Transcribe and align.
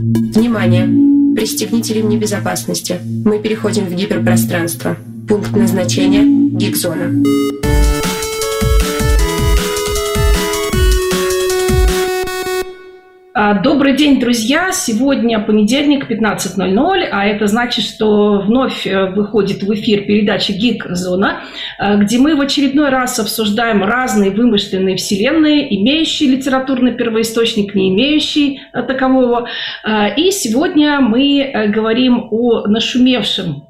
Внимание! 0.00 0.86
Пристегните 1.34 1.94
ремни 1.94 2.16
безопасности. 2.16 2.98
Мы 3.24 3.38
переходим 3.38 3.84
в 3.84 3.94
гиперпространство. 3.94 4.96
Пункт 5.28 5.54
назначения– 5.54 6.24
гигзона. 6.56 7.22
Добрый 13.62 13.96
день, 13.96 14.20
друзья! 14.20 14.70
Сегодня 14.70 15.40
понедельник, 15.40 16.10
15.00, 16.10 17.08
а 17.10 17.24
это 17.24 17.46
значит, 17.46 17.84
что 17.84 18.40
вновь 18.40 18.86
э, 18.86 19.06
выходит 19.06 19.62
в 19.62 19.72
эфир 19.72 20.02
передача 20.02 20.52
«Гик 20.52 20.86
Зона», 20.90 21.40
э, 21.78 21.96
где 21.96 22.18
мы 22.18 22.36
в 22.36 22.40
очередной 22.42 22.90
раз 22.90 23.18
обсуждаем 23.18 23.82
разные 23.82 24.30
вымышленные 24.30 24.96
вселенные, 24.96 25.74
имеющие 25.80 26.28
литературный 26.30 26.92
первоисточник, 26.92 27.74
не 27.74 27.88
имеющие 27.88 28.60
э, 28.74 28.82
такового. 28.82 29.48
И 30.16 30.30
сегодня 30.32 31.00
мы 31.00 31.68
говорим 31.68 32.28
о 32.30 32.66
нашумевшем 32.66 33.68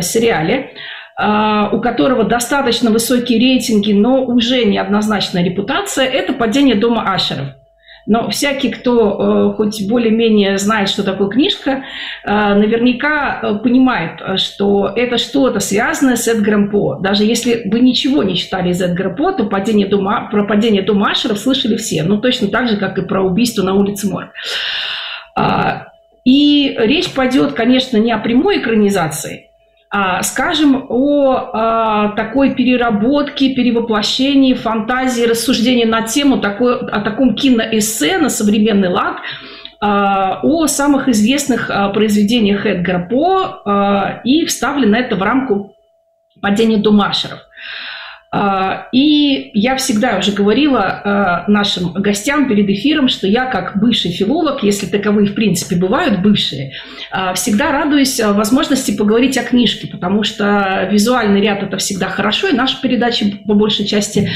сериале, 0.00 0.72
у 1.16 1.80
которого 1.80 2.24
достаточно 2.24 2.90
высокие 2.90 3.38
рейтинги, 3.38 3.92
но 3.92 4.24
уже 4.24 4.64
неоднозначная 4.64 5.44
репутация, 5.44 6.06
это 6.06 6.32
«Падение 6.32 6.74
дома 6.74 7.12
Ашеров». 7.12 7.61
Но 8.06 8.30
всякий, 8.30 8.70
кто 8.70 9.52
э, 9.52 9.56
хоть 9.56 9.88
более-менее 9.88 10.58
знает, 10.58 10.88
что 10.88 11.04
такое 11.04 11.28
книжка, 11.28 11.84
э, 12.24 12.54
наверняка 12.54 13.40
э, 13.40 13.54
понимает, 13.62 14.40
что 14.40 14.92
это 14.94 15.18
что-то 15.18 15.60
связанное 15.60 16.16
с 16.16 16.26
Эдгаром 16.26 16.70
По. 16.70 16.96
Даже 16.96 17.24
если 17.24 17.62
вы 17.70 17.80
ничего 17.80 18.22
не 18.22 18.36
читали 18.36 18.70
из 18.70 18.82
Эдгара 18.82 19.10
По, 19.10 19.32
то 19.32 19.44
падение 19.44 19.86
Дума, 19.86 20.28
про 20.30 20.44
падение 20.44 20.82
Думашеров 20.82 21.38
слышали 21.38 21.76
все. 21.76 22.02
Ну, 22.02 22.20
точно 22.20 22.48
так 22.48 22.68
же, 22.68 22.76
как 22.76 22.98
и 22.98 23.02
про 23.02 23.22
убийство 23.22 23.62
на 23.62 23.74
улице 23.74 24.08
Мор. 24.08 24.32
А, 25.34 25.88
и 26.24 26.74
речь 26.78 27.12
пойдет, 27.12 27.52
конечно, 27.52 27.96
не 27.96 28.12
о 28.12 28.18
прямой 28.18 28.58
экранизации, 28.58 29.50
скажем, 30.22 30.86
о 30.88 31.50
а, 31.52 32.08
такой 32.16 32.54
переработке, 32.54 33.54
перевоплощении 33.54 34.54
фантазии, 34.54 35.24
рассуждении 35.24 35.84
на 35.84 36.02
тему 36.02 36.38
такой, 36.38 36.78
о 36.78 37.00
таком 37.00 37.34
киноэссе 37.34 38.16
на 38.16 38.30
современный 38.30 38.88
лад, 38.88 39.16
а, 39.80 40.40
о 40.42 40.66
самых 40.66 41.08
известных 41.08 41.70
произведениях 41.92 42.64
Эдгара 42.64 43.06
По 43.06 44.20
и 44.24 44.46
вставлено 44.46 44.96
это 44.96 45.16
в 45.16 45.22
рамку 45.22 45.74
падения 46.40 46.78
Думашеров. 46.78 47.40
А, 48.34 48.88
и 48.92 49.50
я 49.52 49.76
всегда 49.76 50.16
уже 50.16 50.32
говорила 50.32 50.80
а, 50.80 51.44
нашим 51.48 51.92
гостям 51.92 52.48
перед 52.48 52.66
эфиром, 52.70 53.08
что 53.08 53.26
я 53.26 53.44
как 53.44 53.78
бывший 53.78 54.10
филолог, 54.10 54.62
если 54.62 54.86
таковые 54.86 55.28
в 55.28 55.34
принципе 55.34 55.76
бывают 55.76 56.22
бывшие, 56.22 56.72
а, 57.10 57.34
всегда 57.34 57.70
радуюсь 57.70 58.18
возможности 58.20 58.96
поговорить 58.96 59.36
о 59.36 59.44
книжке, 59.44 59.86
потому 59.86 60.22
что 60.22 60.88
визуальный 60.90 61.42
ряд 61.42 61.62
это 61.62 61.76
всегда 61.76 62.08
хорошо, 62.08 62.48
и 62.48 62.54
наша 62.54 62.80
передача 62.80 63.26
по 63.46 63.52
большей 63.52 63.84
части 63.84 64.30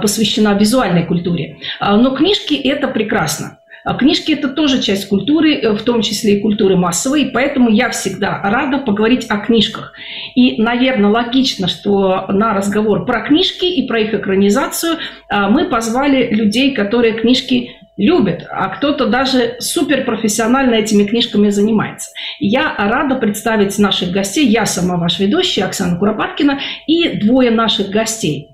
посвящена 0.00 0.54
визуальной 0.54 1.04
культуре. 1.04 1.58
Но 1.80 2.14
книжки 2.14 2.54
это 2.54 2.86
прекрасно. 2.86 3.59
А 3.90 3.94
книжки– 3.94 4.30
это 4.38 4.48
тоже 4.48 4.80
часть 4.80 5.08
культуры, 5.08 5.56
э, 5.56 5.72
в 5.72 5.82
том 5.82 6.00
числе 6.00 6.34
и 6.34 6.40
культуры 6.40 6.76
массовой, 6.76 7.28
поэтому 7.34 7.70
я 7.70 7.90
всегда 7.90 8.40
рада 8.40 8.78
поговорить 8.78 9.26
о 9.28 9.38
книжках. 9.38 9.94
И, 10.36 10.62
наверное, 10.62 11.10
логично, 11.10 11.66
что 11.66 12.26
на 12.28 12.54
разговор 12.54 13.04
про 13.04 13.22
книжки 13.22 13.64
и 13.64 13.88
про 13.88 13.98
их 13.98 14.14
экранизацию 14.14 14.98
а, 15.28 15.50
мы 15.50 15.64
позвали 15.64 16.32
людей, 16.32 16.72
которые 16.72 17.14
книжки 17.14 17.72
любят, 17.96 18.46
а 18.48 18.68
кто-то 18.68 19.06
даже 19.06 19.56
суперпрофессионально 19.58 20.76
этими 20.76 21.02
книжками 21.02 21.50
занимается. 21.50 22.10
Я 22.38 22.72
рада 22.78 23.16
представить 23.16 23.76
наших 23.76 24.12
гостей. 24.12 24.46
Я 24.46 24.66
сама 24.66 24.98
ваш 24.98 25.18
ведущий, 25.18 25.62
Оксана 25.62 25.98
Куропаткина, 25.98 26.60
и 26.86 27.18
двое 27.18 27.50
наших 27.50 27.90
гостей. 27.90 28.50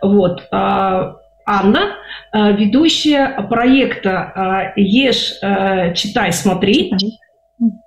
Вот. 0.00 0.44
А, 0.50 1.16
Анна, 1.44 1.96
ведущая 2.32 3.46
проекта 3.48 4.72
э, 4.76 4.80
«Ешь, 4.80 5.34
э, 5.42 5.94
читай, 5.94 6.32
смотри». 6.32 6.92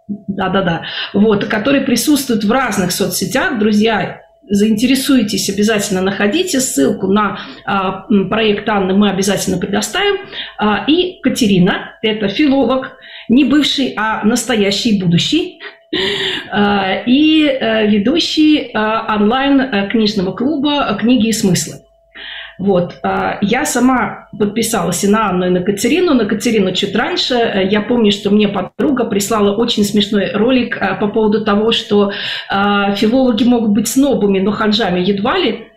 Да-да-да. 0.07 0.83
Вот, 1.13 1.45
который 1.45 1.81
присутствует 1.81 2.43
в 2.43 2.51
разных 2.51 2.91
соцсетях. 2.91 3.57
Друзья, 3.57 4.21
заинтересуетесь, 4.47 5.49
обязательно 5.49 6.01
находите 6.01 6.59
ссылку 6.59 7.07
на 7.07 7.39
а, 7.65 8.05
проект 8.29 8.69
Анны, 8.69 8.93
мы 8.93 9.09
обязательно 9.09 9.57
предоставим. 9.57 10.17
А, 10.57 10.85
и 10.87 11.19
Катерина, 11.21 11.97
это 12.01 12.27
филолог, 12.27 12.97
не 13.27 13.43
бывший, 13.43 13.93
а 13.97 14.23
настоящий 14.23 15.01
будущий, 15.01 15.59
а, 16.51 17.01
и 17.05 17.41
ведущий 17.87 18.71
онлайн 18.75 19.89
книжного 19.89 20.33
клуба 20.33 20.95
«Книги 20.99 21.29
и 21.29 21.33
смыслы». 21.33 21.84
Вот. 22.57 22.95
А, 23.03 23.37
я 23.41 23.65
сама 23.65 24.29
подписалась 24.37 25.03
и 25.03 25.07
на 25.07 25.29
Анну, 25.29 25.47
и 25.47 25.49
на 25.49 25.61
Катерину. 25.61 26.13
На 26.13 26.25
Катерину 26.25 26.73
чуть 26.73 26.95
раньше. 26.95 27.67
Я 27.69 27.81
помню, 27.81 28.11
что 28.11 28.29
мне 28.29 28.47
подруга 28.47 29.05
прислала 29.05 29.55
очень 29.55 29.83
смешной 29.83 30.31
ролик 30.31 30.77
а, 30.79 30.95
по 30.95 31.07
поводу 31.07 31.43
того, 31.43 31.71
что 31.71 32.11
а, 32.49 32.93
филологи 32.95 33.43
могут 33.43 33.71
быть 33.71 33.87
снобами, 33.87 34.39
но 34.39 34.51
ханжами 34.51 34.99
едва 34.99 35.37
ли. 35.37 35.67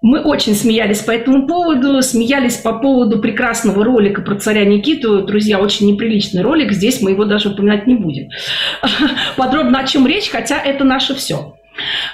Мы 0.00 0.20
очень 0.20 0.54
смеялись 0.54 1.00
по 1.00 1.10
этому 1.10 1.48
поводу, 1.48 2.00
смеялись 2.02 2.56
по 2.56 2.72
поводу 2.72 3.18
прекрасного 3.18 3.84
ролика 3.84 4.22
про 4.22 4.36
царя 4.36 4.64
Никиту. 4.64 5.22
Друзья, 5.22 5.58
очень 5.58 5.88
неприличный 5.88 6.42
ролик, 6.42 6.70
здесь 6.70 7.02
мы 7.02 7.10
его 7.10 7.24
даже 7.24 7.48
упоминать 7.48 7.88
не 7.88 7.96
будем. 7.96 8.28
Подробно 9.36 9.80
о 9.80 9.86
чем 9.86 10.06
речь, 10.06 10.30
хотя 10.30 10.60
это 10.60 10.84
наше 10.84 11.14
все. 11.14 11.57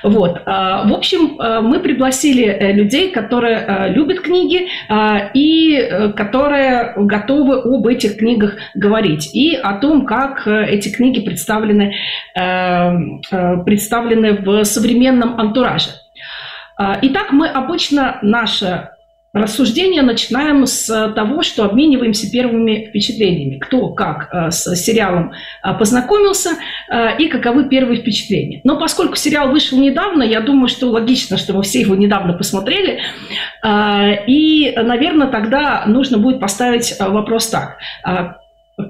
Вот. 0.02 0.42
А, 0.46 0.86
в 0.86 0.92
общем, 0.92 1.36
а, 1.38 1.60
мы 1.60 1.80
пригласили 1.80 2.44
э, 2.44 2.72
людей, 2.72 3.10
которые 3.10 3.88
любят 3.90 4.20
книги 4.20 4.68
и 5.34 5.76
э, 5.76 6.12
которые 6.12 6.94
готовы 6.96 7.60
об 7.62 7.86
этих 7.86 8.18
книгах 8.18 8.56
говорить 8.74 9.34
и 9.34 9.54
о 9.54 9.74
том, 9.74 10.06
как 10.06 10.46
э, 10.46 10.66
эти 10.66 10.88
книги 10.88 11.20
представлены, 11.20 11.94
представлены 13.64 14.32
в 14.32 14.64
современном 14.64 15.38
антураже. 15.40 15.90
Итак, 16.78 17.32
мы 17.32 17.48
обычно 17.48 18.18
наше 18.22 18.88
Рассуждение 19.34 20.02
начинаем 20.02 20.64
с 20.64 20.86
того, 21.12 21.42
что 21.42 21.64
обмениваемся 21.64 22.30
первыми 22.30 22.86
впечатлениями. 22.86 23.58
Кто 23.58 23.88
как 23.88 24.28
э, 24.32 24.52
с 24.52 24.76
сериалом 24.76 25.32
э, 25.32 25.74
познакомился 25.76 26.50
э, 26.88 27.16
и 27.18 27.26
каковы 27.26 27.68
первые 27.68 28.00
впечатления. 28.00 28.60
Но 28.62 28.78
поскольку 28.78 29.16
сериал 29.16 29.50
вышел 29.50 29.76
недавно, 29.76 30.22
я 30.22 30.40
думаю, 30.40 30.68
что 30.68 30.88
логично, 30.88 31.36
что 31.36 31.52
мы 31.52 31.64
все 31.64 31.80
его 31.80 31.96
недавно 31.96 32.34
посмотрели. 32.34 33.00
И, 34.28 34.72
наверное, 34.76 35.26
тогда 35.26 35.84
нужно 35.86 36.18
будет 36.18 36.38
поставить 36.38 36.94
вопрос 37.00 37.48
так 37.48 37.78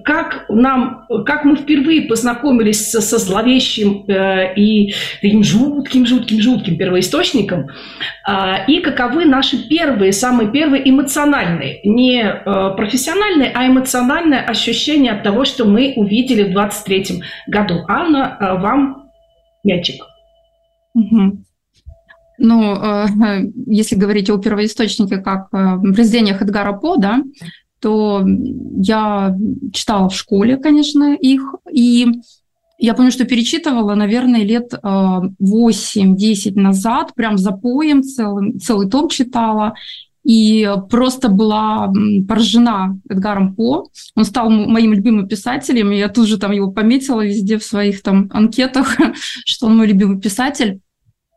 как 0.05 0.47
нам, 0.49 1.07
как 1.27 1.45
мы 1.45 1.57
впервые 1.57 2.03
познакомились 2.03 2.91
со, 2.91 3.01
со 3.01 3.19
зловещим 3.19 4.05
э, 4.09 4.55
и 4.57 4.95
таким 5.21 5.45
жутким, 5.45 6.07
жутким, 6.07 6.41
жутким 6.41 6.79
первоисточником, 6.79 7.69
э, 8.27 8.67
и 8.67 8.81
каковы 8.81 9.27
наши 9.27 9.69
первые, 9.69 10.13
самые 10.13 10.51
первые 10.51 10.89
эмоциональные, 10.89 11.81
не 11.85 12.23
э, 12.23 12.43
профессиональные, 12.77 13.53
а 13.55 13.67
эмоциональные 13.67 14.41
ощущения 14.41 15.13
от 15.13 15.23
того, 15.23 15.45
что 15.45 15.67
мы 15.67 15.93
увидели 15.97 16.45
в 16.45 16.53
23 16.53 17.23
году. 17.47 17.85
Анна, 17.87 18.39
э, 18.41 18.59
вам 18.59 19.11
мячик. 19.65 20.03
Угу. 20.95 21.45
Ну, 22.39 22.75
э, 22.75 23.07
если 23.67 23.97
говорить 23.97 24.31
о 24.31 24.39
первоисточнике 24.39 25.19
как 25.19 25.49
э, 25.53 25.79
произведениях 25.81 26.41
Эдгара 26.41 26.73
По, 26.73 26.97
да, 26.97 27.23
то 27.85 28.25
я 28.79 29.37
читала 29.75 30.09
в 30.09 30.17
школе, 30.17 30.57
конечно, 30.57 31.15
их, 31.15 31.43
и 31.71 32.07
я 32.79 32.95
помню, 32.95 33.13
что 33.13 33.27
перечитывала, 33.27 33.95
наверное, 33.95 34.43
лет 34.43 34.73
8-10 34.73 35.35
э, 35.37 36.53
назад, 36.55 37.13
прям 37.15 37.37
за 37.37 37.53
поем 37.53 38.03
целый, 38.03 38.59
целый 38.59 38.89
том 38.89 39.11
читала, 39.11 39.75
и 40.25 40.67
просто 40.89 41.29
была 41.29 41.93
поражена 42.27 42.99
Эдгаром 43.07 43.55
По. 43.55 43.91
Он 44.17 44.25
стал 44.25 44.49
моим 44.49 44.95
любимым 44.95 45.29
писателем, 45.29 45.93
и 45.93 45.99
я 45.99 46.09
тут 46.09 46.27
же 46.27 46.39
там 46.39 46.53
его 46.53 46.73
пометила 46.73 47.21
везде 47.21 47.59
в 47.59 47.65
своих 47.65 48.01
там 48.01 48.31
анкетах, 48.33 48.97
что 49.45 49.67
он 49.67 49.77
мой 49.77 49.89
любимый 49.89 50.19
писатель. 50.23 50.81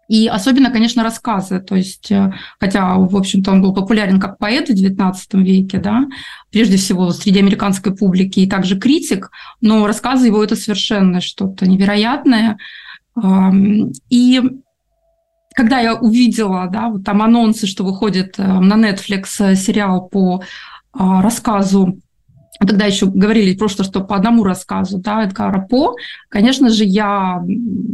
И 0.07 0.27
особенно, 0.27 0.71
конечно, 0.71 1.03
рассказы. 1.03 1.59
То 1.59 1.75
есть, 1.75 2.11
э, 2.11 2.33
хотя, 2.59 2.95
в 2.95 3.15
общем-то, 3.15 3.51
он 3.51 3.61
был 3.61 3.73
популярен 3.73 4.19
как 4.19 4.37
поэт 4.37 4.69
в 4.69 4.73
XIX 4.73 5.13
веке, 5.33 5.79
да, 5.79 6.05
прежде 6.51 6.77
всего 6.77 7.11
среди 7.11 7.39
американской 7.39 7.95
публики, 7.95 8.39
и 8.39 8.49
также 8.49 8.79
критик, 8.79 9.31
но 9.61 9.85
рассказы 9.85 10.27
его– 10.27 10.43
это 10.43 10.55
совершенно 10.55 11.19
что-то 11.19 11.67
невероятное. 11.67 12.57
И 14.09 14.41
когда 15.55 15.79
я 15.79 15.95
увидела, 15.95 16.67
да, 16.67 16.89
вот 16.89 17.03
там 17.03 17.21
анонсы, 17.21 17.65
что 17.65 17.83
выходит 17.83 18.35
э, 18.37 18.43
на 18.43 18.75
Netflix 18.75 19.55
сериал 19.55 20.07
по 20.07 20.43
а, 20.93 21.21
рассказу 21.21 21.99
тогда 22.59 22.85
еще 22.85 23.05
говорили 23.05 23.55
просто, 23.55 23.83
что 23.83 24.01
по 24.01 24.15
одному 24.15 24.43
рассказу, 24.43 24.97
да, 24.97 25.23
Эдгара 25.23 25.61
По, 25.61 25.95
конечно 26.29 26.69
же, 26.69 26.85
я 26.85 27.43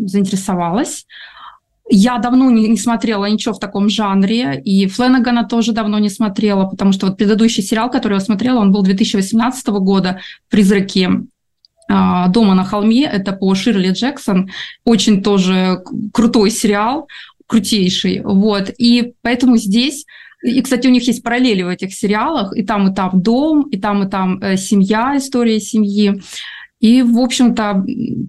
заинтересовалась. 0.06 1.06
Я 1.90 2.18
давно 2.18 2.50
не, 2.50 2.68
не 2.70 2.78
смотрела 2.78 3.26
ничего 3.26 3.54
в 3.54 3.60
таком 3.60 3.90
жанре, 3.90 4.62
и 4.64 4.88
Фленагана 4.88 5.48
тоже 5.48 5.74
давно 5.74 6.00
не 6.00 6.10
смотрела, 6.10 6.66
потому 6.66 6.94
что 6.94 7.08
вот 7.08 7.18
предыдущий 7.18 7.62
сериал, 7.62 7.92
который 7.92 8.14
я 8.14 8.20
смотрела, 8.20 8.60
он 8.60 8.72
был 8.72 8.84
2018 8.84 9.68
года 9.68 10.20
«Призраки 10.50 11.10
а, 11.90 12.30
дома 12.30 12.56
на 12.56 12.64
холме, 12.64 13.04
это 13.04 13.34
по 13.34 13.54
Ширли 13.54 13.92
Джексон, 13.92 14.50
очень 14.86 15.22
тоже 15.22 15.84
крутой 16.14 16.52
сериал, 16.52 17.08
крутейший, 17.48 18.22
вот, 18.24 18.72
и 18.78 19.14
поэтому 19.22 19.58
здесь 19.58 20.06
и, 20.44 20.62
кстати, 20.62 20.88
у 20.88 20.92
них 20.92 21.08
есть 21.08 21.24
параллели 21.24 21.64
в 21.64 21.70
этих 21.70 21.94
сериалах, 21.94 22.56
и 22.56 22.64
там, 22.64 22.92
и 22.92 22.94
там 22.94 23.22
дом, 23.22 23.70
и 23.70 23.78
там, 23.78 24.04
и 24.04 24.10
там 24.10 24.40
э, 24.42 24.58
семья, 24.58 25.16
история 25.16 25.60
семьи. 25.62 26.22
И, 26.84 27.02
в 27.02 27.18
общем-то, 27.18 27.86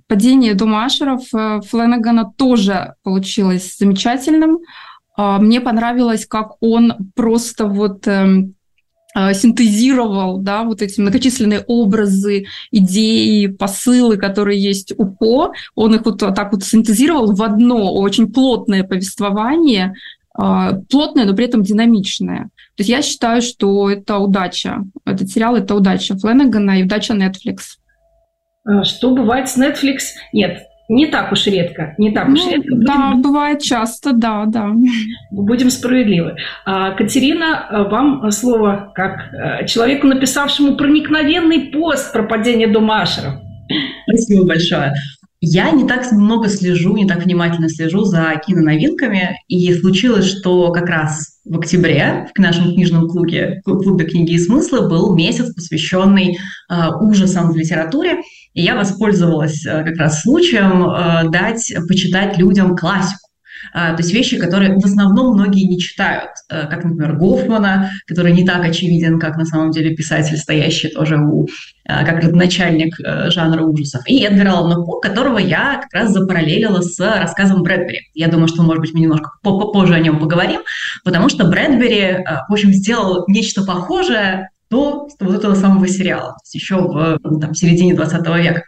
падение 0.06 0.54
дома 0.54 0.84
Ашеров 0.84 1.22
э, 1.34 1.60
Фленагана 1.68 2.32
тоже 2.36 2.94
получилось 3.02 3.76
замечательным. 3.76 4.60
Э, 5.18 5.38
мне 5.40 5.60
понравилось, 5.60 6.24
как 6.24 6.52
он 6.60 6.92
просто 7.16 7.66
вот 7.66 8.06
эм, 8.06 8.54
э, 9.16 9.34
синтезировал 9.34 10.38
да, 10.38 10.62
вот 10.62 10.82
эти 10.82 11.00
многочисленные 11.00 11.64
образы, 11.66 12.44
идеи, 12.70 13.48
посылы, 13.48 14.18
которые 14.18 14.62
есть 14.62 14.94
у 14.98 15.06
По. 15.06 15.50
Он 15.74 15.96
их 15.96 16.04
вот 16.04 16.18
так 16.20 16.52
вот 16.52 16.62
синтезировал 16.62 17.34
в 17.34 17.42
одно 17.42 17.92
очень 17.92 18.32
плотное 18.32 18.84
повествование, 18.84 19.94
а, 20.32 20.74
плотная, 20.88 21.24
но 21.24 21.34
при 21.34 21.46
этом 21.46 21.64
динамичная. 21.64 22.44
То 22.76 22.80
есть 22.82 22.90
я 22.90 23.02
считаю, 23.02 23.42
что 23.42 23.90
это 23.90 24.18
удача. 24.18 24.84
Этот 25.04 25.28
сериал– 25.28 25.56
это 25.56 25.74
удача 25.74 26.16
Фленнегана 26.16 26.78
и 26.78 26.84
удача 26.84 27.14
Netflix. 27.14 27.78
А, 28.64 28.84
что 28.84 29.14
бывает 29.14 29.48
с 29.48 29.58
Netflix? 29.58 30.14
Нет, 30.32 30.68
не 30.88 31.06
так 31.06 31.32
уж 31.32 31.46
редко. 31.46 31.94
Не 31.98 32.12
так 32.12 32.28
ну, 32.28 32.34
уж 32.34 32.46
редко. 32.46 32.74
Будем... 32.74 32.84
Да, 32.84 33.14
бывает 33.16 33.62
часто, 33.62 34.12
да, 34.12 34.44
да. 34.46 34.72
Будем 35.30 35.70
справедливы. 35.70 36.36
А, 36.64 36.92
Катерина, 36.92 37.88
вам 37.90 38.30
слово 38.30 38.92
как 38.94 39.30
человеку, 39.66 40.06
написавшему 40.06 40.76
проникновенный 40.76 41.70
пост 41.70 42.12
про 42.12 42.24
падение 42.24 42.68
Думашеров. 42.68 43.34
Спасибо 44.08 44.46
большое. 44.46 44.92
Я 45.46 45.70
не 45.72 45.86
так 45.86 46.10
много 46.10 46.48
слежу, 46.48 46.96
не 46.96 47.06
так 47.06 47.22
внимательно 47.22 47.68
слежу 47.68 48.04
за 48.04 48.40
киноновинками, 48.46 49.36
и 49.46 49.74
случилось, 49.74 50.26
что 50.26 50.72
как 50.72 50.88
раз 50.88 51.38
в 51.44 51.58
октябре 51.58 52.28
в 52.34 52.38
нашем 52.38 52.72
книжном 52.72 53.08
клубе, 53.08 53.60
клубе 53.64 54.06
книги 54.06 54.32
и 54.32 54.38
смысла 54.38 54.88
был 54.88 55.14
месяц, 55.14 55.52
посвященный 55.52 56.38
э, 56.70 56.88
ужасам 56.98 57.52
в 57.52 57.56
литературе, 57.56 58.22
и 58.54 58.62
я 58.62 58.74
воспользовалась 58.74 59.66
э, 59.66 59.84
как 59.84 59.96
раз 59.98 60.22
случаем 60.22 60.88
э, 60.88 61.30
дать 61.30 61.70
почитать 61.88 62.38
людям 62.38 62.74
классику. 62.74 63.23
А, 63.72 63.94
то 63.94 64.02
есть 64.02 64.12
вещи, 64.12 64.38
которые 64.38 64.78
в 64.78 64.84
основном 64.84 65.34
многие 65.34 65.64
не 65.64 65.78
читают, 65.78 66.30
э, 66.50 66.66
как, 66.66 66.84
например, 66.84 67.16
Гофмана, 67.16 67.90
который 68.06 68.32
не 68.32 68.44
так 68.44 68.64
очевиден, 68.64 69.18
как 69.18 69.36
на 69.36 69.44
самом 69.44 69.70
деле 69.70 69.94
писатель, 69.94 70.36
стоящий 70.36 70.88
тоже 70.88 71.16
у, 71.18 71.46
э, 71.46 72.04
как 72.04 72.22
начальник 72.32 72.98
э, 73.00 73.30
жанра 73.30 73.62
ужасов, 73.62 74.02
и 74.06 74.22
Эдгара 74.24 74.52
Аллана 74.52 74.84
По, 74.84 75.00
которого 75.00 75.38
я 75.38 75.80
как 75.82 75.92
раз 75.92 76.12
запараллелила 76.12 76.80
с 76.80 76.98
рассказом 76.98 77.62
Брэдбери. 77.62 78.00
Я 78.14 78.28
думаю, 78.28 78.48
что, 78.48 78.62
может 78.62 78.80
быть, 78.80 78.94
мы 78.94 79.00
немножко 79.00 79.30
попозже 79.42 79.94
о 79.94 80.00
нем 80.00 80.18
поговорим, 80.18 80.60
потому 81.04 81.28
что 81.28 81.46
Брэдбери, 81.46 82.24
в 82.48 82.52
общем, 82.52 82.72
сделал 82.72 83.24
нечто 83.28 83.64
похожее 83.64 84.50
до 84.70 85.08
вот 85.20 85.34
этого 85.34 85.54
самого 85.54 85.86
сериала, 85.86 86.36
еще 86.52 86.76
в 86.76 87.18
там, 87.40 87.54
середине 87.54 87.94
20 87.94 88.26
века. 88.38 88.64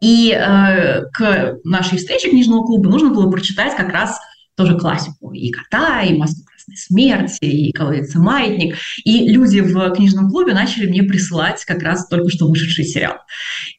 И 0.00 0.30
э, 0.30 1.02
к 1.12 1.56
нашей 1.64 1.98
встрече 1.98 2.30
книжного 2.30 2.64
клуба 2.64 2.88
нужно 2.88 3.10
было 3.10 3.30
прочитать 3.30 3.76
как 3.76 3.92
раз 3.92 4.18
тоже 4.56 4.78
классику. 4.78 5.32
И 5.32 5.50
«Кота», 5.50 6.02
и 6.02 6.16
«Москву 6.16 6.44
красной 6.44 6.76
смерти», 6.76 7.44
и 7.44 7.72
«Колодец 7.72 8.14
маятник». 8.14 8.76
И 9.04 9.28
люди 9.28 9.60
в 9.60 9.90
книжном 9.92 10.30
клубе 10.30 10.54
начали 10.54 10.86
мне 10.86 11.02
присылать 11.02 11.64
как 11.64 11.82
раз 11.82 12.08
только 12.08 12.30
что 12.30 12.48
вышедший 12.48 12.84
сериал. 12.84 13.16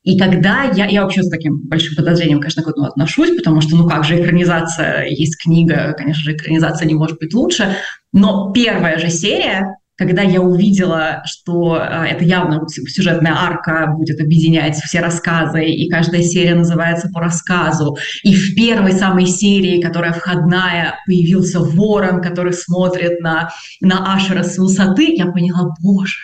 И 0.03 0.17
когда 0.17 0.63
я... 0.63 0.85
Я 0.87 1.03
вообще 1.03 1.23
с 1.23 1.29
таким 1.29 1.59
большим 1.67 1.95
подозрением, 1.95 2.39
конечно, 2.39 2.63
к 2.63 2.67
этому 2.67 2.85
отношусь, 2.85 3.35
потому 3.35 3.61
что, 3.61 3.75
ну 3.75 3.87
как 3.87 4.03
же, 4.03 4.21
экранизация, 4.21 5.05
есть 5.05 5.41
книга, 5.41 5.93
конечно 5.97 6.23
же, 6.23 6.35
экранизация 6.35 6.87
не 6.87 6.93
может 6.93 7.19
быть 7.19 7.33
лучше. 7.33 7.75
Но 8.13 8.51
первая 8.53 8.99
же 8.99 9.09
серия 9.09 9.77
когда 9.97 10.21
я 10.21 10.41
увидела, 10.41 11.23
что 11.25 11.73
а, 11.73 12.05
это 12.05 12.23
явно 12.23 12.67
сюжетная 12.67 13.33
арка 13.33 13.87
будет 13.97 14.21
объединять 14.21 14.75
все 14.75 14.99
рассказы, 14.99 15.65
и 15.65 15.89
каждая 15.89 16.21
серия 16.21 16.53
называется 16.53 17.09
по 17.09 17.19
рассказу. 17.19 17.97
И 18.23 18.35
в 18.35 18.55
первой 18.55 18.93
самой 18.93 19.25
серии, 19.25 19.81
которая 19.81 20.13
входная, 20.13 20.95
появился 21.07 21.59
ворон, 21.59 22.21
который 22.21 22.53
смотрит 22.53 23.21
на, 23.21 23.49
на 23.81 24.13
Ашера 24.13 24.43
с 24.43 24.57
высоты, 24.57 25.15
я 25.15 25.25
поняла, 25.25 25.73
боже, 25.81 26.19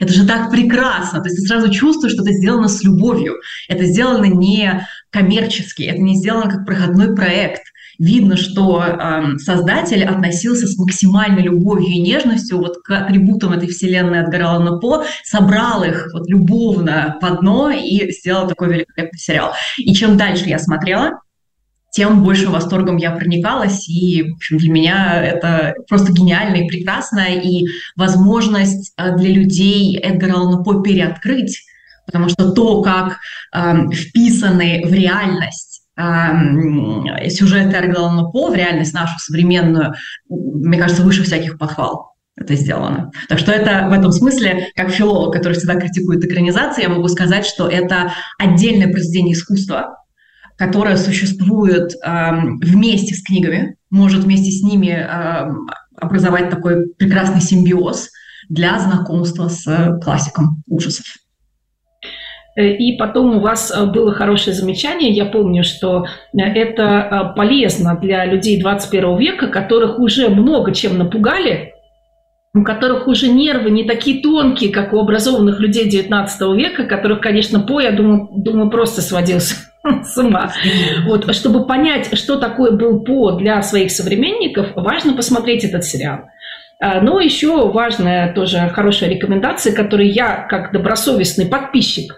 это 0.00 0.12
же 0.12 0.26
так 0.26 0.50
прекрасно. 0.50 1.20
То 1.20 1.28
есть 1.28 1.40
ты 1.40 1.46
сразу 1.46 1.70
чувствуешь, 1.70 2.14
что 2.14 2.22
это 2.22 2.32
сделано 2.32 2.68
с 2.68 2.82
любовью. 2.82 3.34
Это 3.68 3.84
сделано 3.84 4.24
не 4.24 4.86
коммерчески, 5.10 5.82
это 5.82 6.00
не 6.00 6.16
сделано 6.16 6.50
как 6.50 6.64
проходной 6.64 7.14
проект– 7.14 7.62
видно, 7.98 8.36
что 8.36 8.82
э, 8.82 9.38
создатель 9.38 10.04
относился 10.04 10.66
с 10.66 10.78
максимальной 10.78 11.42
любовью 11.42 11.88
и 11.88 12.00
нежностью 12.00 12.58
вот 12.58 12.78
к 12.84 12.90
атрибутам 12.92 13.52
этой 13.52 13.68
вселенной 13.68 14.20
от 14.20 14.30
Гаралана 14.30 14.78
По, 14.78 15.04
собрал 15.24 15.82
их 15.82 16.08
вот 16.12 16.28
любовно 16.28 17.16
в 17.20 17.24
одно 17.24 17.70
и 17.70 18.10
сделал 18.12 18.48
такой 18.48 18.68
великолепный 18.68 19.18
сериал. 19.18 19.52
И 19.78 19.92
чем 19.94 20.16
дальше 20.16 20.48
я 20.48 20.58
смотрела, 20.58 21.20
тем 21.90 22.22
больше 22.22 22.48
восторгом 22.48 22.96
я 22.96 23.10
проникалась, 23.10 23.88
и 23.88 24.22
в 24.22 24.34
общем, 24.36 24.58
для 24.58 24.70
меня 24.70 25.24
это 25.24 25.74
просто 25.88 26.12
гениально 26.12 26.56
и 26.56 26.68
прекрасно, 26.68 27.20
и 27.20 27.64
возможность 27.96 28.92
а, 28.96 29.16
для 29.16 29.30
людей 29.30 29.98
Эдгара 29.98 30.34
Аллана 30.34 30.62
По 30.62 30.82
переоткрыть, 30.82 31.62
потому 32.06 32.28
что 32.28 32.52
то, 32.52 32.82
как 32.82 33.18
э, 33.52 33.90
вписаны 33.90 34.82
в 34.86 34.92
реальность 34.92 35.77
сюжеты 35.98 37.76
Аргелана 37.76 38.30
По 38.30 38.50
в 38.50 38.54
реальность 38.54 38.94
нашу 38.94 39.18
современную, 39.18 39.94
мне 40.28 40.78
кажется, 40.78 41.02
выше 41.02 41.24
всяких 41.24 41.58
похвал 41.58 42.14
это 42.40 42.54
сделано. 42.54 43.10
Так 43.28 43.38
что 43.38 43.52
это 43.52 43.88
в 43.88 43.92
этом 43.92 44.12
смысле, 44.12 44.68
как 44.76 44.90
филолог, 44.90 45.34
который 45.34 45.54
всегда 45.54 45.74
критикует 45.74 46.24
экранизации, 46.24 46.82
я 46.82 46.88
могу 46.88 47.08
сказать, 47.08 47.44
что 47.44 47.68
это 47.68 48.12
отдельное 48.38 48.88
произведение 48.88 49.34
искусства, 49.34 50.04
которое 50.56 50.96
существует 50.96 51.94
э, 51.94 52.30
вместе 52.62 53.14
с 53.14 53.22
книгами, 53.22 53.76
может 53.90 54.24
вместе 54.24 54.50
с 54.50 54.62
ними 54.62 54.88
э, 54.88 55.48
образовать 55.96 56.50
такой 56.50 56.88
прекрасный 56.94 57.40
симбиоз 57.40 58.10
для 58.48 58.78
знакомства 58.78 59.48
с 59.48 59.98
классиком 60.02 60.62
ужасов. 60.66 61.06
Э, 62.58 62.72
и 62.72 62.96
потом 62.96 63.36
у 63.36 63.40
вас 63.40 63.72
э, 63.74 63.86
было 63.86 64.12
хорошее 64.12 64.54
замечание, 64.54 65.10
я 65.12 65.26
помню, 65.26 65.62
что 65.62 66.06
э, 66.06 66.40
это 66.40 67.32
полезно 67.36 67.96
для 68.00 68.24
людей 68.24 68.60
21 68.60 69.16
века, 69.16 69.46
которых 69.46 70.00
уже 70.00 70.28
много 70.28 70.74
чем 70.74 70.98
напугали, 70.98 71.74
у 72.54 72.64
которых 72.64 73.06
уже 73.06 73.28
нервы 73.28 73.70
не 73.70 73.84
такие 73.84 74.20
тонкие, 74.20 74.72
как 74.72 74.92
у 74.92 74.98
образованных 74.98 75.60
людей 75.60 75.88
19 75.88 76.40
века, 76.56 76.84
которых, 76.84 77.20
конечно, 77.20 77.60
по, 77.60 77.80
я 77.80 77.92
думаю, 77.92 78.28
думаю 78.32 78.70
просто 78.70 79.02
сводился 79.02 79.54
с 80.04 80.16
ума. 80.16 80.50
Вот, 81.06 81.32
чтобы 81.36 81.64
понять, 81.64 82.18
что 82.18 82.36
такое 82.36 82.72
был 82.72 83.04
По 83.04 83.32
для 83.32 83.62
своих 83.62 83.92
современников, 83.92 84.72
важно 84.74 85.12
посмотреть 85.12 85.62
этот 85.62 85.84
сериал. 85.84 86.22
Но 86.80 87.18
еще 87.18 87.70
важная 87.70 88.32
тоже 88.32 88.70
хорошая 88.72 89.10
рекомендация, 89.10 89.74
которую 89.74 90.12
я, 90.12 90.46
как 90.48 90.72
добросовестный 90.72 91.46
подписчик 91.46 92.14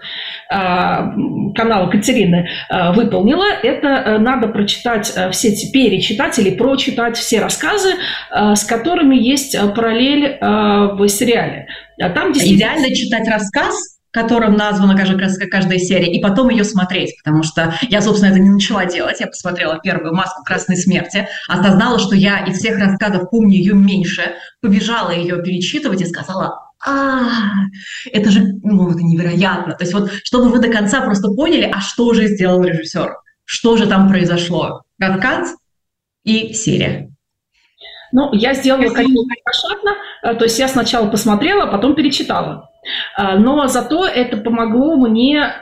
канала 0.51 1.89
Катерины, 1.89 2.49
а, 2.69 2.91
выполнила, 2.91 3.45
это 3.63 3.87
э, 3.87 4.17
надо 4.17 4.47
прочитать 4.47 5.11
э, 5.15 5.31
все, 5.31 5.51
перечитать 5.71 6.37
или 6.39 6.51
прочитать 6.51 7.17
все 7.17 7.39
рассказы, 7.39 7.93
с 8.31 8.63
которыми 8.65 9.15
есть 9.15 9.55
э, 9.55 9.67
параллель 9.69 10.37
в 10.41 11.07
сериале. 11.07 11.67
Там 11.97 12.33
действительно... 12.33 12.61
Идеально 12.61 12.95
читать 12.95 13.27
рассказ, 13.27 13.97
которым 14.11 14.55
названа 14.55 14.95
каждая, 14.95 15.47
каждая 15.49 15.79
серия, 15.79 16.11
и 16.11 16.21
потом 16.21 16.49
ее 16.49 16.63
смотреть, 16.63 17.15
потому 17.23 17.43
что 17.43 17.73
я, 17.89 18.01
собственно, 18.01 18.31
это 18.31 18.39
не 18.39 18.49
начала 18.49 18.85
делать. 18.85 19.19
Я 19.19 19.27
посмотрела 19.27 19.79
первую 19.79 20.13
«Маску 20.13 20.43
красной 20.43 20.75
смерти», 20.75 21.27
осознала, 21.47 21.97
что 21.97 22.15
я 22.15 22.45
из 22.45 22.57
всех 22.57 22.77
рассказов 22.77 23.29
помню 23.29 23.55
ее 23.55 23.73
меньше, 23.73 24.33
побежала 24.61 25.11
ее 25.11 25.41
перечитывать 25.41 26.01
и 26.01 26.05
сказала, 26.05 26.70
а, 26.85 27.29
это 28.11 28.31
же, 28.31 28.41
ну, 28.63 28.89
это 28.89 28.99
невероятно. 28.99 29.73
То 29.73 29.83
есть 29.83 29.93
вот, 29.93 30.11
чтобы 30.23 30.49
вы 30.49 30.59
до 30.59 30.69
конца 30.69 31.01
просто 31.01 31.29
поняли, 31.29 31.71
а 31.73 31.79
что 31.79 32.13
же 32.13 32.27
сделал 32.27 32.63
режиссер, 32.63 33.15
что 33.45 33.77
же 33.77 33.87
там 33.87 34.09
произошло. 34.09 34.81
Рассказ 34.99 35.55
и 36.23 36.53
серия. 36.53 37.09
Ну, 38.11 38.33
я 38.33 38.53
сделала, 38.53 38.93
конечно, 38.93 39.23
пошатно, 39.43 39.91
э, 40.23 40.35
то 40.35 40.43
есть 40.43 40.59
я 40.59 40.67
сначала 40.67 41.07
посмотрела, 41.07 41.63
а 41.63 41.71
потом 41.71 41.95
перечитала. 41.95 42.69
Но 43.17 43.67
зато 43.67 44.07
это 44.07 44.37
помогло 44.37 44.95
мне 44.95 45.53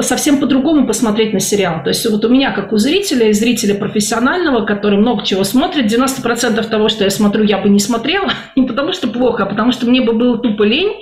совсем 0.00 0.38
по-другому 0.38 0.86
посмотреть 0.86 1.32
на 1.32 1.40
сериал. 1.40 1.82
То 1.82 1.88
есть 1.88 2.08
вот 2.08 2.24
у 2.24 2.28
меня, 2.28 2.52
как 2.52 2.72
у 2.72 2.76
зрителя, 2.76 3.28
и 3.28 3.32
зрителя 3.32 3.74
профессионального, 3.74 4.64
который 4.64 4.98
много 4.98 5.24
чего 5.24 5.44
смотрит, 5.44 5.92
90% 5.92 6.62
того, 6.68 6.88
что 6.88 7.04
я 7.04 7.10
смотрю, 7.10 7.44
я 7.44 7.58
бы 7.58 7.68
не 7.68 7.80
смотрела. 7.80 8.30
Не 8.56 8.66
потому 8.66 8.92
что 8.92 9.08
плохо, 9.08 9.44
а 9.44 9.46
потому 9.46 9.72
что 9.72 9.86
мне 9.86 10.00
бы 10.00 10.12
было 10.12 10.38
тупо 10.38 10.62
лень. 10.62 10.92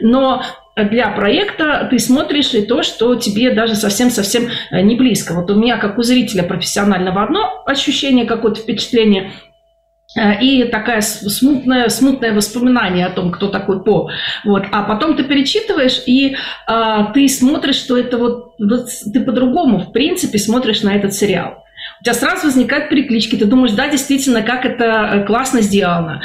Но 0.00 0.42
для 0.76 1.08
проекта 1.08 1.88
ты 1.90 1.98
смотришь 1.98 2.54
и 2.54 2.62
то, 2.62 2.82
что 2.82 3.14
тебе 3.16 3.52
даже 3.52 3.74
совсем-совсем 3.74 4.48
э, 4.70 4.80
не 4.80 4.94
близко. 4.94 5.34
Вот 5.34 5.50
у 5.50 5.54
меня, 5.54 5.78
как 5.78 5.98
у 5.98 6.02
зрителя 6.02 6.42
профессионального, 6.44 7.22
одно 7.22 7.62
ощущение, 7.66 8.26
какое-то 8.26 8.60
впечатление– 8.60 9.32
и 10.16 10.64
такая 10.64 11.02
смутное, 11.02 11.88
смутное 11.88 12.32
воспоминание 12.32 13.06
о 13.06 13.10
том, 13.10 13.30
кто 13.30 13.48
такой 13.48 13.84
По. 13.84 14.10
Вот. 14.44 14.64
А 14.72 14.82
потом 14.82 15.16
ты 15.16 15.24
перечитываешь, 15.24 16.02
и 16.06 16.36
а, 16.66 17.12
ты 17.12 17.28
смотришь, 17.28 17.76
что 17.76 17.98
это 17.98 18.16
вот, 18.16 18.54
вот 18.58 18.88
ты 19.12 19.20
по-другому, 19.20 19.78
в 19.78 19.92
принципе, 19.92 20.38
смотришь 20.38 20.82
на 20.82 20.94
этот 20.94 21.12
сериал. 21.12 21.64
У 22.00 22.04
тебя 22.04 22.14
сразу 22.14 22.46
возникают 22.46 22.88
переклички. 22.88 23.36
Ты 23.36 23.44
думаешь, 23.44 23.72
да, 23.72 23.88
действительно, 23.88 24.42
как 24.42 24.64
это 24.64 24.84
э, 24.84 25.26
классно 25.26 25.60
сделано. 25.60 26.22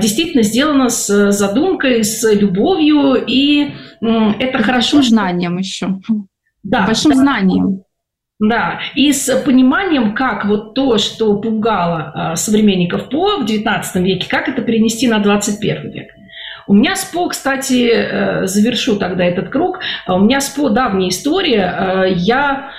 Действительно 0.00 0.42
сделано 0.42 0.88
с 0.88 1.32
задумкой, 1.32 2.04
с 2.04 2.30
любовью, 2.32 3.14
и 3.14 3.74
это 4.00 4.58
и 4.58 4.62
хорошо. 4.62 4.96
Большим 4.96 5.02
знанием 5.02 5.58
еще. 5.58 6.00
Да. 6.62 6.86
Большим 6.86 7.12
да. 7.12 7.16
знанием. 7.18 7.84
Да, 8.40 8.80
и 8.94 9.12
с 9.12 9.30
пониманием, 9.42 10.14
как 10.14 10.46
вот 10.46 10.72
то, 10.72 10.96
что 10.96 11.36
пугало 11.36 12.32
э, 12.32 12.36
современников 12.36 13.10
По 13.10 13.36
в 13.36 13.44
XIX 13.44 13.82
веке, 14.02 14.26
как 14.30 14.48
это 14.48 14.62
перенести 14.62 15.06
на 15.08 15.18
21 15.18 15.90
век. 15.90 16.10
У 16.66 16.72
меня 16.72 16.96
с 16.96 17.04
По, 17.04 17.28
кстати, 17.28 17.90
э, 17.92 18.46
завершу 18.46 18.96
тогда 18.96 19.24
этот 19.24 19.50
круг, 19.50 19.80
у 20.08 20.18
меня 20.20 20.40
с 20.40 20.48
По 20.48 20.70
давняя 20.70 21.10
история. 21.10 21.74
Э, 21.76 22.12
я 22.12 22.70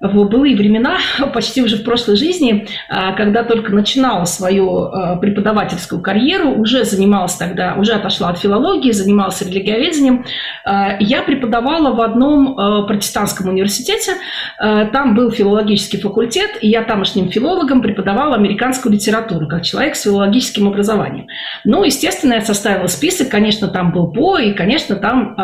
в 0.00 0.24
былые 0.24 0.56
времена, 0.56 0.98
почти 1.34 1.62
уже 1.62 1.76
в 1.76 1.84
прошлой 1.84 2.16
жизни, 2.16 2.66
а, 2.88 3.12
когда 3.12 3.42
только 3.42 3.72
начинала 3.74 4.24
свою 4.24 4.84
а, 4.84 5.16
преподавательскую 5.16 6.00
карьеру, 6.00 6.52
уже 6.52 6.84
занималась 6.84 7.34
тогда, 7.34 7.74
уже 7.74 7.92
отошла 7.92 8.28
от 8.28 8.38
филологии, 8.38 8.92
занималась 8.92 9.42
религиоведением, 9.42 10.24
а, 10.64 10.96
я 11.00 11.22
преподавала 11.22 11.94
в 11.94 12.00
одном 12.00 12.56
протестантском 12.86 13.48
университете, 13.48 14.12
там 14.58 15.14
был 15.14 15.30
филологический 15.30 16.00
факультет, 16.00 16.50
и 16.60 16.68
я 16.68 16.82
тамошним 16.82 17.30
филологом 17.30 17.82
преподавала 17.82 18.34
американскую 18.36 18.92
литературу, 18.92 19.46
как 19.46 19.62
человек 19.62 19.96
с 19.96 20.02
филологическим 20.02 20.68
образованием. 20.68 21.26
Ну, 21.64 21.84
естественно, 21.84 22.34
я 22.34 22.40
составила 22.40 22.86
список, 22.86 23.28
конечно, 23.28 23.68
там 23.68 23.92
был 23.92 24.12
По, 24.12 24.38
и, 24.38 24.52
конечно, 24.52 24.96
там 24.96 25.34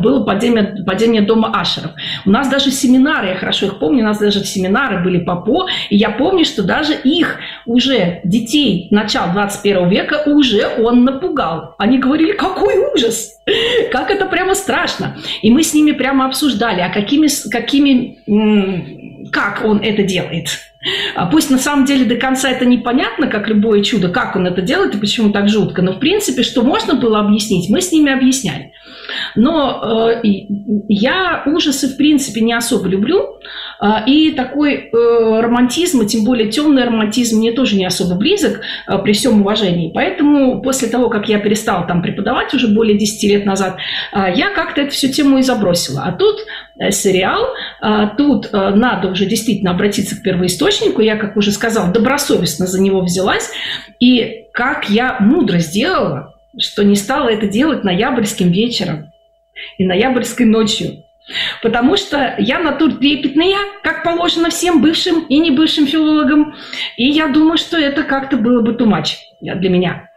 было 0.00 0.24
падение, 0.24 0.84
падение 0.84 1.22
дома 1.22 1.52
Ашеров. 1.54 1.92
У 2.24 2.30
нас 2.30 2.48
даже 2.48 2.70
семинары, 2.70 3.28
я 3.28 3.34
хорошо 3.36 3.67
их 3.68 3.78
помню, 3.78 4.02
у 4.02 4.06
нас 4.06 4.18
даже 4.18 4.44
семинары 4.44 5.02
были 5.02 5.18
по 5.18 5.36
ПО, 5.36 5.66
и 5.90 5.96
я 5.96 6.10
помню, 6.10 6.44
что 6.44 6.62
даже 6.62 6.94
их 6.94 7.38
уже, 7.66 8.20
детей 8.24 8.88
начала 8.90 9.32
21 9.32 9.88
века, 9.88 10.22
уже 10.26 10.68
он 10.78 11.04
напугал. 11.04 11.74
Они 11.78 11.98
говорили, 11.98 12.32
какой 12.32 12.76
ужас, 12.94 13.40
как 13.92 14.10
это 14.10 14.26
прямо 14.26 14.54
страшно. 14.54 15.16
И 15.42 15.50
мы 15.50 15.62
с 15.62 15.74
ними 15.74 15.92
прямо 15.92 16.26
обсуждали, 16.26 16.80
а 16.80 16.90
какими, 16.90 17.28
какими 17.50 18.18
как 19.30 19.64
он 19.64 19.78
это 19.78 20.02
делает. 20.02 20.48
А 21.14 21.26
пусть 21.26 21.50
на 21.50 21.58
самом 21.58 21.84
деле 21.84 22.04
до 22.04 22.16
конца 22.16 22.48
это 22.50 22.64
непонятно, 22.64 23.26
как 23.26 23.48
любое 23.48 23.82
чудо, 23.82 24.08
как 24.08 24.36
он 24.36 24.46
это 24.46 24.62
делает 24.62 24.94
и 24.94 24.98
почему 24.98 25.30
так 25.30 25.48
жутко, 25.48 25.82
но 25.82 25.92
в 25.92 25.98
принципе, 25.98 26.42
что 26.42 26.62
можно 26.62 26.94
было 26.94 27.20
объяснить, 27.20 27.68
мы 27.68 27.80
с 27.80 27.90
ними 27.90 28.12
объясняли. 28.12 28.72
Но 29.34 30.20
э, 30.22 30.28
я 30.88 31.42
ужасы 31.46 31.88
в 31.88 31.96
принципе 31.96 32.40
не 32.40 32.52
особо 32.52 32.88
люблю, 32.88 33.38
а, 33.78 34.02
и 34.04 34.32
такой 34.32 34.90
э, 34.92 35.40
романтизм, 35.40 36.02
и 36.02 36.06
тем 36.06 36.24
более 36.24 36.50
темный 36.50 36.84
романтизм, 36.84 37.38
мне 37.38 37.52
тоже 37.52 37.76
не 37.76 37.86
особо 37.86 38.16
близок, 38.16 38.60
э, 38.86 38.98
при 38.98 39.12
всем 39.12 39.40
уважении. 39.40 39.92
Поэтому 39.94 40.60
после 40.62 40.88
того, 40.88 41.08
как 41.08 41.28
я 41.28 41.38
перестала 41.38 41.86
там 41.86 42.02
преподавать 42.02 42.52
уже 42.54 42.68
более 42.68 42.98
10 42.98 43.22
лет 43.30 43.46
назад, 43.46 43.76
э, 44.12 44.32
я 44.34 44.50
как-то 44.50 44.80
эту 44.80 44.92
всю 44.92 45.08
тему 45.08 45.38
и 45.38 45.42
забросила. 45.42 46.02
А 46.04 46.12
тут 46.12 46.40
сериал, 46.90 47.54
тут 48.16 48.52
надо 48.52 49.08
уже 49.08 49.26
действительно 49.26 49.72
обратиться 49.72 50.14
к 50.14 50.22
первоисточнику. 50.22 51.00
Я, 51.00 51.16
как 51.16 51.36
уже 51.36 51.50
сказала, 51.50 51.92
добросовестно 51.92 52.68
за 52.68 52.80
него 52.80 53.00
взялась. 53.00 53.50
И 53.98 54.44
как 54.52 54.88
я 54.88 55.16
мудро 55.18 55.58
сделала, 55.58 56.37
что 56.58 56.84
не 56.84 56.96
стала 56.96 57.28
это 57.28 57.46
делать 57.46 57.84
ноябрьским 57.84 58.50
вечером 58.50 59.12
и 59.76 59.84
ноябрьской 59.84 60.46
ночью. 60.46 61.04
Потому 61.62 61.96
что 61.96 62.36
я 62.38 62.58
натур 62.58 62.94
трепетная, 62.94 63.58
как 63.82 64.02
положено 64.02 64.48
всем 64.50 64.80
бывшим 64.80 65.26
и 65.26 65.38
не 65.38 65.50
бывшим 65.50 65.86
филологам. 65.86 66.54
И 66.96 67.06
я 67.06 67.28
думаю, 67.28 67.58
что 67.58 67.76
это 67.76 68.02
как-то 68.02 68.36
было 68.36 68.62
бы 68.62 68.72
тумач 68.74 69.18
для 69.40 69.68
меня. 69.68 70.08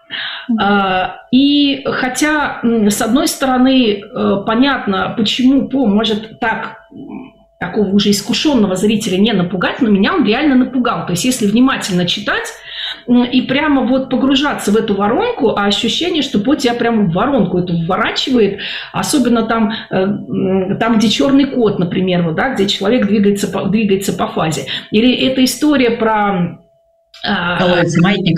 А, 0.60 1.22
и 1.32 1.84
хотя, 1.86 2.60
с 2.64 3.02
одной 3.02 3.28
стороны, 3.28 4.02
э, 4.02 4.44
понятно, 4.46 5.14
почему 5.18 5.70
По 5.70 5.86
может 5.86 6.40
так 6.40 6.80
такого 7.60 7.90
уже 7.90 8.10
искушенного 8.10 8.76
зрителя 8.76 9.18
не 9.18 9.34
напугать, 9.34 9.82
но 9.82 9.90
меня 9.90 10.16
он 10.16 10.26
реально 10.26 10.56
напугал. 10.56 11.06
То 11.06 11.12
есть 11.12 11.24
если 11.24 11.46
внимательно 11.46 12.08
читать, 12.08 12.48
и 13.08 13.42
прямо 13.42 13.84
вот 13.84 14.10
погружаться 14.10 14.72
в 14.72 14.76
эту 14.76 14.96
воронку, 14.96 15.50
а 15.50 15.66
ощущение, 15.66 16.22
что 16.22 16.40
по 16.40 16.56
тебя 16.56 16.74
прямо 16.74 17.04
в 17.04 17.14
воронку 17.14 17.60
эту 17.60 17.76
вворачивает, 17.86 18.60
особенно 18.92 19.44
там, 19.44 19.74
э, 19.90 20.76
там 20.80 20.98
где 20.98 21.10
черный 21.10 21.46
кот, 21.46 21.80
например, 21.80 22.24
вот, 22.24 22.36
да, 22.36 22.54
где 22.54 22.68
человек 22.68 23.08
двигается 23.08 23.48
по, 23.48 23.66
двигается 23.66 24.14
по 24.14 24.28
фазе. 24.28 24.66
Или 24.92 25.14
эта 25.14 25.44
история 25.44 25.92
про 25.92 26.60
а, 27.24 27.58
колодец 27.58 27.98
и 27.98 28.02
маятник. 28.02 28.38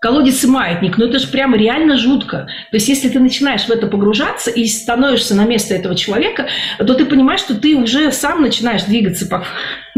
Колодец 0.00 0.44
и 0.44 0.46
маятник. 0.46 0.98
Ну, 0.98 1.06
это 1.06 1.18
же 1.18 1.28
прямо 1.28 1.56
реально 1.56 1.96
жутко. 1.96 2.48
То 2.70 2.76
есть, 2.76 2.88
если 2.88 3.08
ты 3.08 3.20
начинаешь 3.20 3.64
в 3.64 3.70
это 3.70 3.86
погружаться 3.86 4.50
и 4.50 4.66
становишься 4.66 5.34
на 5.34 5.44
место 5.44 5.74
этого 5.74 5.94
человека, 5.94 6.48
то 6.78 6.94
ты 6.94 7.04
понимаешь, 7.04 7.40
что 7.40 7.54
ты 7.54 7.76
уже 7.76 8.10
сам 8.12 8.42
начинаешь 8.42 8.84
двигаться 8.84 9.26
по, 9.26 9.44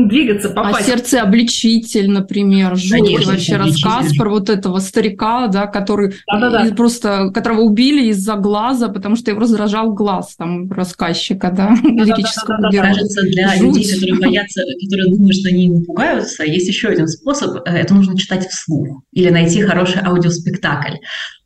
двигаться 0.06 0.52
А 0.54 0.72
фазе. 0.72 0.84
сердце 0.92 1.20
обличитель, 1.22 2.10
например, 2.10 2.76
жуткий 2.76 3.24
вообще 3.24 3.56
рассказ 3.56 4.14
про 4.16 4.30
вот 4.30 4.48
этого 4.48 4.78
старика, 4.78 5.48
да, 5.48 5.66
который 5.66 6.14
Да-да-да. 6.32 6.74
просто, 6.74 7.30
которого 7.34 7.62
убили 7.62 8.08
из-за 8.10 8.36
глаза, 8.36 8.88
потому 8.88 9.16
что 9.16 9.30
его 9.30 9.40
раздражал 9.40 9.92
глаз 9.92 10.36
там 10.36 10.70
рассказчика, 10.70 11.50
да, 11.50 11.76
лирического 11.82 12.70
героя. 12.70 12.94
Кажется, 12.94 13.22
для 13.22 13.48
Жуть. 13.56 13.62
людей, 13.76 13.92
которые 13.92 14.20
боятся, 14.20 14.62
которые 14.84 15.10
думают, 15.10 15.34
что 15.36 15.48
они 15.48 15.66
не 15.66 15.84
пугаются, 15.84 16.44
есть 16.44 16.68
еще 16.68 16.88
один 16.88 17.08
способ. 17.08 17.56
Э, 17.66 17.70
это 17.72 17.94
нужно 17.94 18.16
читать 18.16 18.46
вслух 18.48 19.02
или 19.12 19.30
найти 19.30 19.62
хороший 19.62 20.02
аудиоспектакль. 20.02 20.94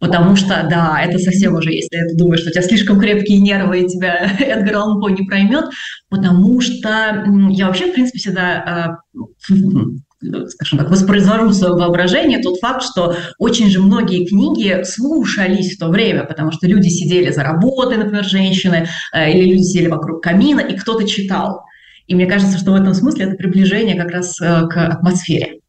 Потому 0.03 0.35
что, 0.35 0.67
да, 0.69 1.01
это 1.01 1.17
совсем 1.21 1.55
уже, 1.55 1.71
если 1.71 1.97
ты 2.09 2.17
думаешь, 2.17 2.41
что 2.41 2.51
у 2.51 2.53
тебя 2.53 2.63
слишком 2.63 2.99
крепкие 2.99 3.39
нервы, 3.39 3.83
и 3.83 3.87
тебя 3.87 4.33
Эдгар 4.41 4.75
Аллан 4.75 5.15
не 5.15 5.25
проймет, 5.25 5.67
потому 6.11 6.61
что 6.61 7.25
я 7.51 7.69
вообще, 7.69 7.87
в 7.87 7.95
принципе, 7.95 8.19
всегда 8.19 8.99
а, 9.15 9.23
скажем 10.49 10.79
так, 10.81 10.91
воспроизвожу 10.91 11.53
свое 11.53 11.75
воображение 11.75 12.41
тот 12.41 12.59
факт, 12.59 12.83
что 12.83 13.15
очень 13.39 13.71
же 13.71 13.81
многие 13.81 14.27
книги 14.27 14.83
слушались 14.83 15.77
в 15.77 15.79
то 15.79 15.87
время, 15.87 16.25
потому 16.25 16.51
что 16.51 16.67
люди 16.67 16.89
сидели 16.89 17.31
за 17.31 17.45
работой, 17.45 17.97
например, 17.97 18.25
женщины, 18.25 18.89
э, 19.15 19.31
или 19.31 19.53
люди 19.53 19.63
сидели 19.63 19.87
вокруг 19.87 20.21
камина, 20.21 20.61
и 20.61 20.77
кто-то 20.77 21.07
читал. 21.07 21.63
И 22.09 22.17
мне 22.17 22.27
кажется, 22.27 22.59
что 22.59 22.73
в 22.73 22.75
этом 22.75 22.93
смысле 22.95 23.27
это 23.27 23.37
приближение 23.37 23.95
как 23.95 24.11
раз 24.11 24.41
э, 24.41 24.67
к 24.67 24.85
атмосфере. 24.85 25.62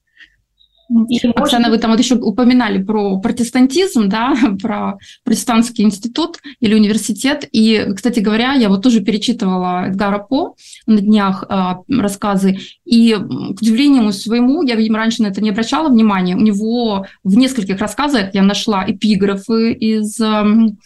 И, 1.09 1.27
Оксана, 1.27 1.69
вы 1.69 1.77
там 1.77 1.91
вот 1.91 1.99
еще 1.99 2.15
упоминали 2.15 2.81
про 2.81 3.19
протестантизм, 3.19 4.09
да, 4.09 4.35
про 4.61 4.97
протестантский 5.23 5.83
институт 5.83 6.37
или 6.59 6.75
университет. 6.75 7.47
И, 7.51 7.87
кстати 7.95 8.19
говоря, 8.19 8.53
я 8.53 8.69
вот 8.69 8.83
тоже 8.83 9.01
перечитывала 9.01 9.87
Эдгара 9.87 10.19
По 10.19 10.55
на 10.85 11.01
днях 11.01 11.45
э, 11.49 11.73
рассказы. 11.89 12.59
И, 12.85 13.13
к 13.13 13.61
удивлению 13.61 14.11
своему, 14.13 14.63
я, 14.63 14.75
видимо, 14.75 14.97
раньше 14.97 15.23
на 15.23 15.27
это 15.27 15.41
не 15.41 15.49
обращала 15.49 15.89
внимания. 15.89 16.35
У 16.35 16.41
него 16.41 17.05
в 17.23 17.37
нескольких 17.37 17.79
рассказах 17.79 18.33
я 18.33 18.43
нашла 18.43 18.83
эпиграфы 18.87 19.73
из 19.73 20.19
эм, 20.19 20.77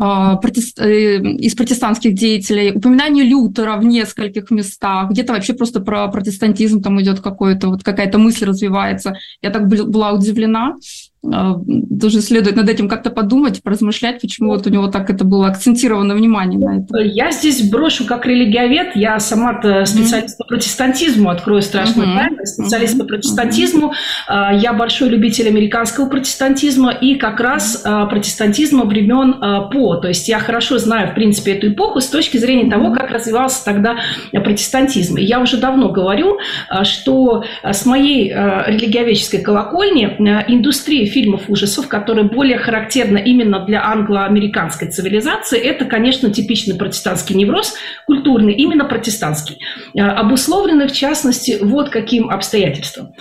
а, 0.00 0.38
э, 0.40 1.16
из 1.16 1.56
протестантских 1.56 2.14
деятелей, 2.14 2.70
упоминание 2.70 3.24
Лютера 3.24 3.76
в 3.76 3.84
нескольких 3.84 4.48
местах, 4.52 5.10
где-то 5.10 5.32
вообще 5.32 5.54
просто 5.54 5.80
про 5.80 6.06
протестантизм 6.06 6.80
там 6.80 7.00
идет 7.02 7.18
какое-то, 7.18 7.68
вот 7.68 7.82
какая-то 7.82 8.16
мысль 8.18 8.44
развивается. 8.44 9.16
Я 9.48 9.52
так 9.54 9.66
была 9.66 10.12
удивлена. 10.12 10.76
Тоже 11.20 12.20
следует 12.20 12.54
над 12.56 12.68
этим 12.68 12.88
как-то 12.88 13.10
подумать, 13.10 13.60
поразмышлять, 13.62 14.20
почему 14.20 14.50
вот 14.50 14.66
у 14.66 14.70
него 14.70 14.86
так 14.86 15.10
это 15.10 15.24
было 15.24 15.48
акцентировано 15.48 16.14
внимание 16.14 16.60
на 16.60 16.78
это. 16.78 16.98
Я 16.98 17.32
здесь 17.32 17.68
брошу 17.68 18.06
как 18.06 18.24
религиовед, 18.24 18.94
я 18.94 19.18
сама-то 19.18 19.84
специалист 19.84 20.36
mm-hmm. 20.36 20.44
по 20.44 20.44
протестантизму, 20.44 21.30
открою 21.30 21.62
страшную 21.62 22.08
mm-hmm. 22.08 22.16
тайну, 22.16 22.44
специалист 22.44 22.94
mm-hmm. 22.94 22.98
по 23.00 23.04
протестантизму, 23.04 23.92
mm-hmm. 24.30 24.60
я 24.60 24.72
большой 24.72 25.08
любитель 25.08 25.48
американского 25.48 26.08
протестантизма 26.08 26.92
и 26.92 27.16
как 27.16 27.40
раз 27.40 27.84
протестантизма 27.84 28.84
времен 28.84 29.34
По, 29.72 29.96
то 29.96 30.08
есть 30.08 30.28
я 30.28 30.38
хорошо 30.38 30.78
знаю, 30.78 31.10
в 31.10 31.14
принципе, 31.14 31.54
эту 31.54 31.72
эпоху 31.72 32.00
с 32.00 32.06
точки 32.06 32.36
зрения 32.38 32.70
того, 32.70 32.92
как 32.92 33.10
развивался 33.10 33.64
тогда 33.64 33.96
протестантизм. 34.32 35.16
И 35.16 35.24
я 35.24 35.40
уже 35.40 35.56
давно 35.56 35.88
говорю, 35.88 36.38
что 36.84 37.44
с 37.64 37.84
моей 37.84 38.28
религиоведческой 38.30 39.40
колокольни 39.40 40.04
индустрия 40.48 41.07
фильмов 41.08 41.48
ужасов, 41.48 41.88
которые 41.88 42.28
более 42.28 42.58
характерны 42.58 43.22
именно 43.24 43.64
для 43.64 43.84
англо-американской 43.84 44.88
цивилизации, 44.88 45.58
это, 45.58 45.84
конечно, 45.84 46.30
типичный 46.30 46.76
протестантский 46.76 47.34
невроз, 47.34 47.74
культурный, 48.06 48.54
именно 48.54 48.84
протестантский, 48.84 49.58
э, 49.94 50.00
обусловленный, 50.00 50.88
в 50.88 50.92
частности, 50.92 51.58
вот 51.60 51.90
каким 51.90 52.30
обстоятельством. 52.30 53.14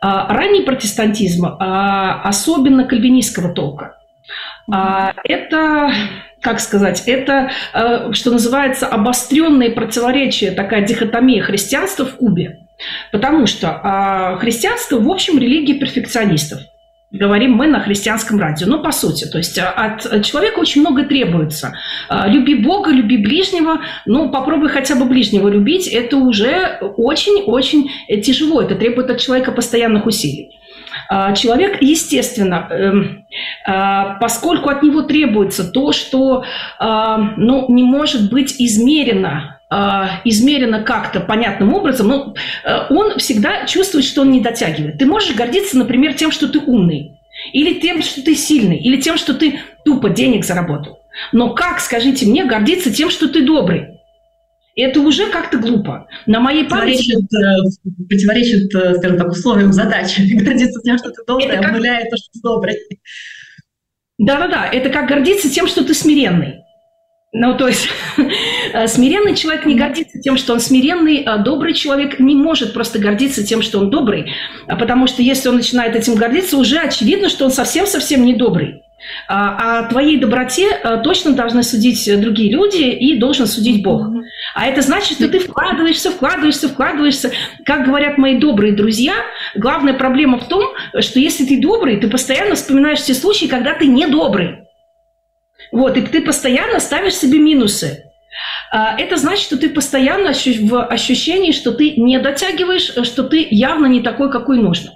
А, 0.00 0.32
ранний 0.32 0.62
протестантизм, 0.62 1.46
а, 1.46 2.20
особенно 2.22 2.84
кальвинистского 2.84 3.54
толка, 3.54 3.96
это 4.68 5.92
как 6.42 6.60
сказать, 6.60 7.04
это, 7.06 7.50
э, 7.72 8.12
что 8.12 8.30
называется, 8.30 8.86
обостренные 8.86 9.70
противоречия, 9.70 10.52
такая 10.52 10.86
дихотомия 10.86 11.42
христианства 11.42 12.04
в 12.04 12.16
Кубе. 12.16 12.60
Потому 13.10 13.46
что 13.46 14.36
христианство, 14.40 15.00
в 15.00 15.08
общем, 15.08 15.38
религия 15.38 15.74
перфекционистов– 15.74 16.60
говорим 17.16 17.52
мы 17.52 17.66
на 17.66 17.80
христианском 17.80 18.38
радио. 18.38 18.66
Ну, 18.66 18.82
по 18.82 18.92
сути, 18.92 19.26
то 19.26 19.38
есть 19.38 19.58
а, 19.58 19.70
от 19.70 20.24
человека 20.24 20.60
очень 20.60 20.80
много 20.82 21.04
требуется. 21.04 21.74
А, 22.08 22.28
люби 22.28 22.54
Бога, 22.54 22.90
люби 22.90 23.16
ближнего, 23.16 23.80
ну, 24.04 24.30
попробуй 24.30 24.68
хотя 24.68 24.94
бы 24.94 25.04
ближнего 25.04 25.48
любить, 25.48 25.86
это 25.88 26.16
уже 26.16 26.78
очень-очень 26.96 27.90
тяжело, 28.22 28.62
это 28.62 28.74
требует 28.74 29.10
от 29.10 29.18
человека 29.18 29.52
постоянных 29.52 30.06
усилий. 30.06 30.58
А, 31.08 31.34
человек, 31.34 31.82
естественно, 31.82 32.66
эм, 32.70 33.26
поскольку 34.20 34.70
от 34.70 34.82
него 34.82 35.02
требуется 35.02 35.70
то, 35.70 35.92
что 35.92 36.44
ну, 36.80 37.66
не 37.68 37.82
может 37.82 38.30
быть 38.30 38.56
измерено 38.58 39.55
измерено 40.24 40.82
как-то 40.82 41.20
понятным 41.20 41.74
образом, 41.74 42.08
но 42.08 42.34
э, 42.64 42.86
он 42.90 43.18
всегда 43.18 43.66
чувствует, 43.66 44.04
что 44.04 44.22
он 44.22 44.30
не 44.30 44.40
дотягивает. 44.40 44.98
Ты 44.98 45.06
можешь 45.06 45.34
гордиться, 45.34 45.76
например, 45.76 46.14
тем, 46.14 46.30
что 46.30 46.48
ты 46.48 46.60
умный, 46.60 47.18
или 47.52 47.80
тем, 47.80 48.02
что 48.02 48.22
ты 48.22 48.36
сильный, 48.36 48.78
или 48.78 49.00
тем, 49.00 49.16
что 49.16 49.34
ты 49.34 49.60
тупо 49.84 50.08
денег 50.08 50.44
заработал. 50.44 51.00
Но 51.32 51.54
как, 51.54 51.80
скажите 51.80 52.26
мне, 52.26 52.44
гордиться 52.44 52.92
тем, 52.92 53.10
что 53.10 53.28
ты 53.28 53.42
добрый? 53.42 53.96
Это 54.76 55.00
уже 55.00 55.30
как-то 55.30 55.56
глупо. 55.56 56.06
На 56.26 56.38
моей 56.38 56.64
памяти... 56.64 57.14
Противоречит, 57.14 57.34
э, 57.34 58.06
противоречит, 58.08 58.74
э, 58.74 58.94
скажем 58.98 59.18
так, 59.18 59.28
условиям 59.32 59.72
задачи. 59.72 60.20
Гордиться 60.44 60.80
тем, 60.82 60.98
что 60.98 61.10
ты 61.10 61.24
добрый, 61.26 61.48
это 61.48 61.62
как... 61.62 61.70
обнуляет 61.70 62.10
то, 62.10 62.16
что 62.16 62.26
ты 62.32 62.40
добрый. 62.42 62.76
Да-да-да, 64.18 64.68
это 64.70 64.90
как 64.90 65.08
гордиться 65.08 65.50
тем, 65.50 65.66
что 65.66 65.82
ты 65.84 65.94
смиренный. 65.94 66.65
Ну, 67.38 67.54
то 67.54 67.68
есть 67.68 67.86
э, 68.72 68.86
смиренный 68.86 69.36
человек 69.36 69.66
не 69.66 69.74
гордится 69.74 70.18
тем, 70.18 70.38
что 70.38 70.54
он 70.54 70.60
смиренный, 70.60 71.22
а 71.22 71.36
добрый 71.36 71.74
человек 71.74 72.18
не 72.18 72.34
может 72.34 72.72
просто 72.72 72.98
гордиться 72.98 73.46
тем, 73.46 73.60
что 73.60 73.78
он 73.78 73.90
добрый, 73.90 74.32
а 74.66 74.76
потому 74.76 75.06
что 75.06 75.20
если 75.20 75.50
он 75.50 75.56
начинает 75.56 75.94
этим 75.94 76.14
гордиться, 76.14 76.56
уже 76.56 76.78
очевидно, 76.78 77.28
что 77.28 77.44
он 77.44 77.50
совсем-совсем 77.50 78.24
не 78.24 78.32
добрый. 78.32 78.82
А 79.28 79.80
о 79.80 79.88
твоей 79.90 80.18
доброте 80.18 80.70
э, 80.70 81.02
точно 81.04 81.32
должны 81.32 81.62
судить 81.62 82.08
другие 82.20 82.50
люди 82.50 82.84
и 82.84 83.18
должен 83.18 83.46
судить 83.46 83.82
Бог. 83.82 84.08
А 84.54 84.66
это 84.66 84.80
значит, 84.80 85.18
что 85.18 85.28
ты 85.28 85.38
вкладываешься, 85.38 86.10
вкладываешься, 86.10 86.70
вкладываешься. 86.70 87.32
Как 87.66 87.84
говорят 87.84 88.16
мои 88.16 88.38
добрые 88.38 88.72
друзья, 88.72 89.12
главная 89.54 89.92
проблема 89.92 90.38
в 90.38 90.48
том, 90.48 90.64
что 91.00 91.20
если 91.20 91.44
ты 91.44 91.60
добрый, 91.60 91.98
ты 91.98 92.08
постоянно 92.08 92.54
вспоминаешь 92.54 93.02
те 93.02 93.12
случаи, 93.12 93.44
когда 93.44 93.74
ты 93.74 93.86
не 93.86 94.06
добрый. 94.06 94.65
Вот, 95.72 95.96
и 95.96 96.02
ты 96.02 96.22
постоянно 96.22 96.80
ставишь 96.80 97.14
себе 97.14 97.38
минусы. 97.38 98.04
А, 98.70 98.98
это 98.98 99.16
значит, 99.16 99.44
что 99.44 99.56
ты 99.56 99.70
постоянно 99.70 100.32
в 100.32 100.84
ощущении, 100.84 101.52
что 101.52 101.72
ты 101.72 101.96
не 101.96 102.18
дотягиваешь, 102.18 103.06
что 103.06 103.24
ты 103.24 103.46
явно 103.50 103.86
не 103.86 104.02
такой, 104.02 104.30
какой 104.30 104.58
нужно. 104.58 104.92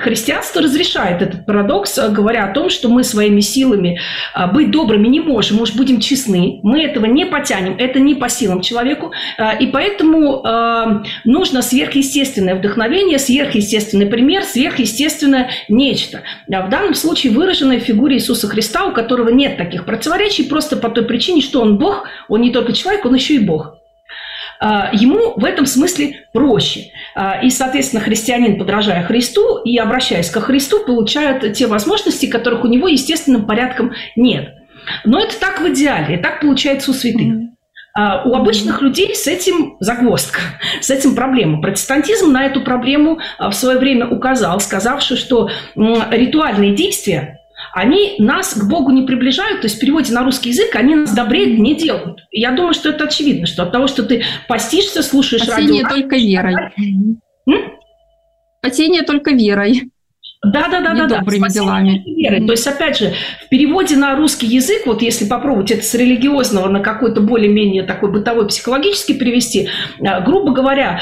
А, 0.00 0.02
Христианство 0.02 0.62
разрешает 0.62 1.22
этот 1.22 1.46
парадокс, 1.46 1.98
э, 1.98 2.08
говоря 2.10 2.44
о 2.44 2.52
том, 2.52 2.70
что 2.70 2.88
мы 2.88 3.04
своими 3.04 3.40
силами 3.40 4.00
а, 4.34 4.46
быть 4.46 4.70
добрыми 4.70 5.08
не 5.08 5.20
можем, 5.20 5.58
может, 5.58 5.76
будем 5.76 6.00
честны, 6.00 6.60
мы 6.62 6.82
этого 6.82 7.06
не 7.06 7.26
потянем, 7.26 7.76
это 7.78 8.00
не 8.00 8.14
по 8.14 8.28
силам 8.28 8.60
человеку, 8.60 9.12
а, 9.38 9.52
и 9.52 9.66
поэтому 9.66 10.42
а, 10.44 11.02
нужно 11.24 11.62
сверхъестественное 11.62 12.54
вдохновение, 12.54 13.18
сверхъестественный 13.18 14.06
пример, 14.06 14.44
сверхъестественное 14.44 15.50
нечто. 15.68 16.22
В 16.46 16.68
данном 16.68 16.94
случае 16.94 17.32
выраженное 17.32 17.80
в 17.80 17.82
фигуре 17.82 18.16
Иисуса 18.16 18.48
Христа, 18.48 18.86
у 18.86 18.92
которого 18.92 19.28
нет 19.28 19.56
таких 19.56 19.84
противоречий, 19.84 20.44
просто 20.44 20.76
по 20.76 20.88
той 20.88 21.04
причине, 21.04 21.42
что 21.42 21.60
он 21.60 21.78
Бог, 21.78 22.06
он 22.28 22.40
не 22.40 22.50
только 22.50 22.72
человек, 22.72 23.04
он 23.04 23.14
еще 23.14 23.34
и 23.34 23.38
Бог. 23.38 23.79
А, 24.60 24.90
ему 24.92 25.32
в 25.36 25.44
этом 25.44 25.64
смысле 25.64 26.26
проще. 26.34 26.90
А, 27.14 27.40
и, 27.42 27.48
соответственно, 27.48 28.02
христианин, 28.02 28.58
подражая 28.58 29.04
Христу 29.04 29.58
и 29.64 29.78
обращаясь 29.78 30.28
ко 30.28 30.42
Христу, 30.42 30.84
получает 30.84 31.54
те 31.54 31.66
возможности, 31.66 32.26
которых 32.26 32.64
у 32.64 32.68
него 32.68 32.86
естественным 32.86 33.46
порядком 33.46 33.94
нет. 34.16 34.54
Но 35.04 35.18
это 35.18 35.38
так 35.40 35.60
в 35.60 35.68
идеале, 35.70 36.16
и 36.16 36.18
так 36.18 36.40
получается 36.40 36.90
у 36.90 36.94
святых. 36.94 37.48
А 37.92 38.22
у 38.24 38.34
обычных 38.34 38.82
людей 38.82 39.14
с 39.14 39.26
этим 39.26 39.76
загвоздка, 39.80 40.40
с 40.82 40.90
этим 40.90 41.14
проблема. 41.14 41.62
Протестантизм 41.62 42.30
на 42.30 42.44
эту 42.44 42.60
проблему 42.60 43.18
в 43.38 43.52
свое 43.52 43.78
время 43.78 44.08
указал, 44.08 44.60
сказавший, 44.60 45.16
что 45.16 45.48
ритуальные 45.74 46.74
действия 46.74 47.39
они 47.72 48.16
нас 48.18 48.54
к 48.54 48.68
Богу 48.68 48.90
не 48.90 49.02
приближают, 49.02 49.60
то 49.60 49.66
есть 49.66 49.76
в 49.76 49.80
переводе 49.80 50.12
на 50.12 50.24
русский 50.24 50.50
язык 50.50 50.74
они 50.74 50.94
нас 50.94 51.12
добрее 51.12 51.56
не 51.56 51.74
делают. 51.74 52.20
Я 52.30 52.52
думаю, 52.52 52.74
что 52.74 52.90
это 52.90 53.04
очевидно, 53.04 53.46
что 53.46 53.62
от 53.62 53.72
того, 53.72 53.86
что 53.86 54.02
ты 54.02 54.24
постишься, 54.48 55.02
слушаешь 55.02 55.42
Спасение 55.42 55.84
радио... 55.84 55.96
только 55.96 56.16
верой. 56.16 56.54
М? 57.46 57.72
Спасение 58.60 59.02
только 59.02 59.30
верой. 59.32 59.90
Да, 60.42 60.68
да, 60.68 60.80
да, 60.80 60.94
да, 60.94 61.06
да. 61.06 61.18
Добрыми 61.18 61.50
делами. 61.50 62.02
Веры. 62.06 62.46
То 62.46 62.52
есть, 62.52 62.66
опять 62.66 62.96
же, 62.96 63.12
в 63.44 63.48
переводе 63.50 63.96
на 63.96 64.16
русский 64.16 64.46
язык, 64.46 64.86
вот 64.86 65.02
если 65.02 65.26
попробовать 65.26 65.70
это 65.70 65.84
с 65.84 65.92
религиозного 65.94 66.68
на 66.68 66.80
какой-то 66.80 67.20
более-менее 67.20 67.82
такой 67.82 68.10
бытовой 68.10 68.48
психологический 68.48 69.12
перевести, 69.12 69.68
э, 69.98 70.24
грубо 70.24 70.52
говоря, 70.52 71.00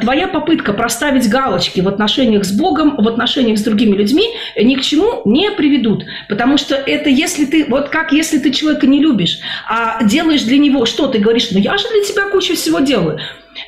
твоя 0.00 0.26
попытка 0.26 0.72
проставить 0.72 1.28
галочки 1.28 1.80
в 1.80 1.86
отношениях 1.86 2.44
с 2.44 2.50
Богом, 2.50 2.96
в 2.96 3.06
отношениях 3.06 3.58
с 3.58 3.62
другими 3.62 3.94
людьми 3.94 4.24
ни 4.60 4.74
к 4.74 4.82
чему 4.82 5.22
не 5.24 5.52
приведут. 5.52 6.04
Потому 6.28 6.58
что 6.58 6.74
это 6.74 7.08
если 7.08 7.44
ты, 7.44 7.66
вот 7.68 7.90
как 7.90 8.12
если 8.12 8.38
ты 8.38 8.50
человека 8.50 8.88
не 8.88 9.00
любишь, 9.00 9.38
а 9.68 10.02
делаешь 10.02 10.42
для 10.42 10.58
него 10.58 10.84
что, 10.84 11.06
ты 11.06 11.18
говоришь, 11.18 11.50
ну 11.52 11.60
я 11.60 11.76
же 11.76 11.84
для 11.88 12.02
тебя 12.02 12.28
кучу 12.30 12.54
всего 12.54 12.80
делаю. 12.80 13.20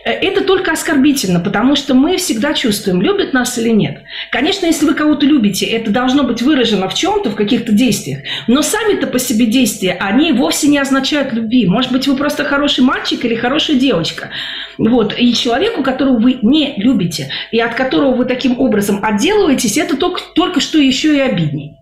Э, 0.05 0.11
это 0.11 0.44
только 0.44 0.72
оскорбительно, 0.72 1.40
потому 1.40 1.76
что 1.76 1.94
мы 1.94 2.16
всегда 2.16 2.55
чувствуем, 2.55 3.03
любят 3.03 3.33
нас 3.33 3.59
или 3.59 3.70
нет. 3.70 4.03
Конечно, 4.31 4.66
если 4.66 4.87
вы 4.87 4.94
кого-то 4.94 5.26
любите, 5.26 5.66
это 5.66 5.90
должно 5.90 6.24
быть 6.24 6.42
выражено 6.42 6.88
в 6.88 6.94
чем-то, 6.94 7.31
в 7.31 7.35
каких-то 7.35 7.72
действиях. 7.72 8.20
Но 8.46 8.62
сами-то 8.62 9.07
по 9.07 9.18
себе 9.18 9.46
действия, 9.46 9.96
они 10.00 10.33
вовсе 10.33 10.68
не 10.68 10.79
означают 10.79 11.33
любви. 11.33 11.66
Может 11.66 11.92
быть, 11.92 12.07
вы 12.07 12.16
просто 12.16 12.44
хороший 12.44 12.85
мальчик 12.85 13.24
или 13.24 13.35
хорошая 13.35 13.76
девочка. 13.76 14.31
Вот. 14.79 15.14
И 15.18 15.35
человеку, 15.35 15.83
которого 15.83 16.18
вы 16.18 16.38
не 16.42 16.74
любите, 16.76 17.31
и 17.50 17.61
от 17.61 17.74
которого 17.74 18.14
вы 18.14 18.24
таким 18.24 18.59
образом 18.59 19.00
отделываетесь, 19.03 19.76
это 19.76 19.96
только, 19.96 20.20
только 20.35 20.61
что 20.61 20.79
еще 20.79 21.16
и 21.16 21.20
обидней. 21.20 21.79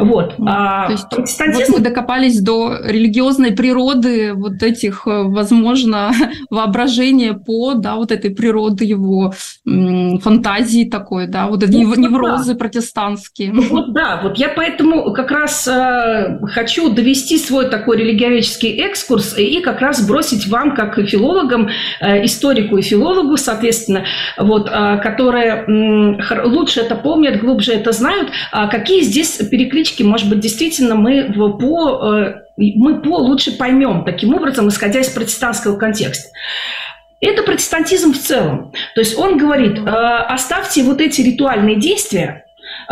Вот. 0.00 0.34
А, 0.46 0.86
То 0.86 0.92
есть 0.92 1.08
протестантизм... 1.08 1.72
вот 1.72 1.78
мы 1.78 1.84
докопались 1.84 2.40
до 2.40 2.78
религиозной 2.82 3.52
природы 3.52 4.32
вот 4.34 4.62
этих, 4.62 5.06
э, 5.06 5.22
возможно, 5.24 6.12
воображения 6.50 7.34
по, 7.34 7.74
да, 7.74 7.96
вот 7.96 8.10
этой 8.10 8.30
природы 8.30 8.84
его 8.84 9.32
фантазии 9.64 10.88
такой, 10.88 11.26
да, 11.26 11.46
вот 11.46 11.62
эти 11.62 11.76
ну, 11.76 11.94
неврозы 11.94 12.52
да. 12.52 12.58
протестантские. 12.58 13.52
Ну, 13.52 13.62
вот 13.68 13.92
да, 13.92 14.20
вот 14.22 14.38
я 14.38 14.48
поэтому 14.48 15.12
как 15.12 15.30
раз 15.30 15.68
э, 15.68 16.38
хочу 16.54 16.90
довести 16.90 17.38
свой 17.38 17.68
такой 17.68 17.98
религиоведческий 17.98 18.80
экскурс 18.80 19.36
и 19.36 19.60
как 19.60 19.80
раз 19.80 20.06
бросить 20.06 20.48
вам, 20.48 20.74
как 20.74 20.98
филологам, 21.00 21.68
э, 22.00 22.24
историку 22.24 22.78
и 22.78 22.82
филологу, 22.82 23.36
соответственно, 23.36 24.04
вот, 24.38 24.68
э, 24.70 24.98
которые 25.02 25.64
э, 25.66 26.42
лучше 26.44 26.80
это 26.80 26.94
помнят, 26.94 27.40
глубже 27.40 27.72
это 27.72 27.92
знают, 27.92 28.30
э, 28.52 28.68
какие 28.70 29.02
здесь 29.02 29.36
переклички 29.50 29.89
привычки, 29.90 30.02
может 30.02 30.28
быть, 30.28 30.40
действительно 30.40 30.94
мы 30.94 31.32
по, 31.32 32.14
э, 32.14 32.34
мы 32.56 33.00
по 33.00 33.18
лучше 33.18 33.56
поймем, 33.56 34.04
таким 34.04 34.34
образом, 34.34 34.68
исходя 34.68 35.00
из 35.00 35.08
протестантского 35.08 35.76
контекста. 35.76 36.30
Это 37.20 37.42
протестантизм 37.42 38.12
в 38.12 38.18
целом. 38.18 38.72
То 38.94 39.00
есть 39.00 39.18
он 39.18 39.36
говорит, 39.36 39.78
э, 39.78 39.82
оставьте 39.82 40.82
вот 40.82 41.00
эти 41.00 41.20
ритуальные 41.20 41.76
действия, 41.76 42.44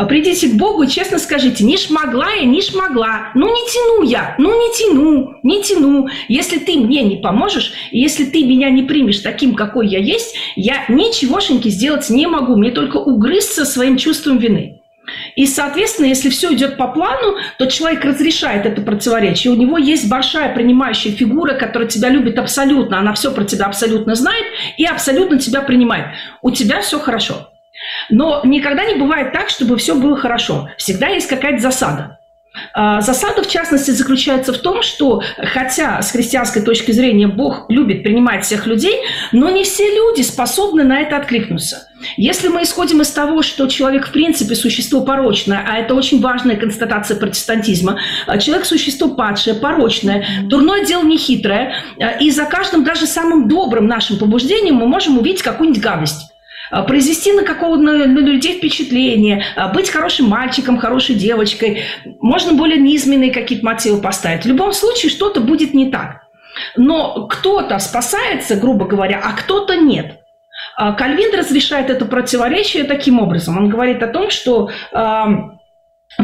Придите 0.09 0.49
к 0.49 0.55
Богу 0.55 0.83
и 0.83 0.89
честно 0.89 1.19
скажите, 1.19 1.65
не 1.65 1.77
шмогла 1.77 2.31
я, 2.31 2.45
не 2.45 2.63
шмогла, 2.63 3.31
ну 3.35 3.47
не 3.47 3.67
тяну 3.69 4.03
я, 4.03 4.35
ну 4.39 4.51
не 4.51 4.75
тяну, 4.77 5.35
не 5.43 5.63
тяну. 5.63 6.09
Если 6.29 6.59
ты 6.59 6.79
мне 6.79 7.03
не 7.03 7.17
поможешь, 7.17 7.73
если 7.91 8.25
ты 8.25 8.45
меня 8.45 8.71
не 8.71 8.83
примешь 8.83 9.21
таким, 9.21 9.55
какой 9.55 9.89
я 9.89 9.99
есть, 9.99 10.35
я 10.57 10.85
ничегошеньки 10.89 11.69
сделать 11.69 12.11
не 12.11 12.27
могу, 12.27 12.57
мне 12.57 12.71
только 12.71 12.97
угрызться 12.97 13.65
своим 13.65 13.97
чувством 13.97 14.39
вины. 14.39 14.81
И, 15.37 15.47
соответственно, 15.47 16.07
если 16.07 16.29
все 16.31 16.53
идет 16.53 16.77
по 16.77 16.88
плану, 16.88 17.37
то 17.59 17.66
человек 17.66 18.05
разрешает 18.05 18.66
это 18.66 18.83
противоречие. 18.83 19.53
У 19.53 19.57
него 19.57 19.79
есть 19.79 20.09
большая 20.09 20.55
принимающая 20.55 21.12
фигура, 21.12 21.55
которая 21.55 21.88
тебя 21.88 22.09
любит 22.09 22.38
абсолютно, 22.38 22.99
она 22.99 23.14
все 23.14 23.33
про 23.33 23.44
тебя 23.44 23.66
абсолютно 23.66 24.14
знает 24.14 24.44
и 24.77 24.85
абсолютно 24.85 25.38
тебя 25.38 25.62
принимает. 25.62 26.07
У 26.42 26.51
тебя 26.51 26.81
все 26.81 26.99
хорошо. 26.99 27.51
Но 28.11 28.40
никогда 28.44 28.85
не 28.85 28.97
бывает 28.97 29.33
так, 29.33 29.51
чтобы 29.51 29.77
все 29.77 29.94
было 29.94 30.16
хорошо. 30.16 30.71
Всегда 30.79 31.09
есть 31.09 31.29
какая-то 31.29 31.61
засада. 31.61 32.17
А, 32.73 33.01
засада, 33.01 33.42
в 33.42 33.49
частности, 33.49 33.90
заключается 33.90 34.53
в 34.53 34.59
том, 34.59 34.83
что 34.83 35.23
хотя 35.37 36.01
с 36.03 36.11
христианской 36.11 36.62
точки 36.62 36.92
зрения 36.92 37.27
Бог 37.27 37.66
любит 37.68 38.03
принимать 38.03 38.44
всех 38.44 38.66
людей, 38.66 38.94
но 39.33 39.51
не 39.51 39.64
все 39.64 39.85
люди 39.94 40.23
способны 40.23 40.85
на 40.85 41.01
это 41.01 41.16
откликнуться. 41.16 41.88
Если 42.16 42.49
мы 42.49 42.62
исходим 42.62 43.01
из 43.03 43.11
того, 43.11 43.42
что 43.42 43.66
человек 43.66 44.09
в 44.09 44.12
принципе 44.12 44.55
существо 44.55 45.01
порочное, 45.01 45.64
а 45.68 45.79
это 45.79 45.94
очень 45.94 46.21
важная 46.21 46.57
констатация 46.57 47.16
протестантизма, 47.16 47.99
а, 48.27 48.38
человек 48.38 48.66
существо 48.66 49.09
падшее, 49.09 49.55
порочное, 49.55 50.27
дурное 50.44 50.85
дело 50.85 51.03
нехитрое, 51.05 51.75
а, 52.01 52.11
и 52.12 52.31
за 52.31 52.44
каждым 52.44 52.85
даже 52.85 53.07
самым 53.07 53.49
добрым 53.49 53.87
нашим 53.87 54.18
побуждением 54.18 54.77
мы 54.77 54.87
можем 54.87 55.18
увидеть 55.18 55.42
какую-нибудь 55.42 55.83
гадость. 55.83 56.33
А, 56.70 56.83
произвести 56.83 57.33
на 57.33 57.42
какого-то 57.42 57.83
на, 57.83 58.07
на 58.07 58.18
людей 58.18 58.59
впечатление, 58.59 59.44
а, 59.57 59.68
быть 59.68 59.90
хорошим 59.90 60.28
мальчиком, 60.28 60.78
хорошей 60.78 61.14
девочкой. 61.14 61.83
Можно 62.20 62.54
более 62.54 62.78
низменные 62.78 63.33
какие-то 63.33 63.64
мотивы 63.64 64.00
поставить. 64.00 64.44
В 64.44 64.48
любом 64.48 64.72
случае 64.72 65.11
что-то 65.11 65.40
будет 65.40 65.74
не 65.74 65.90
так. 65.90 66.22
Но 66.76 67.26
кто-то 67.28 67.78
спасается, 67.78 68.57
грубо 68.57 68.87
говоря, 68.87 69.20
а 69.22 69.33
кто-то 69.33 69.76
нет. 69.76 70.20
А, 70.76 70.92
Кальвин 70.92 71.37
разрешает 71.38 71.90
это 71.90 72.04
противоречие 72.04 72.85
таким 72.85 73.20
образом. 73.20 73.57
Он 73.57 73.68
говорит 73.68 74.02
о 74.02 74.09
том, 74.09 74.31
что 74.31 74.70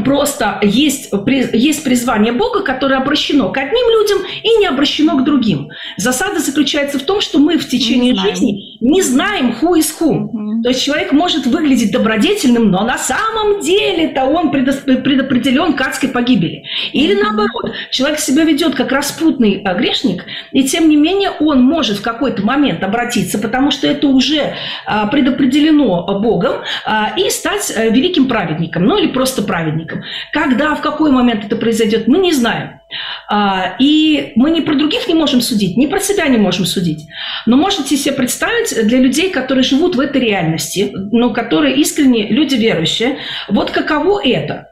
Просто 0.02 0.58
есть, 0.62 1.12
есть 1.52 1.84
призвание 1.84 2.32
Бога, 2.32 2.62
которое 2.62 2.96
обращено 2.96 3.52
к 3.52 3.58
одним 3.58 3.90
людям 3.90 4.18
и 4.42 4.56
не 4.56 4.66
обращено 4.66 5.18
к 5.18 5.24
другим. 5.24 5.68
Засада 5.98 6.40
заключается 6.40 6.98
в 6.98 7.02
том, 7.02 7.20
что 7.20 7.38
мы 7.38 7.58
в 7.58 7.68
течение 7.68 8.14
жизни 8.14 8.73
не 8.84 9.00
знаем 9.00 9.56
who 9.60 9.78
is 9.78 9.94
who. 9.98 10.30
Mm-hmm. 10.30 10.62
То 10.62 10.68
есть 10.68 10.82
человек 10.82 11.12
может 11.12 11.46
выглядеть 11.46 11.90
добродетельным, 11.90 12.70
но 12.70 12.84
на 12.84 12.98
самом 12.98 13.60
деле-то 13.60 14.24
он 14.24 14.50
предопределен 14.50 15.72
к 15.72 15.80
адской 15.80 16.10
погибели. 16.10 16.64
Или 16.92 17.14
mm-hmm. 17.14 17.22
наоборот, 17.22 17.72
человек 17.90 18.18
себя 18.18 18.44
ведет 18.44 18.74
как 18.74 18.92
распутный 18.92 19.62
а, 19.64 19.72
грешник, 19.72 20.26
и 20.52 20.64
тем 20.64 20.90
не 20.90 20.96
менее 20.96 21.30
он 21.30 21.62
может 21.62 21.96
в 21.96 22.02
какой-то 22.02 22.44
момент 22.44 22.84
обратиться, 22.84 23.38
потому 23.38 23.70
что 23.70 23.86
это 23.86 24.06
уже 24.06 24.54
а, 24.84 25.06
предопределено 25.06 26.04
Богом, 26.20 26.56
а, 26.84 27.14
и 27.16 27.30
стать 27.30 27.72
э, 27.74 27.88
великим 27.88 28.28
праведником, 28.28 28.84
ну 28.84 28.98
или 28.98 29.06
просто 29.06 29.42
праведником. 29.42 30.02
Когда, 30.30 30.74
в 30.74 30.82
какой 30.82 31.10
момент 31.10 31.46
это 31.46 31.56
произойдет, 31.56 32.06
мы 32.06 32.18
не 32.18 32.32
знаем. 32.32 32.80
А, 33.28 33.76
и 33.78 34.32
мы 34.36 34.50
ни 34.50 34.60
про 34.60 34.74
других 34.74 35.08
не 35.08 35.14
можем 35.14 35.40
судить, 35.40 35.76
ни 35.76 35.86
про 35.86 36.00
себя 36.00 36.26
не 36.28 36.38
можем 36.38 36.66
судить. 36.66 37.06
Но 37.46 37.56
можете 37.56 37.96
себе 37.96 38.14
представить 38.14 38.86
для 38.86 38.98
людей, 38.98 39.30
которые 39.30 39.64
живут 39.64 39.96
в 39.96 40.00
этой 40.00 40.20
реальности, 40.20 40.92
но 40.94 41.32
которые 41.32 41.76
искренне 41.76 42.28
люди 42.28 42.54
верующие, 42.54 43.18
вот 43.48 43.70
каково 43.70 44.20
это. 44.24 44.68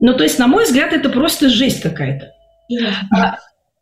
Ну, 0.00 0.14
то 0.14 0.24
есть, 0.24 0.38
на 0.38 0.46
мой 0.46 0.64
взгляд, 0.64 0.92
это 0.92 1.08
просто 1.08 1.48
жесть 1.48 1.80
какая-то. 1.80 2.32
Yeah. 2.70 3.36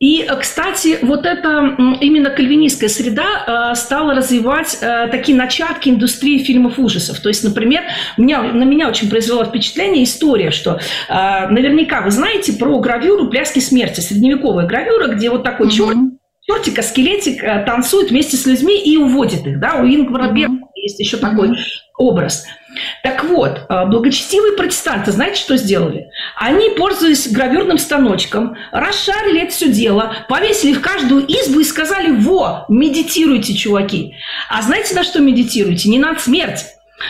И, 0.05 0.29
кстати, 0.39 0.99
вот 1.01 1.25
эта 1.25 1.77
именно 2.03 2.29
кальвинистская 2.29 2.91
среда 2.91 3.71
э, 3.73 3.75
стала 3.75 4.15
развивать 4.15 4.77
э, 4.83 5.09
такие 5.11 5.35
начатки 5.35 5.89
индустрии 5.89 6.45
фильмов 6.45 6.79
ужасов. 6.79 7.21
То 7.21 7.31
есть, 7.31 7.43
например, 7.43 7.85
меня, 8.19 8.43
на 8.43 8.65
меня 8.65 8.91
очень 8.91 9.09
произвела 9.09 9.47
впечатление 9.47 10.05
история, 10.05 10.51
что 10.51 10.79
э, 11.09 11.49
наверняка 11.49 12.03
вы 12.03 12.11
знаете 12.11 12.53
про 12.53 12.79
гравюру 12.81 13.31
«Пляски 13.31 13.61
смерти», 13.61 14.01
средневековая 14.01 14.67
гравюра, 14.67 15.09
где 15.09 15.31
вот 15.31 15.43
такой 15.43 15.69
mm-hmm. 15.69 15.71
черт, 15.71 15.97
чертик, 16.43 16.85
скелетик 16.85 17.41
танцует 17.65 18.11
вместе 18.11 18.37
с 18.37 18.45
людьми 18.45 18.79
и 18.79 18.99
уводит 18.99 19.47
их. 19.47 19.59
Да? 19.59 19.77
У 19.77 19.87
Ингвара 19.87 20.31
mm-hmm. 20.31 20.59
есть 20.77 21.01
еще 21.01 21.17
mm-hmm. 21.17 21.31
такой 21.31 21.59
образ– 21.97 22.45
так 23.03 23.25
вот, 23.25 23.67
э, 23.69 23.87
благочестивые 23.87 24.57
протестанты, 24.57 25.13
знаете, 25.13 25.41
что 25.41 25.57
сделали? 25.57 26.11
Они, 26.37 26.71
пользуясь 26.71 27.31
гравюрным 27.31 27.79
станочком, 27.79 28.57
расшарили 28.73 29.43
это 29.43 29.53
все 29.53 29.69
дело, 29.69 30.15
повесили 30.29 30.73
в 30.73 30.81
каждую 30.81 31.25
избу 31.25 31.61
и 31.61 31.65
сказали, 31.65 32.11
во, 32.11 32.65
медитируйте, 32.69 33.55
чуваки. 33.55 34.17
А 34.49 34.63
знаете, 34.63 34.95
на 34.95 35.05
что 35.05 35.21
медитируйте? 35.21 35.89
Не 35.89 35.99
на 35.99 36.19
смерть. 36.19 36.65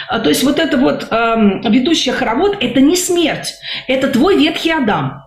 А, 0.08 0.18
то 0.20 0.28
есть 0.28 0.42
вот 0.42 0.58
это 0.58 0.76
вот 0.76 1.06
эм, 1.10 1.60
ведущая 1.62 2.12
хоровод– 2.12 2.56
это 2.60 2.80
не 2.80 2.96
смерть, 2.96 3.54
это 3.86 4.08
твой 4.08 4.36
ветхий 4.38 4.70
Адам. 4.70 5.24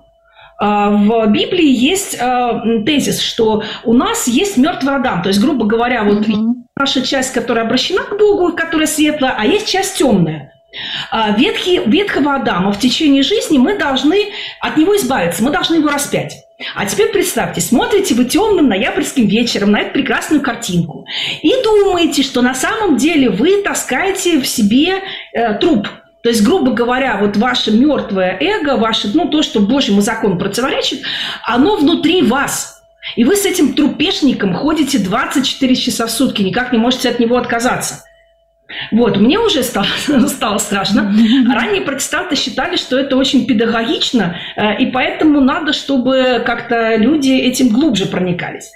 А, 0.59 0.89
в 0.89 1.27
Библии 1.27 1.69
есть 1.69 2.17
э, 2.19 2.81
тезис, 2.85 3.21
что 3.21 3.63
у 3.83 3.93
нас 3.93 4.27
есть 4.27 4.57
мертвый 4.57 4.95
Адам. 4.95 5.21
То 5.21 5.29
есть, 5.29 5.39
грубо 5.39 5.65
говоря, 5.65 6.03
вот 6.03 6.27
mm-hmm. 6.27 6.53
Наша 6.77 7.01
часть, 7.01 7.33
которая 7.33 7.65
обращена 7.65 8.03
к 8.03 8.17
Богу, 8.17 8.53
которая 8.55 8.87
светлая, 8.87 9.35
а 9.37 9.45
есть 9.45 9.67
часть 9.67 9.97
темная. 9.97 10.53
А, 11.11 11.31
ветхий, 11.31 11.81
ветхого 11.85 12.35
Адама 12.35 12.71
в 12.71 12.79
течение 12.79 13.23
жизни 13.23 13.57
мы 13.57 13.77
должны 13.77 14.27
от 14.59 14.77
него 14.77 14.95
избавиться, 14.95 15.43
мы 15.43 15.49
должны 15.49 15.75
его 15.75 15.89
распять. 15.89 16.43
А 16.75 16.85
теперь 16.85 17.11
представьте, 17.11 17.61
смотрите 17.61 18.15
вы 18.15 18.25
темным 18.25 18.67
ноябрьским 18.67 19.27
вечером 19.27 19.71
на 19.71 19.81
эту 19.81 19.93
прекрасную 19.93 20.41
картинку 20.41 21.05
и 21.41 21.51
думаете, 21.63 22.23
что 22.23 22.41
на 22.41 22.55
самом 22.55 22.97
деле 22.97 23.29
вы 23.29 23.61
таскаете 23.61 24.39
в 24.39 24.47
себе 24.47 25.01
э, 25.33 25.53
труп, 25.59 25.87
то 26.23 26.29
есть, 26.29 26.43
грубо 26.43 26.71
говоря, 26.71 27.17
вот 27.21 27.37
ваше 27.37 27.71
мертвое 27.71 28.37
эго, 28.41 28.75
ваше, 28.75 29.09
ну, 29.13 29.29
то, 29.29 29.43
что 29.43 29.61
Божьему 29.61 30.01
закону 30.01 30.37
противоречит, 30.37 31.03
оно 31.43 31.77
внутри 31.77 32.21
вас. 32.21 32.76
И 33.15 33.23
вы 33.23 33.35
с 33.35 33.45
этим 33.45 33.73
трупешником 33.73 34.53
ходите 34.53 34.99
24 34.99 35.75
часа 35.75 36.07
в 36.07 36.11
сутки, 36.11 36.41
никак 36.41 36.71
не 36.71 36.77
можете 36.77 37.09
от 37.09 37.19
него 37.19 37.37
отказаться. 37.37 38.03
Вот, 38.91 39.17
мне 39.17 39.39
уже 39.39 39.63
стало, 39.63 39.87
стало 40.27 40.57
страшно. 40.57 41.13
Ранние 41.49 41.81
протестанты 41.81 42.35
считали, 42.35 42.75
что 42.75 42.97
это 42.97 43.15
очень 43.15 43.45
педагогично, 43.45 44.37
э, 44.55 44.77
и 44.79 44.87
поэтому 44.87 45.39
надо, 45.39 45.73
чтобы 45.73 46.43
как-то 46.45 46.95
люди 46.95 47.31
этим 47.31 47.69
глубже 47.69 48.07
проникались. 48.07 48.71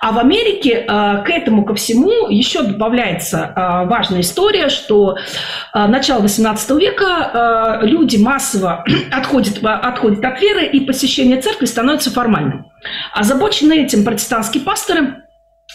А 0.00 0.12
в 0.12 0.18
Америке 0.18 0.84
э, 0.86 1.22
к 1.24 1.30
этому 1.30 1.64
ко 1.64 1.74
всему 1.74 2.28
еще 2.28 2.62
добавляется 2.62 3.52
э, 3.54 3.86
важная 3.86 4.20
история, 4.20 4.68
что 4.68 5.16
э, 5.16 5.86
начало 5.86 6.20
18 6.22 6.70
века 6.70 7.80
люди 7.82 8.16
массово 8.16 8.84
отходят, 9.12 9.58
отходят 9.62 10.24
от 10.24 10.40
веры, 10.40 10.66
и 10.66 10.80
посещение 10.80 11.40
церкви 11.40 11.66
становится 11.66 12.10
формальным. 12.10 12.70
Озабоченные 13.12 13.84
этим 13.84 14.04
протестантские 14.04 14.62
пасторы 14.62 15.23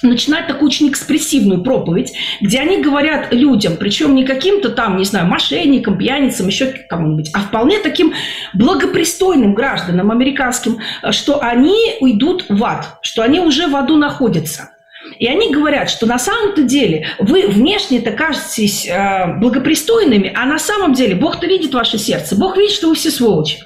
начинают 0.02 0.48
такую 0.48 0.68
очень 0.68 0.90
экспрессивную 0.90 1.64
проповедь, 1.64 2.14
где 2.42 2.60
они 2.60 2.82
говорят 2.82 3.34
людям, 3.34 3.78
причем 3.78 4.16
не 4.16 4.26
каким-то 4.26 4.70
там, 4.70 4.98
не 4.98 5.06
знаю, 5.06 5.28
мошенникам, 5.28 5.98
пьяницам, 5.98 6.48
еще 6.48 6.68
кому-нибудь, 6.68 7.30
а 7.34 7.40
вполне 7.40 7.80
таким 7.80 8.14
благопристойным 8.54 9.54
гражданам 9.54 10.12
американским, 10.12 10.80
что 11.12 11.42
они 11.42 11.96
уйдут 12.00 12.46
в 12.50 12.64
ад, 12.64 12.98
что 13.02 13.24
они 13.24 13.40
уже 13.40 13.68
в 13.68 13.76
аду 13.76 13.98
находятся. 13.98 14.72
И 15.18 15.28
они 15.28 15.52
говорят, 15.52 15.90
что 15.90 16.06
на 16.06 16.20
самом-то 16.20 16.64
деле 16.64 17.08
вы 17.20 17.48
внешне-то 17.48 18.12
кажетесь 18.12 18.88
э, 18.88 19.36
благопристойными, 19.40 20.32
а 20.36 20.46
на 20.46 20.60
самом 20.60 20.94
деле 20.94 21.16
Бог-то 21.16 21.48
видит 21.48 21.74
ваше 21.74 21.98
сердце, 21.98 22.36
Бог 22.36 22.58
видит, 22.58 22.74
что 22.74 22.90
вы 22.90 22.96
все 22.96 23.10
сволочи. 23.10 23.60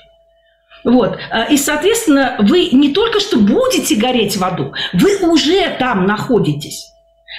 Вот. 0.83 1.17
А, 1.29 1.45
и, 1.45 1.57
соответственно, 1.57 2.35
вы 2.39 2.69
не 2.71 2.93
только 2.93 3.19
что 3.19 3.37
будете 3.37 3.95
гореть 3.95 4.37
в 4.37 4.43
аду, 4.43 4.73
вы 4.93 5.17
уже 5.27 5.75
там 5.79 6.05
находитесь. 6.05 6.93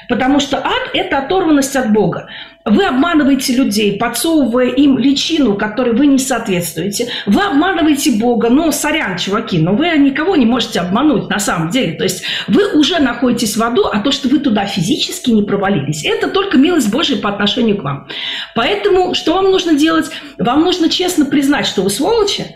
Потому 0.09 0.40
что 0.40 0.59
ад– 0.59 0.90
это 0.92 1.18
оторванность 1.18 1.76
от 1.76 1.92
Бога. 1.92 2.28
Вы 2.64 2.85
обманываете 2.87 3.54
людей, 3.54 3.96
подсовывая 3.96 4.68
им 4.68 4.98
личину, 4.98 5.54
которой 5.57 5.94
вы 5.94 6.07
не 6.07 6.18
соответствуете. 6.18 7.09
Вы 7.26 7.42
обманываете 7.42 8.12
Бога. 8.12 8.48
Ну, 8.50 8.72
сорян, 8.72 9.18
чуваки, 9.18 9.59
но 9.59 9.74
вы 9.74 9.90
никого 9.98 10.35
не 10.35 10.46
можете 10.46 10.80
обмануть 10.80 11.28
на 11.28 11.38
самом 11.38 11.70
деле. 11.70 11.92
То 11.92 12.04
есть 12.04 12.24
вы 12.48 12.72
уже 12.72 12.98
находитесь 12.98 13.57
в 13.57 13.62
аду, 13.62 13.85
а 13.85 14.00
то, 14.00 14.11
что 14.11 14.28
вы 14.28 14.38
туда 14.40 14.66
физически 14.66 15.30
не 15.30 15.42
провалились, 15.42 16.04
это 16.04 16.28
только 16.28 16.57
милость 16.59 16.90
Божия 16.90 17.18
по 17.18 17.28
отношению 17.28 17.78
к 17.78 17.85
вам. 17.85 18.09
Поэтому 18.54 19.14
что 19.14 19.35
вам 19.35 19.50
нужно 19.50 19.74
делать? 19.74 20.11
Вам 20.38 20.62
нужно 20.62 20.88
честно 20.88 21.26
признать, 21.26 21.66
что 21.66 21.83
вы 21.83 21.90
сволочи, 21.90 22.46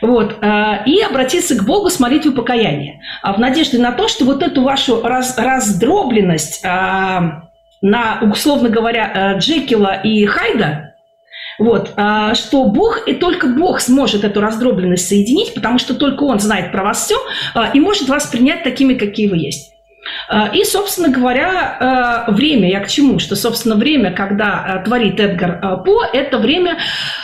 вот, 0.00 0.38
э, 0.40 0.84
и 0.86 1.00
обратиться 1.02 1.54
к 1.56 1.64
Богу 1.64 1.90
с 1.90 2.00
молитвой 2.00 2.34
покаяния, 2.34 3.00
а 3.22 3.32
в 3.32 3.38
надежде 3.38 3.78
на 3.78 3.92
то, 3.92 4.08
что 4.08 4.24
вот 4.24 4.42
эту 4.42 4.62
вашу 4.62 5.02
раз, 5.02 5.36
раздробленность 5.36 6.64
э, 6.64 6.68
на, 7.82 8.20
условно 8.22 8.68
говоря, 8.68 9.34
э, 9.34 9.38
Джекила 9.38 10.00
и 10.02 10.24
Хайда, 10.26 10.94
Вот, 11.58 11.92
а, 11.96 12.34
что 12.34 12.64
Бог, 12.64 13.06
и 13.06 13.12
только 13.12 13.46
Бог 13.46 13.80
сможет 13.80 14.24
эту 14.24 14.40
раздробленность 14.40 15.06
соединить, 15.06 15.52
потому 15.52 15.78
что 15.78 15.94
только 15.94 16.24
Он 16.24 16.40
знает 16.40 16.72
про 16.72 16.82
вас 16.82 17.04
все 17.04 17.16
а, 17.54 17.70
и 17.74 17.80
может 17.80 18.08
вас 18.08 18.26
принять 18.26 18.62
такими, 18.62 18.94
какие 18.94 19.28
вы 19.28 19.36
есть. 19.36 19.72
А, 20.30 20.48
и, 20.48 20.64
собственно 20.64 21.10
говоря, 21.10 22.24
время, 22.28 22.70
я 22.70 22.80
к 22.80 22.88
чему? 22.88 23.18
Что, 23.18 23.36
собственно, 23.36 23.74
время, 23.74 24.12
когда 24.12 24.82
творит 24.86 25.20
Эдгар 25.20 25.82
По, 25.84 26.02
это 26.14 26.38
время 26.38 26.78
Э, 26.78 27.19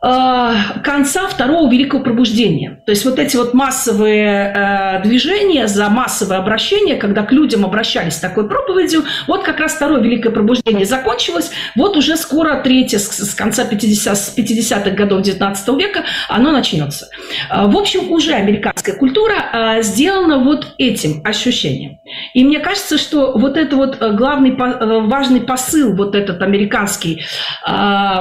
конца 0.00 1.26
второго 1.28 1.70
великого 1.70 2.02
пробуждения. 2.02 2.80
То 2.86 2.92
есть 2.92 3.04
вот 3.04 3.18
эти 3.18 3.36
вот 3.36 3.52
массовые 3.52 4.52
э, 4.54 5.02
движения 5.02 5.66
за 5.66 5.88
массовое 5.88 6.38
обращение, 6.38 6.96
когда 6.96 7.24
к 7.24 7.32
людям 7.32 7.64
обращались 7.64 8.14
с 8.14 8.20
такой 8.20 8.48
проповедью, 8.48 9.02
вот 9.26 9.42
как 9.42 9.58
раз 9.58 9.74
второе 9.74 10.00
великое 10.00 10.30
пробуждение 10.30 10.86
закончилось, 10.86 11.50
вот 11.74 11.96
уже 11.96 12.16
скоро 12.16 12.60
третье 12.62 12.98
с, 12.98 13.34
конца 13.34 13.64
50, 13.64 14.16
с 14.16 14.38
50-х 14.38 14.90
годов 14.90 15.22
19 15.22 15.68
века 15.76 16.04
оно 16.28 16.52
начнется. 16.52 17.08
Э, 17.50 17.66
в 17.66 17.76
общем, 17.76 18.12
уже 18.12 18.34
американская 18.34 18.94
культура 18.94 19.34
э, 19.78 19.82
сделана 19.82 20.38
вот 20.38 20.74
этим 20.78 21.22
ощущением. 21.24 21.98
И 22.34 22.44
мне 22.44 22.60
кажется, 22.60 22.98
что 22.98 23.32
вот 23.36 23.56
это 23.56 23.76
вот 23.76 24.00
э, 24.00 24.12
главный 24.12 24.50
э, 24.50 25.00
важный 25.06 25.40
посыл, 25.40 25.94
вот 25.96 26.14
этот 26.14 26.40
американский, 26.42 27.24
э, 27.66 28.18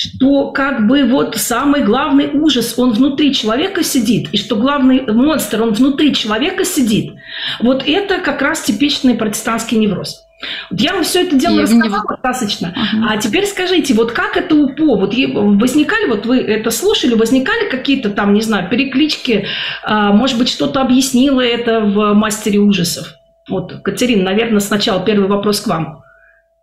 что 0.00 0.50
как 0.50 0.86
бы 0.86 1.04
вот 1.04 1.36
самый 1.36 1.82
главный 1.82 2.30
ужас, 2.32 2.78
он 2.78 2.92
внутри 2.92 3.34
человека 3.34 3.82
сидит, 3.82 4.28
и 4.32 4.38
что 4.38 4.56
главный 4.56 5.02
монстр, 5.02 5.62
он 5.62 5.74
внутри 5.74 6.14
человека 6.14 6.64
сидит. 6.64 7.12
Вот 7.60 7.82
это 7.86 8.18
как 8.18 8.40
раз 8.40 8.62
типичный 8.62 9.14
протестантский 9.14 9.76
невроз. 9.76 10.24
Вот 10.70 10.80
я 10.80 10.94
вам 10.94 11.02
все 11.02 11.24
это 11.24 11.36
дело 11.36 11.60
рассказала 11.60 12.02
достаточно. 12.08 12.68
Uh-huh. 12.68 13.06
А 13.10 13.18
теперь 13.18 13.44
скажите, 13.44 13.92
вот 13.92 14.12
как 14.12 14.38
это 14.38 14.54
УПО? 14.54 14.96
Вот 14.96 15.14
возникали, 15.14 16.06
вот 16.08 16.24
вы 16.24 16.38
это 16.38 16.70
слушали, 16.70 17.12
возникали 17.12 17.68
какие-то 17.68 18.08
там, 18.08 18.32
не 18.32 18.40
знаю, 18.40 18.70
переклички, 18.70 19.48
а, 19.82 20.12
может 20.14 20.38
быть, 20.38 20.48
что-то 20.48 20.80
объяснило 20.80 21.42
это 21.42 21.80
в 21.80 22.14
«Мастере 22.14 22.58
ужасов»? 22.58 23.16
Вот, 23.50 23.82
Катерина, 23.82 24.22
наверное, 24.22 24.60
сначала 24.60 25.04
первый 25.04 25.28
вопрос 25.28 25.60
к 25.60 25.66
вам. 25.66 26.04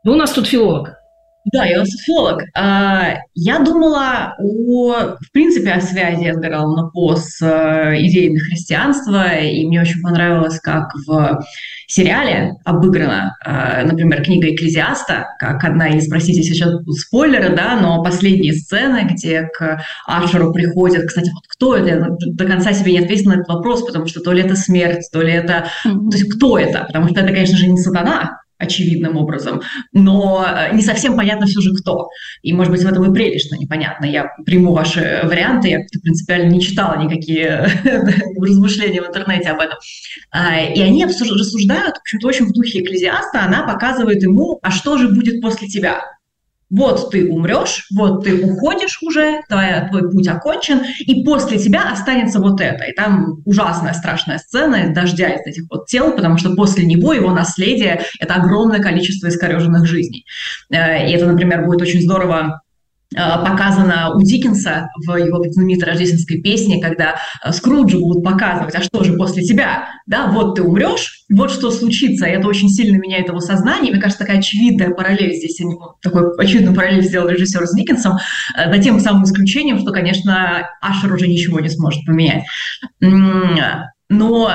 Вы 0.04 0.14
у 0.14 0.16
нас 0.16 0.32
тут 0.32 0.48
филолог. 0.48 0.97
Да, 1.54 1.66
я 1.66 1.86
социолог. 1.86 2.44
А, 2.56 3.20
я 3.34 3.60
думала 3.60 4.36
о, 4.40 5.16
в 5.20 5.32
принципе, 5.32 5.72
о 5.72 5.82
связи 5.82 6.26
Эдгара 6.26 6.60
Алана 6.60 6.90
По 6.90 7.16
с 7.16 7.42
э, 7.42 8.02
идеями 8.02 8.40
христианства, 8.40 9.36
и 9.38 9.66
мне 9.66 9.82
очень 9.82 10.02
понравилось, 10.02 10.60
как 10.60 10.92
в 11.06 11.40
сериале 11.88 12.56
обыграна, 12.66 13.38
э, 13.46 13.86
например, 13.86 14.24
книга 14.24 14.54
«Экклезиаста», 14.54 15.28
как 15.40 15.64
одна 15.64 15.88
из, 15.90 16.10
простите, 16.10 16.44
сейчас 16.44 16.74
спойлеры, 17.00 17.56
да, 17.56 17.80
но 17.80 18.04
последние 18.04 18.54
сцены, 18.54 19.08
где 19.10 19.44
к 19.44 19.82
Ашеру 20.06 20.52
приходят, 20.52 21.08
кстати, 21.08 21.30
вот 21.30 21.44
кто 21.48 21.78
это, 21.78 21.88
я 21.88 22.08
до 22.34 22.46
конца 22.46 22.74
себе 22.74 22.92
не 22.92 23.00
ответила 23.00 23.32
на 23.32 23.36
этот 23.36 23.48
вопрос, 23.48 23.86
потому 23.86 24.08
что 24.08 24.20
то 24.20 24.34
ли 24.34 24.42
это 24.42 24.56
смерть, 24.56 25.08
то 25.14 25.22
ли 25.22 25.32
это... 25.32 25.68
Mm-hmm. 25.86 26.10
То 26.10 26.18
есть 26.18 26.36
кто 26.36 26.60
это? 26.60 26.84
Потому 26.86 27.08
что 27.08 27.22
это, 27.22 27.32
конечно 27.32 27.58
же, 27.58 27.68
не 27.68 27.78
сатана, 27.78 28.42
очевидным 28.58 29.18
образом, 29.18 29.62
но 29.94 30.46
э, 30.46 30.76
не 30.76 30.82
совсем 30.82 31.16
понятно 31.16 31.46
все 31.46 31.62
же 31.62 31.74
кто. 31.74 32.10
И, 32.42 32.54
может 32.54 32.72
быть, 32.72 32.82
в 32.84 32.88
этом 32.88 33.10
и 33.10 33.14
прелесть, 33.14 33.48
что 33.48 33.58
непонятно. 33.58 34.06
Я 34.06 34.32
приму 34.46 34.74
ваши 34.74 35.22
варианты, 35.24 35.70
я 35.70 35.80
принципиально 36.02 36.52
не 36.52 36.62
читала 36.62 37.02
никакие 37.02 37.68
размышления 38.40 39.02
в 39.02 39.08
интернете 39.08 39.50
об 39.50 39.60
этом. 39.60 39.78
А, 40.32 40.60
и 40.60 40.82
они 40.82 41.06
рассуждают, 41.06 41.98
в 41.98 42.02
общем-то, 42.02 42.28
очень 42.28 42.46
в 42.46 42.54
духе 42.54 42.82
экклезиаста, 42.82 43.44
она 43.44 43.64
показывает 43.64 44.24
ему, 44.24 44.60
а 44.62 44.72
что 44.72 44.98
же 44.98 45.10
будет 45.10 45.42
после 45.42 45.68
тебя? 45.68 46.17
Вот 46.70 47.12
ты 47.12 47.30
умрешь, 47.30 47.88
вот 47.96 48.24
ты 48.24 48.44
уходишь 48.46 49.00
уже, 49.02 49.42
твоя, 49.48 49.88
твой 49.88 50.10
путь 50.12 50.28
окончен, 50.28 50.82
и 51.00 51.24
после 51.24 51.58
тебя 51.58 51.92
останется 51.92 52.40
вот 52.40 52.60
это. 52.60 52.84
И 52.86 52.94
там 52.94 53.42
ужасная, 53.46 53.94
страшная 53.94 54.38
сцена 54.38 54.94
дождя 54.94 55.30
из 55.30 55.46
этих 55.46 55.64
вот 55.70 55.88
тел, 55.88 56.12
потому 56.12 56.38
что 56.38 56.56
после 56.56 56.86
него 56.86 57.14
его 57.14 57.32
наследие– 57.32 58.02
это 58.20 58.36
огромное 58.36 58.80
количество 58.80 59.28
искореженных 59.28 59.86
жизней. 59.86 60.26
Э, 60.70 61.08
и 61.08 61.14
это, 61.14 61.26
например, 61.26 61.66
будет 61.66 61.82
очень 61.82 62.02
здорово 62.02 62.62
показано 63.14 64.16
у 64.16 64.22
Диккенса 64.22 64.90
в 65.06 65.16
его 65.16 65.44
знаменитой 65.50 65.88
рождественской 65.88 66.42
песне, 66.42 66.82
когда 66.82 67.16
э, 67.44 67.52
Скруджу 67.54 68.00
будут 68.00 68.24
показывать, 68.24 68.76
а 68.76 68.84
что 68.84 69.04
же 69.04 69.14
после 69.14 69.44
тебя, 69.44 69.90
да, 70.06 70.28
вот 70.28 70.56
ты 70.56 70.64
умрешь, 70.64 71.24
вот 71.30 71.52
что 71.52 71.72
случится, 71.72 72.26
и 72.26 72.32
это 72.32 72.48
очень 72.48 72.70
сильно 72.70 72.98
меняет 72.98 73.30
его 73.30 73.40
сознание, 73.40 73.92
мне 73.92 74.02
кажется, 74.02 74.26
такая 74.26 74.40
очевидная 74.40 74.90
параллель 74.90 75.36
здесь, 75.36 75.60
они 75.62 75.76
такой 76.02 76.36
очевидную 76.38 76.76
параллель 76.76 77.04
сделал 77.04 77.30
режиссер 77.30 77.66
с 77.66 77.74
Диккенсом, 77.74 78.18
за 78.56 78.62
э, 78.62 78.82
тем 78.82 79.00
самым 79.00 79.24
исключением, 79.24 79.80
что, 79.80 79.92
конечно, 79.92 80.70
Ашер 80.82 81.14
уже 81.14 81.28
ничего 81.28 81.60
не 81.60 81.70
сможет 81.70 82.06
поменять. 82.06 82.44
Но, 84.10 84.50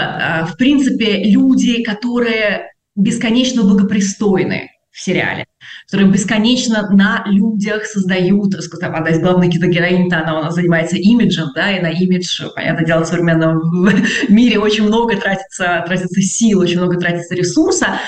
в 0.47 0.57
принципе, 0.57 1.25
люди, 1.25 1.83
которые 1.83 2.71
бесконечно 2.97 3.63
благопристойны 3.65 4.71
в 4.91 5.01
сериале, 5.01 5.47
которые 5.93 6.11
бесконечно 6.11 6.89
на 6.91 7.23
людях 7.27 7.85
создают, 7.85 8.55
одна 8.55 9.11
из 9.11 9.21
главных 9.21 9.51
героинь, 9.51 10.11
она 10.11 10.39
у 10.39 10.43
нас 10.43 10.55
занимается 10.55 10.97
имиджем, 10.97 11.49
да, 11.55 11.71
и 11.71 11.83
на 11.83 11.91
имидж, 11.91 12.43
понятное 12.55 12.87
дело, 12.87 13.05
в 13.05 13.09
современном 13.09 13.61
мире 14.31 14.59
очень 14.59 14.85
много 14.85 15.19
тратится, 15.19 15.85
тратится 15.87 16.23
сил, 16.23 16.61
очень 16.61 16.79
много 16.79 16.99
тратится 16.99 17.35
ресурса, 17.35 17.99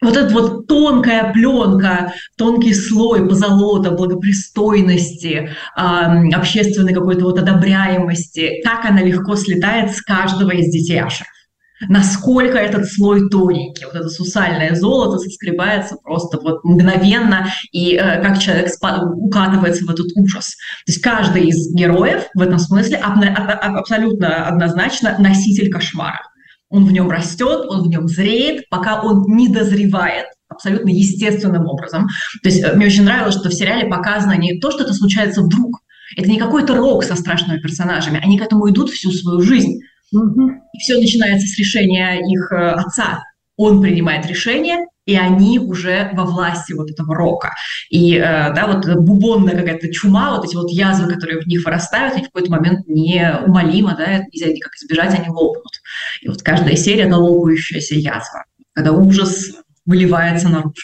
вот 0.00 0.16
эта 0.16 0.34
вот 0.34 0.66
тонкая 0.66 1.32
пленка, 1.32 2.12
тонкий 2.36 2.74
слой 2.74 3.28
позолота, 3.28 3.92
благопристойности, 3.92 5.50
общественной 5.76 6.92
какой-то 6.92 7.24
вот 7.24 7.38
одобряемости, 7.38 8.62
как 8.64 8.84
она 8.84 9.00
легко 9.00 9.36
слетает 9.36 9.92
с 9.92 10.02
каждого 10.02 10.50
из 10.50 10.72
детей 10.72 11.00
Ашеров 11.00 11.37
насколько 11.86 12.58
этот 12.58 12.86
слой 12.86 13.28
тоненький, 13.28 13.84
вот 13.84 13.94
это 13.94 14.08
сусальное 14.08 14.74
золото 14.74 15.18
соскребается 15.18 15.96
просто 16.02 16.38
вот 16.40 16.64
мгновенно, 16.64 17.48
и 17.72 17.94
э, 17.94 18.22
как 18.22 18.38
человек 18.38 18.70
укатывается 19.14 19.84
в 19.84 19.90
этот 19.90 20.08
ужас. 20.16 20.56
То 20.86 20.92
есть 20.92 21.02
каждый 21.02 21.48
из 21.48 21.72
героев 21.74 22.24
в 22.34 22.40
этом 22.40 22.58
смысле 22.58 22.96
абсолютно 22.96 24.46
однозначно 24.46 25.16
носитель 25.18 25.70
кошмара. 25.70 26.22
Он 26.70 26.84
в 26.84 26.92
нем 26.92 27.10
растет, 27.10 27.64
он 27.68 27.84
в 27.84 27.88
нем 27.88 28.08
зреет, 28.08 28.68
пока 28.68 29.00
он 29.00 29.24
не 29.26 29.48
дозревает 29.48 30.26
абсолютно 30.48 30.90
естественным 30.90 31.66
образом. 31.66 32.08
То 32.42 32.48
есть 32.48 32.62
э, 32.62 32.72
мне 32.74 32.86
очень 32.86 33.04
нравилось, 33.04 33.36
что 33.36 33.48
в 33.48 33.54
сериале 33.54 33.88
показано 33.88 34.36
не 34.36 34.58
то, 34.58 34.70
что 34.70 34.82
это 34.82 34.94
случается 34.94 35.42
вдруг, 35.42 35.80
это 36.16 36.28
не 36.28 36.38
какой-то 36.38 36.74
рок 36.74 37.04
со 37.04 37.14
страшными 37.16 37.60
персонажами, 37.60 38.20
они 38.22 38.38
к 38.38 38.42
этому 38.42 38.68
идут 38.70 38.90
всю 38.90 39.10
свою 39.12 39.40
жизнь. 39.40 39.80
И 40.12 40.78
все 40.78 40.98
начинается 40.98 41.46
с 41.46 41.58
решения 41.58 42.18
их 42.18 42.52
э, 42.52 42.70
отца. 42.70 43.24
Он 43.56 43.82
принимает 43.82 44.26
решение, 44.26 44.86
и 45.04 45.16
они 45.16 45.58
уже 45.58 46.10
во 46.12 46.24
власти 46.24 46.72
вот 46.74 46.90
этого 46.90 47.14
рока. 47.14 47.54
И, 47.90 48.14
э, 48.14 48.20
да, 48.20 48.66
вот 48.66 48.86
бубонная 49.00 49.56
какая-то 49.56 49.92
чума, 49.92 50.36
вот 50.36 50.46
эти 50.46 50.54
вот 50.54 50.70
язвы, 50.70 51.12
которые 51.12 51.40
в 51.40 51.46
них 51.46 51.64
вырастают, 51.64 52.14
они 52.14 52.24
в 52.24 52.26
какой-то 52.26 52.50
момент 52.50 52.86
неумолимо, 52.86 53.96
да, 53.96 54.24
нельзя 54.32 54.52
никак 54.52 54.74
избежать, 54.74 55.18
они 55.18 55.28
лопнут. 55.28 55.80
И 56.20 56.28
вот 56.28 56.42
каждая 56.42 56.76
серия– 56.76 57.02
это 57.06 57.16
лопающаяся 57.16 57.94
язва, 57.94 58.44
когда 58.74 58.92
ужас 58.92 59.50
выливается 59.86 60.48
наружу. 60.48 60.74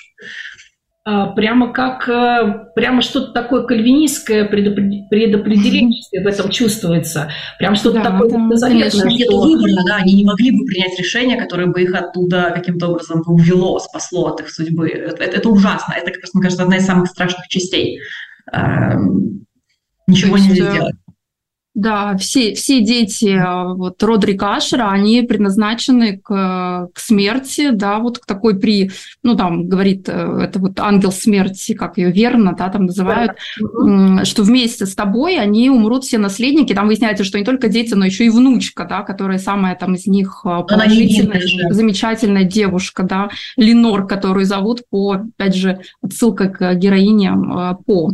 А, 1.07 1.27
прямо 1.33 1.71
как 1.71 2.09
э, 2.09 2.71
прямо 2.75 3.03
что-то 3.03 3.33
такое 3.33 3.64
кальвинистское 3.64 4.47
предопределение 4.47 6.01
в 6.11 6.27
этом 6.27 6.49
чувствуется. 6.49 7.31
Прям 7.59 7.77
что-то 7.77 8.03
да, 8.03 8.11
такое 8.11 8.31
да, 8.31 8.57
заветное. 8.57 9.11
Нет 9.11 9.29
что... 9.29 9.43
выбора, 9.43 9.83
да, 9.87 9.97
они 9.97 10.14
не 10.14 10.25
могли 10.25 10.51
бы 10.51 10.64
принять 10.64 10.99
решение, 10.99 11.37
которое 11.37 11.67
бы 11.67 11.83
их 11.83 11.95
оттуда 11.95 12.53
каким-то 12.55 12.88
образом 12.88 13.23
увело, 13.27 13.79
спасло 13.81 14.29
от 14.29 14.40
их 14.40 14.49
судьбы. 14.49 14.88
Это, 14.88 15.25
это, 15.25 15.47
ужасно. 15.51 15.93
Это, 15.93 16.11
мне 16.33 16.43
кажется, 16.43 16.62
одна 16.62 16.79
из 16.79 16.87
самых 16.87 17.09
страшных 17.09 17.49
частей. 17.49 18.01
Эм, 18.51 19.45
ничего 20.07 20.38
нельзя 20.38 20.71
сделать. 20.71 20.95
Да, 21.74 22.16
все, 22.18 22.54
все 22.54 22.82
дети 22.82 23.37
а, 23.37 23.74
вот, 23.74 24.00
Родрика 24.00 24.54
Ашера, 24.54 24.90
они 24.90 25.22
предназначены 25.22 26.18
к, 26.18 26.88
к 26.94 27.00
смерти, 27.00 27.70
да, 27.70 27.98
вот 27.98 28.20
к 28.20 28.26
такой 28.26 28.58
при, 28.60 28.92
ну, 29.24 29.34
там, 29.34 29.68
говорит, 29.68 30.08
э, 30.08 30.40
это 30.44 30.60
вот 30.60 30.78
ангел 30.78 31.10
смерти, 31.10 31.74
как 31.74 31.98
ее 31.98 32.12
верно, 32.12 32.54
да, 32.56 32.68
там 32.68 32.87
называют, 32.87 33.32
да. 33.58 34.24
что 34.24 34.44
вместе 34.44 34.87
с 34.87 34.94
тобой 34.94 35.37
они 35.37 35.68
умрут 35.68 36.04
все 36.04 36.18
наследники, 36.18 36.72
там 36.74 36.87
выясняется, 36.87 37.24
что 37.24 37.40
не 37.40 37.44
только 37.44 37.68
дети, 37.68 37.94
но 37.94 38.04
еще 38.04 38.26
и 38.26 38.30
внучка, 38.30 38.84
да, 38.84 39.02
которая 39.02 39.38
самая 39.38 39.74
там 39.74 39.94
из 39.94 40.06
них 40.06 40.42
а, 40.44 40.62
положительная, 40.62 41.42
замечательная 41.70 42.44
девушка, 42.44 43.02
да, 43.02 43.30
Ленор, 43.56 44.06
которую 44.06 44.46
зовут 44.46 44.82
по, 44.90 45.14
опять 45.14 45.56
же, 45.56 45.80
отсылка 46.00 46.48
к 46.48 46.74
героине 46.76 47.32
а, 47.32 47.74
По. 47.74 48.12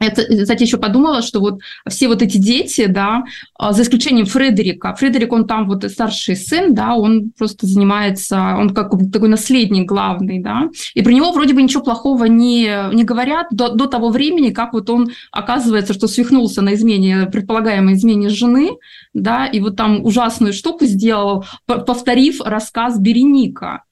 Я, 0.00 0.10
кстати, 0.10 0.62
еще 0.62 0.76
подумала, 0.76 1.22
что 1.22 1.40
вот 1.40 1.60
все 1.88 2.06
вот 2.06 2.22
эти 2.22 2.38
дети, 2.38 2.86
да, 2.86 3.24
а, 3.58 3.72
за 3.72 3.82
исключением 3.82 4.26
Фредерика, 4.26 4.94
Фредерик, 4.94 5.32
он 5.32 5.46
там 5.46 5.66
вот 5.66 5.84
старший 5.90 6.36
сын, 6.36 6.72
да, 6.74 6.94
он 6.94 7.32
просто 7.36 7.66
занимается, 7.66 8.54
он 8.56 8.70
как 8.70 8.92
такой 9.12 9.28
наследник 9.28 9.88
главный, 9.88 10.40
да, 10.40 10.68
и 10.94 11.02
про 11.02 11.12
него 11.12 11.32
вроде 11.32 11.54
бы 11.54 11.62
ничего 11.62 11.82
плохого 11.82 12.26
не, 12.26 12.94
не 12.94 13.02
говорят 13.02 13.48
до, 13.50 13.70
до 13.70 13.86
того 13.86 14.10
времени, 14.10 14.50
как 14.50 14.72
вот 14.72 14.88
он 14.88 15.10
оказывается, 15.32 15.94
что 15.94 16.06
свихнулся 16.06 16.62
на 16.62 16.74
измене, 16.74 17.26
предполагаемой 17.26 17.94
измене 17.94 18.28
жены, 18.28 18.70
да, 19.14 19.46
и 19.46 19.58
вот 19.60 19.76
там 19.76 20.04
ужасную 20.04 20.52
штуку 20.52 20.84
сделал, 20.84 21.44
повторив 21.66 22.40
рассказ 22.40 22.98
Береника. 22.98 23.82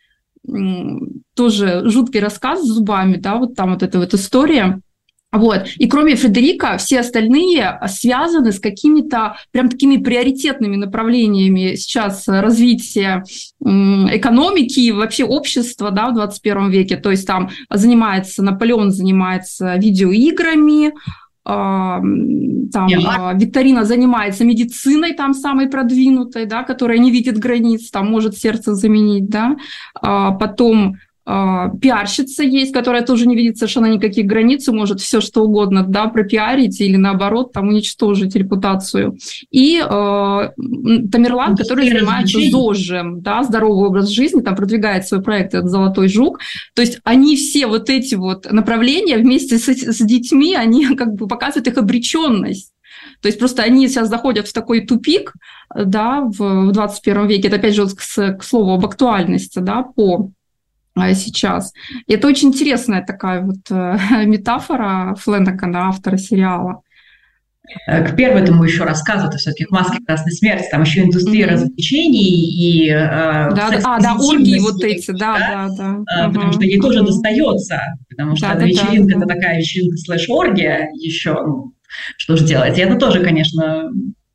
Тоже 1.34 1.82
жуткий 1.86 2.20
рассказ 2.20 2.62
с 2.62 2.68
зубами, 2.68 3.16
да, 3.16 3.36
вот 3.36 3.56
там 3.56 3.72
вот 3.72 3.82
эта 3.82 3.98
вот 3.98 4.14
история. 4.14 4.80
Вот. 5.32 5.66
И 5.76 5.88
кроме 5.88 6.16
Фредерика, 6.16 6.78
все 6.78 7.00
остальные 7.00 7.78
связаны 7.88 8.52
с 8.52 8.60
какими-то 8.60 9.36
прям 9.50 9.68
такими 9.68 9.96
приоритетными 9.96 10.76
направлениями 10.76 11.74
сейчас 11.74 12.26
развития 12.28 13.24
экономики 13.60 14.80
и 14.80 14.92
вообще 14.92 15.24
общества 15.24 15.90
да, 15.90 16.10
в 16.10 16.14
21 16.14 16.70
веке. 16.70 16.96
То 16.96 17.10
есть 17.10 17.26
там 17.26 17.50
занимается, 17.70 18.42
Наполеон 18.42 18.92
занимается 18.92 19.76
видеоиграми, 19.76 20.92
там 21.44 22.88
yeah. 22.88 23.38
Викторина 23.38 23.84
занимается 23.84 24.44
медициной, 24.44 25.12
там 25.14 25.32
самой 25.32 25.68
продвинутой, 25.68 26.46
да, 26.46 26.64
которая 26.64 26.98
не 26.98 27.12
видит 27.12 27.38
границ, 27.38 27.90
там 27.90 28.10
может 28.10 28.36
сердце 28.36 28.74
заменить, 28.74 29.28
да, 29.28 29.56
а 29.94 30.32
потом 30.32 30.96
а, 30.96 30.98
пиарщица 31.26 32.44
есть, 32.44 32.72
которая 32.72 33.02
тоже 33.02 33.26
не 33.26 33.34
видит 33.34 33.58
совершенно 33.58 33.86
никаких 33.86 34.26
границ 34.26 34.68
и 34.68 34.70
может 34.70 35.00
все 35.00 35.20
что 35.20 35.42
угодно 35.42 35.84
да, 35.84 36.06
пропиарить 36.06 36.80
или 36.80 36.94
наоборот 36.94 37.52
там 37.52 37.68
уничтожить 37.68 38.36
репутацию. 38.36 39.18
И 39.50 39.78
э, 39.78 39.84
Тамерлан, 39.84 41.50
ну, 41.50 41.56
который 41.56 41.88
занимается 41.88 42.38
ЗОЖем, 42.48 43.22
да, 43.22 43.42
здоровый 43.42 43.88
образ 43.88 44.08
жизни, 44.08 44.40
там 44.40 44.54
продвигает 44.54 45.08
свой 45.08 45.20
проект 45.20 45.54
этот 45.54 45.68
«Золотой 45.68 46.08
жук». 46.08 46.38
То 46.74 46.82
есть 46.82 47.00
они 47.02 47.34
все 47.34 47.66
вот 47.66 47.90
эти 47.90 48.14
вот 48.14 48.52
направления 48.52 49.16
вместе 49.16 49.58
с, 49.58 49.66
с 49.66 49.98
детьми, 49.98 50.54
они 50.54 50.86
как 50.96 51.14
бы 51.14 51.26
показывают 51.26 51.66
их 51.66 51.76
обреченность. 51.76 52.72
То 53.20 53.26
есть 53.26 53.38
просто 53.38 53.62
они 53.62 53.88
сейчас 53.88 54.08
заходят 54.08 54.46
в 54.46 54.52
такой 54.52 54.86
тупик, 54.86 55.32
да, 55.74 56.20
в, 56.20 56.68
в 56.68 56.72
21 56.72 57.26
веке. 57.26 57.48
Это 57.48 57.56
опять 57.56 57.74
же 57.74 57.86
к, 57.86 58.38
к 58.38 58.44
слову 58.44 58.74
об 58.74 58.84
актуальности, 58.84 59.58
да, 59.58 59.82
по 59.82 60.16
а, 60.18 60.28
сейчас. 61.14 61.72
И 62.06 62.14
это 62.14 62.26
очень 62.26 62.48
интересная 62.48 63.04
такая 63.04 63.42
вот 63.42 63.70
э, 63.70 63.96
метафора 64.26 65.14
Фленнегана, 65.16 65.88
автора 65.88 66.16
сериала. 66.16 66.82
Э, 67.86 68.06
к 68.06 68.16
первому 68.16 68.64
еще 68.64 68.84
рассказу, 68.84 69.28
это 69.28 69.38
все-таки 69.38 69.64
к 69.64 69.70
маске 69.70 69.98
красной 70.06 70.32
смерти, 70.32 70.66
там 70.70 70.82
еще 70.82 71.02
индустрия 71.02 71.46
mm-hmm. 71.46 71.50
развлечений 71.50 72.20
и... 72.20 72.88
Э, 72.90 73.50
да, 73.50 73.70
да, 73.70 73.80
а, 73.84 74.00
да, 74.00 74.14
оргии 74.14 74.58
вот 74.60 74.82
эти, 74.82 75.10
да, 75.10 75.38
да, 75.38 75.68
да. 75.76 75.98
да. 76.06 76.28
Потому 76.28 76.48
uh-huh. 76.48 76.52
что 76.52 76.62
ей 76.62 76.80
тоже 76.80 77.02
достается, 77.02 77.80
потому 78.08 78.36
что 78.36 78.48
да, 78.48 78.54
да, 78.54 78.66
вечеринка 78.66 79.14
да, 79.14 79.18
да. 79.18 79.24
это 79.24 79.34
такая 79.34 79.58
вечеринка 79.58 79.96
слэш-оргия 79.96 80.90
еще, 80.94 81.34
ну, 81.34 81.72
что 82.16 82.36
же 82.36 82.46
делать. 82.46 82.78
И 82.78 82.80
это 82.80 82.96
тоже, 82.96 83.22
конечно, 83.22 83.90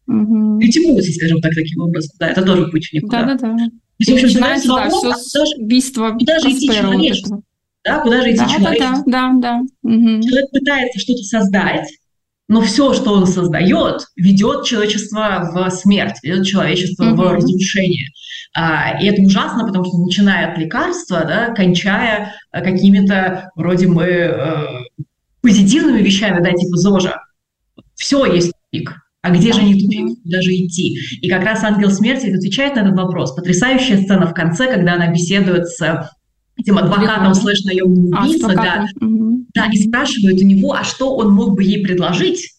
угу. 0.08 0.60
легитимуется, 0.60 1.12
скажем 1.14 1.42
так, 1.42 1.54
таким 1.54 1.82
образом. 1.82 2.12
Да, 2.20 2.30
это 2.30 2.44
тоже 2.44 2.68
путь 2.68 2.90
никуда. 2.94 3.24
Да, 3.24 3.36
да, 3.36 3.54
да. 3.54 3.68
То 4.06 4.12
есть, 4.12 4.24
начинается, 4.24 4.68
да, 4.68 4.90
все 4.90 5.14
с 5.14 5.56
убийства 5.58 6.12
Куда 6.12 6.40
же 6.40 6.52
идти 6.52 6.68
человечество? 6.68 7.42
Да, 7.84 8.00
куда 8.00 8.22
же 8.22 8.32
идти 8.32 8.40
да, 8.40 8.50
человечество? 8.50 9.04
Да, 9.08 9.32
да, 9.34 9.40
да. 9.40 9.62
Угу. 9.84 10.22
Человек 10.22 10.52
пытается 10.52 11.00
что-то 11.00 11.24
создать, 11.24 11.88
но 12.48 12.62
все, 12.62 12.94
что 12.94 13.14
он 13.14 13.28
создает, 13.28 14.08
ведет 14.16 14.66
человечество 14.66 15.50
в 15.54 15.70
смерть, 15.72 16.18
ведет 16.22 16.46
человечество 16.46 17.06
угу. 17.06 17.16
в 17.16 17.34
разрушение. 17.34 18.08
А, 18.54 19.02
и 19.02 19.08
это 19.08 19.22
ужасно, 19.22 19.66
потому 19.66 19.86
что 19.86 19.98
начиная 19.98 20.52
от 20.52 20.58
лекарства, 20.58 21.24
да, 21.24 21.54
кончая 21.54 22.36
э, 22.52 22.62
какими-то 22.62 23.50
вроде 23.56 23.88
мы 23.88 24.04
э, 24.04 24.66
позитивными 25.42 26.02
вещами, 26.02 26.44
да, 26.44 26.52
типа 26.52 26.76
ЗОЖа, 26.76 27.22
все 27.96 28.26
есть 28.26 28.52
пик. 28.70 28.96
А 29.22 29.30
где 29.30 29.54
же 29.54 29.62
не 29.62 29.80
тупик, 29.80 30.20
куда 30.24 30.42
же 30.42 30.52
идти? 30.52 30.98
И 31.22 31.30
как 31.30 31.44
раз 31.44 31.64
ангел 31.64 31.92
смерти 31.92 32.28
отвечает 32.28 32.76
на 32.76 32.82
этот 32.82 32.96
вопрос. 32.96 33.34
Потрясающая 33.36 34.02
сцена 34.02 34.26
в 34.26 34.34
конце, 34.34 34.68
когда 34.68 34.94
она 34.94 35.12
беседует 35.12 35.68
с 35.68 36.10
этим 36.58 36.78
адвокатом 36.80 37.34
слэш 37.36 37.64
наемным 37.64 38.14
а, 38.16 38.24
убийцей, 38.24 38.56
да, 38.56 38.88
угу. 39.00 39.46
да, 39.54 39.68
и 39.72 39.78
спрашивает 39.78 40.42
у 40.42 40.46
него, 40.46 40.74
а 40.74 40.84
что 40.84 41.16
он 41.16 41.34
мог 41.34 41.56
бы 41.56 41.64
ей 41.64 41.84
предложить 41.84 42.50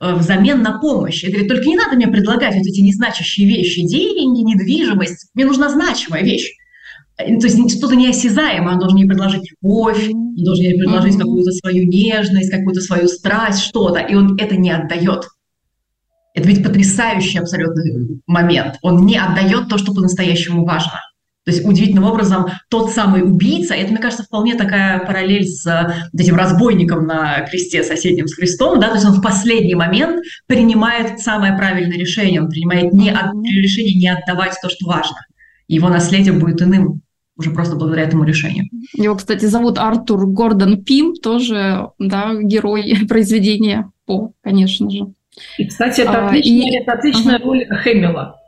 э, 0.00 0.14
взамен 0.14 0.62
на 0.62 0.78
помощь. 0.78 1.22
И 1.22 1.28
говорит, 1.28 1.48
только 1.48 1.66
не 1.66 1.76
надо 1.76 1.94
мне 1.96 2.08
предлагать 2.08 2.56
вот 2.56 2.66
эти 2.66 2.80
незначащие 2.80 3.46
вещи, 3.46 3.86
деньги, 3.86 4.40
недвижимость. 4.40 5.30
Мне 5.34 5.44
нужна 5.44 5.68
значимая 5.70 6.24
вещь. 6.24 6.50
Э, 7.16 7.38
то 7.38 7.46
есть 7.46 7.78
что-то 7.78 7.94
неосязаемое, 7.94 8.74
он 8.74 8.80
должен 8.80 8.98
ей 8.98 9.06
предложить 9.06 9.52
любовь, 9.62 10.08
он 10.10 10.34
должен 10.34 10.64
ей 10.64 10.78
предложить 10.78 11.14
mm-hmm. 11.14 11.18
какую-то 11.18 11.52
свою 11.52 11.86
нежность, 11.86 12.50
какую-то 12.50 12.80
свою 12.80 13.06
страсть, 13.06 13.62
что-то, 13.62 14.00
и 14.00 14.14
он 14.16 14.36
это 14.36 14.56
не 14.56 14.70
отдает. 14.70 15.24
Это 16.34 16.48
ведь 16.48 16.62
потрясающий 16.62 17.38
абсолютно 17.38 17.82
момент. 18.26 18.76
Он 18.82 19.04
не 19.06 19.16
отдает 19.16 19.68
то, 19.68 19.78
что 19.78 19.92
по-настоящему 19.92 20.64
важно. 20.64 21.00
То 21.48 21.52
есть 21.52 21.64
удивительным 21.64 22.04
образом 22.04 22.48
тот 22.68 22.90
самый 22.90 23.22
убийца, 23.22 23.72
это, 23.72 23.90
мне 23.90 24.02
кажется, 24.02 24.22
вполне 24.22 24.54
такая 24.54 24.98
параллель 25.06 25.46
с 25.46 25.64
вот 26.12 26.20
этим 26.20 26.36
разбойником 26.36 27.06
на 27.06 27.40
кресте, 27.40 27.82
соседним 27.82 28.28
с 28.28 28.34
крестом, 28.34 28.78
да, 28.78 28.88
то 28.88 28.96
есть 28.96 29.06
он 29.06 29.14
в 29.14 29.22
последний 29.22 29.74
момент 29.74 30.22
принимает 30.46 31.20
самое 31.20 31.56
правильное 31.56 31.96
решение, 31.96 32.42
он 32.42 32.50
принимает 32.50 32.92
не 32.92 33.08
от, 33.08 33.32
решение 33.44 33.94
не 33.94 34.08
отдавать 34.08 34.58
то, 34.60 34.68
что 34.68 34.86
важно. 34.86 35.16
Его 35.68 35.88
наследие 35.88 36.34
будет 36.34 36.60
иным 36.60 37.00
уже 37.38 37.50
просто 37.50 37.76
благодаря 37.76 38.02
этому 38.02 38.24
решению. 38.24 38.66
Его, 38.92 39.14
кстати, 39.14 39.46
зовут 39.46 39.78
Артур 39.78 40.26
Гордон 40.26 40.84
Пим, 40.84 41.14
тоже 41.14 41.88
да, 41.98 42.34
герой 42.42 42.94
произведения 43.08 43.90
По, 44.04 44.32
конечно 44.42 44.90
же. 44.90 45.06
И, 45.58 45.66
кстати, 45.66 46.02
это 46.02 46.24
а, 46.24 46.26
отличная, 46.26 46.70
и... 46.70 46.76
это 46.76 46.92
отличная 46.92 47.36
ага. 47.36 47.44
роль 47.44 47.66
Хэмилла. 47.66 48.40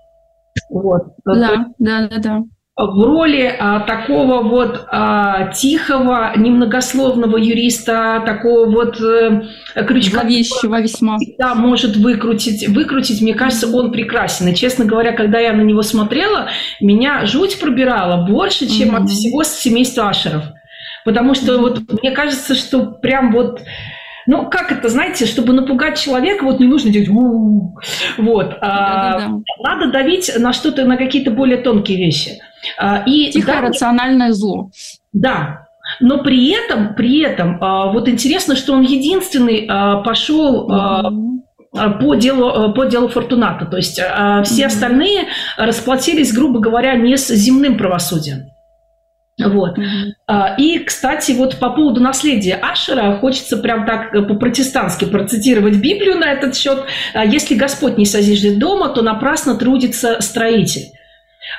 Вот. 0.71 1.03
Да, 1.25 1.67
да, 1.79 2.09
да, 2.09 2.19
да. 2.19 2.43
В 2.77 3.05
роли 3.05 3.55
а, 3.59 3.81
такого 3.81 4.43
вот 4.43 4.87
а, 4.91 5.53
тихого, 5.53 6.33
немногословного 6.35 7.37
юриста, 7.37 8.23
такого 8.25 8.71
вот 8.71 8.99
э, 9.03 9.43
крючка. 9.87 10.21
Зловещего 10.21 10.81
весьма. 10.81 11.19
Да, 11.39 11.55
может 11.55 11.97
выкрутить, 11.97 12.67
выкрутить. 12.69 13.21
Мне 13.21 13.35
кажется, 13.35 13.69
он 13.69 13.93
прекрасен. 13.93 14.49
И, 14.49 14.55
честно 14.55 14.87
говоря, 14.87 15.13
когда 15.13 15.39
я 15.39 15.53
на 15.53 15.61
него 15.61 15.83
смотрела, 15.83 16.49
меня 16.81 17.27
жуть 17.27 17.61
пробирала 17.61 18.25
больше, 18.27 18.67
чем 18.67 18.95
mm-hmm. 18.95 19.03
от 19.03 19.11
всего 19.11 19.43
семейства 19.43 20.09
Ашеров. 20.09 20.45
Потому 21.05 21.35
что 21.35 21.57
mm-hmm. 21.57 21.61
вот 21.61 21.81
мне 22.01 22.13
кажется, 22.13 22.55
что 22.55 22.87
прям 22.87 23.33
вот 23.33 23.61
ну, 24.31 24.49
как 24.49 24.71
это, 24.71 24.89
знаете, 24.89 25.27
чтобы 25.27 25.53
напугать 25.53 25.99
человека, 25.99 26.45
вот 26.45 26.61
не 26.61 26.67
нужно 26.69 26.93
делать 26.93 27.09
у 27.09 27.77
вот. 28.17 28.57
А, 28.61 29.29
надо 29.59 29.91
давить 29.91 30.31
на 30.39 30.53
что-то, 30.53 30.85
на 30.85 30.97
какие-то 30.97 31.33
более 31.33 31.59
тонкие 31.59 31.99
вещи. 31.99 32.39
А, 32.79 33.03
и 33.05 33.33
Тихое 33.33 33.61
да, 33.61 33.69
рациональное 33.69 34.31
зло. 34.31 34.71
Да, 35.13 35.67
но 35.99 36.23
при 36.23 36.49
этом, 36.53 36.95
при 36.95 37.23
этом, 37.23 37.59
а, 37.61 37.91
вот 37.91 38.09
интересно, 38.09 38.55
что 38.55 38.75
он 38.75 38.83
единственный 38.83 39.67
пошел 40.05 40.69
по 41.73 42.15
делу, 42.15 42.73
по 42.73 42.85
делу 42.85 43.09
Фортуната. 43.09 43.67
То 43.67 43.79
есть 43.79 44.01
все 44.45 44.67
остальные 44.67 45.25
расплатились, 45.57 46.33
грубо 46.33 46.61
говоря, 46.61 46.95
не 46.95 47.17
с 47.17 47.35
земным 47.35 47.77
правосудием. 47.77 48.50
Вот. 49.49 49.79
Mm-hmm. 49.79 50.57
И, 50.59 50.79
кстати, 50.81 51.33
вот 51.33 51.59
по 51.59 51.71
поводу 51.71 52.01
наследия 52.01 52.55
Ашера 52.55 53.17
хочется 53.17 53.57
прям 53.57 53.87
так 53.87 54.15
э, 54.15 54.23
по-протестантски 54.23 55.07
процитировать 55.07 55.77
Библию 55.77 56.17
на 56.17 56.33
этот 56.33 56.57
счет. 56.57 56.85
А, 57.15 57.25
Если 57.25 57.55
Господь 57.55 57.99
не 57.99 58.07
созиждет 58.07 58.59
дома, 58.59 58.89
то 58.89 59.03
напрасно 59.03 59.57
трудится 59.57 60.21
строитель. 60.21 60.93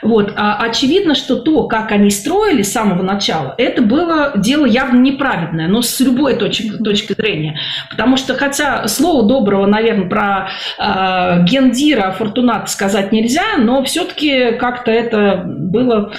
Вот. 0.02 0.34
А 0.36 0.58
очевидно, 0.58 1.16
что 1.16 1.36
то, 1.36 1.68
как 1.68 1.92
они 1.92 2.10
строили 2.10 2.62
с 2.62 2.72
самого 2.72 3.04
начала, 3.04 3.54
это 3.58 3.82
было 3.82 4.34
дело 4.36 4.66
явно 4.66 5.00
неправедное, 5.00 5.68
но 5.68 5.82
с 5.82 6.00
любой 6.00 6.36
точки, 6.36 6.72
точки 6.72 7.14
зрения. 7.14 7.60
Потому 7.90 8.18
что, 8.18 8.36
хотя 8.36 8.88
слово 8.88 9.28
доброго, 9.28 9.66
наверное, 9.66 10.08
про 10.08 10.50
э, 10.78 11.44
Гендира 11.44 12.12
Фортунат 12.12 12.70
сказать 12.70 13.12
нельзя, 13.12 13.58
но 13.58 13.84
все-таки 13.84 14.52
как-то 14.54 14.92
это 14.92 15.44
было 15.46 16.14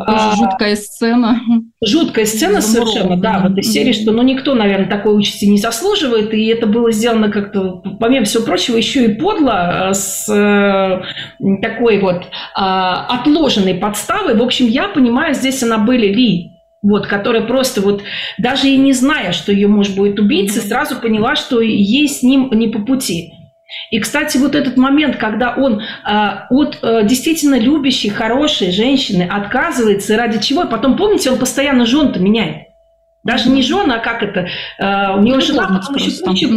а, 0.00 0.36
жуткая 0.36 0.76
сцена. 0.76 1.40
Жуткая 1.84 2.26
сцена 2.26 2.60
совершенно, 2.60 3.16
да, 3.16 3.40
в 3.40 3.52
этой 3.52 3.62
серии, 3.62 3.92
что 3.92 4.12
ну, 4.12 4.22
никто, 4.22 4.54
наверное, 4.54 4.88
такой 4.88 5.16
участи 5.16 5.46
не 5.46 5.58
заслуживает, 5.58 6.32
и 6.34 6.46
это 6.46 6.66
было 6.66 6.92
сделано 6.92 7.30
как-то, 7.30 7.82
помимо 8.00 8.24
всего 8.24 8.44
прочего, 8.44 8.76
еще 8.76 9.06
и 9.06 9.14
подло, 9.14 9.90
э, 9.90 9.94
с 9.94 10.28
э, 10.28 11.02
такой 11.62 11.98
вот 12.00 12.22
э, 12.22 12.26
отложенной 12.56 13.74
подставой. 13.74 14.36
В 14.36 14.42
общем, 14.42 14.66
я 14.66 14.88
понимаю, 14.88 15.34
здесь 15.34 15.62
она 15.62 15.78
были 15.78 16.12
Ли 16.12 16.48
вот, 16.82 17.06
которая 17.06 17.42
просто 17.42 17.80
вот, 17.80 18.02
даже 18.38 18.68
и 18.68 18.76
не 18.76 18.92
зная, 18.92 19.32
что 19.32 19.52
ее 19.52 19.68
муж 19.68 19.90
будет 19.90 20.18
убийцей, 20.18 20.60
сразу 20.62 20.96
поняла, 20.96 21.36
что 21.36 21.60
ей 21.60 22.08
с 22.08 22.22
ним 22.22 22.50
не 22.52 22.68
по 22.68 22.80
пути. 22.80 23.32
И, 23.90 24.00
кстати, 24.00 24.38
вот 24.38 24.54
этот 24.54 24.76
момент, 24.76 25.16
когда 25.16 25.54
он 25.54 25.80
э, 25.80 25.84
от 26.50 26.78
э, 26.82 27.04
действительно 27.04 27.58
любящей, 27.58 28.08
хорошей 28.08 28.70
женщины 28.70 29.22
отказывается, 29.22 30.16
ради 30.16 30.40
чего? 30.40 30.66
Потом, 30.66 30.96
помните, 30.96 31.30
он 31.30 31.38
постоянно 31.38 31.86
жен-то 31.86 32.20
меняет. 32.20 32.68
Даже 33.24 33.50
не 33.50 33.62
жена, 33.62 33.96
а 33.96 33.98
как 33.98 34.22
это? 34.22 34.48
Э, 34.78 35.16
у 35.16 35.22
него 35.22 35.40
жена, 35.40 35.68
потом 35.68 35.94
еще 35.96 36.24
куча, 36.24 36.48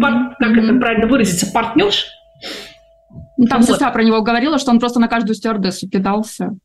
пар, 0.00 0.36
как 0.38 0.56
это 0.56 0.74
правильно 0.78 1.06
выразиться, 1.06 1.50
партнерш. 1.52 2.06
Ну, 3.36 3.46
там 3.46 3.60
вот. 3.60 3.70
сестра 3.70 3.90
про 3.90 4.02
него 4.02 4.20
говорила, 4.22 4.58
что 4.58 4.70
он 4.70 4.80
просто 4.80 5.00
на 5.00 5.08
каждую 5.08 5.34
стюардессу 5.34 5.88
кидался 5.88 6.56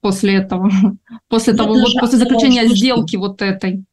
после 0.00 0.36
этого, 0.36 0.70
после 1.28 1.54
того, 1.54 1.74
вот, 1.74 1.92
после 2.00 2.18
заключения 2.18 2.66
сделки 2.66 3.16
вот 3.16 3.42
этой. 3.42 3.84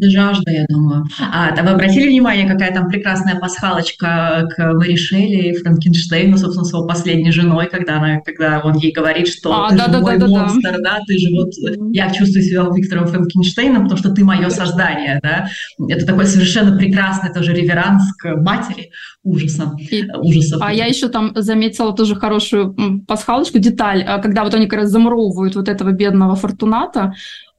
Жажда, 0.00 0.50
я 0.50 0.66
думаю. 0.68 1.04
А, 1.20 1.50
а 1.50 1.62
вы 1.62 1.70
обратили 1.70 2.08
внимание, 2.08 2.48
какая 2.48 2.72
там 2.72 2.88
прекрасная 2.88 3.38
пасхалочка 3.38 4.48
к 4.54 4.72
Мэри 4.74 4.96
Шелли 4.96 5.50
и 5.50 5.56
Франкенштейну, 5.56 6.36
собственно, 6.36 6.64
с 6.64 6.72
его 6.72 6.86
последней 6.86 7.30
женой, 7.30 7.68
когда, 7.70 7.98
она, 7.98 8.20
когда 8.20 8.60
он 8.64 8.76
ей 8.76 8.92
говорит, 8.92 9.28
что 9.28 9.52
а, 9.52 9.70
ты 9.70 9.76
да, 9.76 9.84
же 9.86 9.92
да, 9.92 10.00
мой 10.00 10.18
да, 10.18 10.26
монстр, 10.26 10.72
да. 10.72 10.78
да, 10.78 10.98
ты 11.06 11.18
же 11.18 11.28
вот... 11.34 11.50
Я 11.92 12.10
чувствую 12.10 12.42
себя 12.42 12.64
Виктором 12.74 13.06
Франкенштейном, 13.06 13.84
потому 13.84 13.98
что 13.98 14.10
ты 14.10 14.24
мое 14.24 14.48
создание, 14.50 15.20
да. 15.22 15.48
Это 15.88 16.06
такой 16.06 16.26
совершенно 16.26 16.76
прекрасный 16.76 17.32
тоже 17.32 17.52
реверанс 17.52 18.02
к 18.16 18.34
матери 18.36 18.90
ужаса. 19.22 19.72
И, 19.78 20.06
ужаса. 20.16 20.58
А 20.60 20.72
я 20.72 20.86
еще 20.86 21.08
там 21.08 21.32
заметила 21.34 21.94
тоже 21.94 22.14
хорошую 22.14 22.74
пасхалочку, 23.06 23.58
деталь, 23.58 24.02
а, 24.02 24.18
когда 24.18 24.44
вот 24.44 24.54
они 24.54 24.66
как 24.66 24.80
раз 24.80 24.90
замуровывают 24.90 25.56
вот 25.56 25.68
этого 25.68 25.92
бедного 25.92 26.36
Фортуната, 26.36 27.14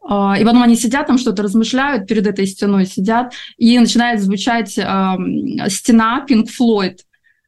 и 0.08 0.46
потом 0.46 0.62
они 0.62 0.76
сидят 0.76 1.08
там, 1.08 1.18
что-то 1.18 1.42
размышляют, 1.42 2.08
перед 2.08 2.28
этой 2.28 2.46
стеной 2.46 2.86
сидят, 2.86 3.34
и 3.58 3.80
начинает 3.80 4.22
звучать 4.22 4.78
э, 4.78 4.84
стена 5.68 6.24
Pink 6.30 6.48
Floyd. 6.60 6.98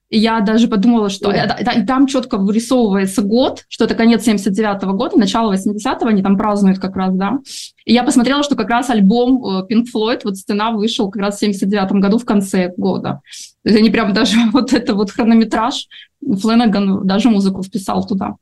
И 0.09 0.17
я 0.17 0.39
даже 0.39 0.67
подумала, 0.67 1.09
что 1.09 1.31
и 1.31 1.85
там 1.85 2.07
четко 2.07 2.37
вырисовывается 2.37 3.21
год, 3.21 3.65
что 3.67 3.85
это 3.85 3.93
конец 3.93 4.23
79 4.23 4.83
-го 4.83 4.93
года, 4.93 5.17
начало 5.17 5.53
80-го, 5.53 6.07
они 6.07 6.23
там 6.23 6.37
празднуют 6.37 6.79
как 6.79 6.95
раз, 6.95 7.13
да. 7.13 7.39
И 7.85 7.93
я 7.93 8.03
посмотрела, 8.03 8.41
что 8.41 8.55
как 8.55 8.69
раз 8.69 8.89
альбом 8.89 9.43
э, 9.45 9.67
Pink 9.69 9.85
Floyd, 9.93 10.21
вот 10.23 10.37
«Стена» 10.37 10.71
вышел 10.71 11.11
как 11.11 11.21
раз 11.21 11.35
в 11.35 11.39
79 11.39 11.91
году 12.01 12.17
в 12.17 12.25
конце 12.25 12.73
года. 12.77 13.21
То 13.63 13.69
есть 13.69 13.79
они 13.79 13.89
прям 13.89 14.13
даже 14.13 14.37
вот 14.53 14.71
это 14.71 14.95
вот 14.95 15.11
хронометраж, 15.11 15.87
Фленаган 16.21 17.05
даже 17.05 17.29
музыку 17.29 17.61
вписал 17.61 18.07
туда. 18.07 18.35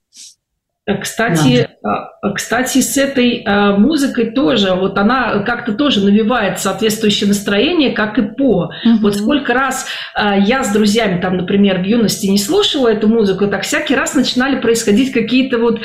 Кстати, 1.02 1.68
да. 1.82 2.12
кстати, 2.36 2.80
с 2.80 2.96
этой 2.96 3.44
а, 3.44 3.76
музыкой 3.76 4.32
тоже, 4.32 4.76
вот 4.76 5.00
она 5.00 5.40
как-то 5.40 5.74
тоже 5.74 6.06
навевает 6.06 6.60
соответствующее 6.60 7.28
настроение, 7.28 7.92
как 7.92 8.20
и 8.20 8.22
по. 8.22 8.66
Угу. 8.66 8.98
Вот 9.02 9.16
сколько 9.16 9.56
раз 9.56 9.88
а, 10.14 10.38
я 10.38 10.64
с 10.64 10.72
друзьями, 10.72 11.20
там, 11.20 11.38
например, 11.38 11.80
в 11.80 11.86
юности 11.86 12.28
не 12.28 12.38
слушала 12.38 12.90
эту 12.90 13.08
музыку, 13.08 13.48
так 13.48 13.64
всякий 13.64 13.96
раз 13.96 14.14
начинали 14.14 14.60
происходить 14.60 15.12
какие-то 15.12 15.58
вот 15.58 15.82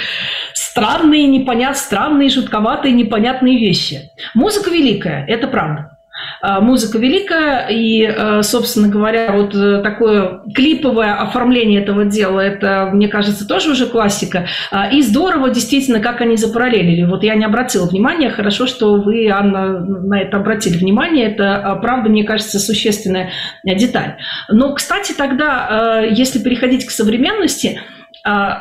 странные, 0.53 1.27
непонятные, 1.27 1.77
странные, 1.77 2.29
жутковатые, 2.29 2.93
непонятные 2.93 3.59
вещи. 3.59 4.11
Музыка 4.35 4.69
великая, 4.69 5.25
это 5.27 5.49
правда. 5.49 5.97
А, 6.43 6.61
музыка 6.61 6.99
великая, 6.99 7.69
и, 7.69 8.05
а, 8.05 8.43
собственно 8.43 8.89
говоря, 8.89 9.33
вот 9.33 9.55
э, 9.55 9.83
такое 9.83 10.41
клиповое 10.55 11.15
оформление 11.15 11.83
этого 11.83 12.07
дела, 12.07 12.41
это, 12.41 12.89
мне 12.93 13.09
кажется, 13.09 13.47
тоже 13.47 13.73
уже 13.73 13.87
классика. 13.87 14.47
А, 14.71 14.89
и 14.89 15.03
здорово, 15.03 15.51
действительно, 15.51 16.01
как 16.01 16.23
они 16.23 16.37
запараллелили. 16.37 17.05
Вот 17.05 17.23
я 17.25 17.35
не 17.35 17.45
обратила 17.45 17.87
внимания, 17.87 18.31
хорошо, 18.31 18.67
что 18.67 18.95
вы, 18.95 19.29
Анна, 19.29 19.81
на 19.81 20.21
это 20.21 20.39
обратили 20.39 20.79
внимание. 20.79 21.31
Это, 21.31 21.79
правда, 21.83 22.09
мне 22.09 22.25
кажется, 22.25 22.59
существенная 22.59 23.31
деталь. 23.65 24.17
Но, 24.49 24.73
кстати, 24.75 25.13
тогда, 25.13 26.05
если 26.11 26.39
переходить 26.39 26.87
к 26.87 26.91
современности, 26.91 27.81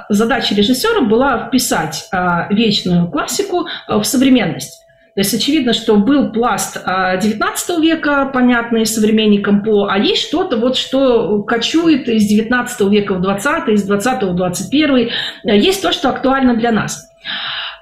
задача 0.09 0.55
режиссера 0.55 1.01
была 1.01 1.47
вписать 1.47 2.09
вечную 2.49 3.09
классику 3.09 3.67
в 3.88 4.03
современность. 4.03 4.86
То 5.20 5.24
есть 5.24 5.34
очевидно, 5.34 5.74
что 5.74 5.97
был 5.97 6.32
пласт 6.32 6.78
XIX 6.78 6.86
а, 6.86 7.82
века, 7.82 8.32
понятный 8.34 8.86
современникам 8.86 9.63
по, 9.63 9.89
а 9.91 9.97
есть 9.97 10.26
что-то, 10.26 10.55
вот, 10.55 10.78
что 10.78 11.43
кочует 11.43 12.07
из 12.07 12.32
XIX 12.32 12.89
века 12.89 13.15
в 13.15 13.22
XX, 13.22 13.70
из 13.74 13.91
XX 13.91 14.32
в 14.32 14.41
XXI. 14.41 15.11
Есть 15.43 15.82
то, 15.82 15.91
что 15.91 16.07
актуально 16.07 16.55
для 16.55 16.72
нас. 16.72 17.11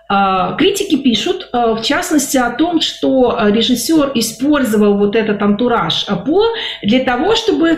А, 0.10 0.56
критики 0.56 0.98
пишут, 0.98 1.50
а, 1.52 1.76
в 1.76 1.84
частности, 1.84 2.38
о 2.38 2.50
том, 2.50 2.82
что 2.82 3.38
режиссер 3.40 4.14
использовал 4.16 4.98
вот 4.98 5.16
этот 5.16 5.40
антураж 5.40 6.08
по 6.26 6.44
для 6.82 7.04
того, 7.04 7.36
чтобы 7.36 7.78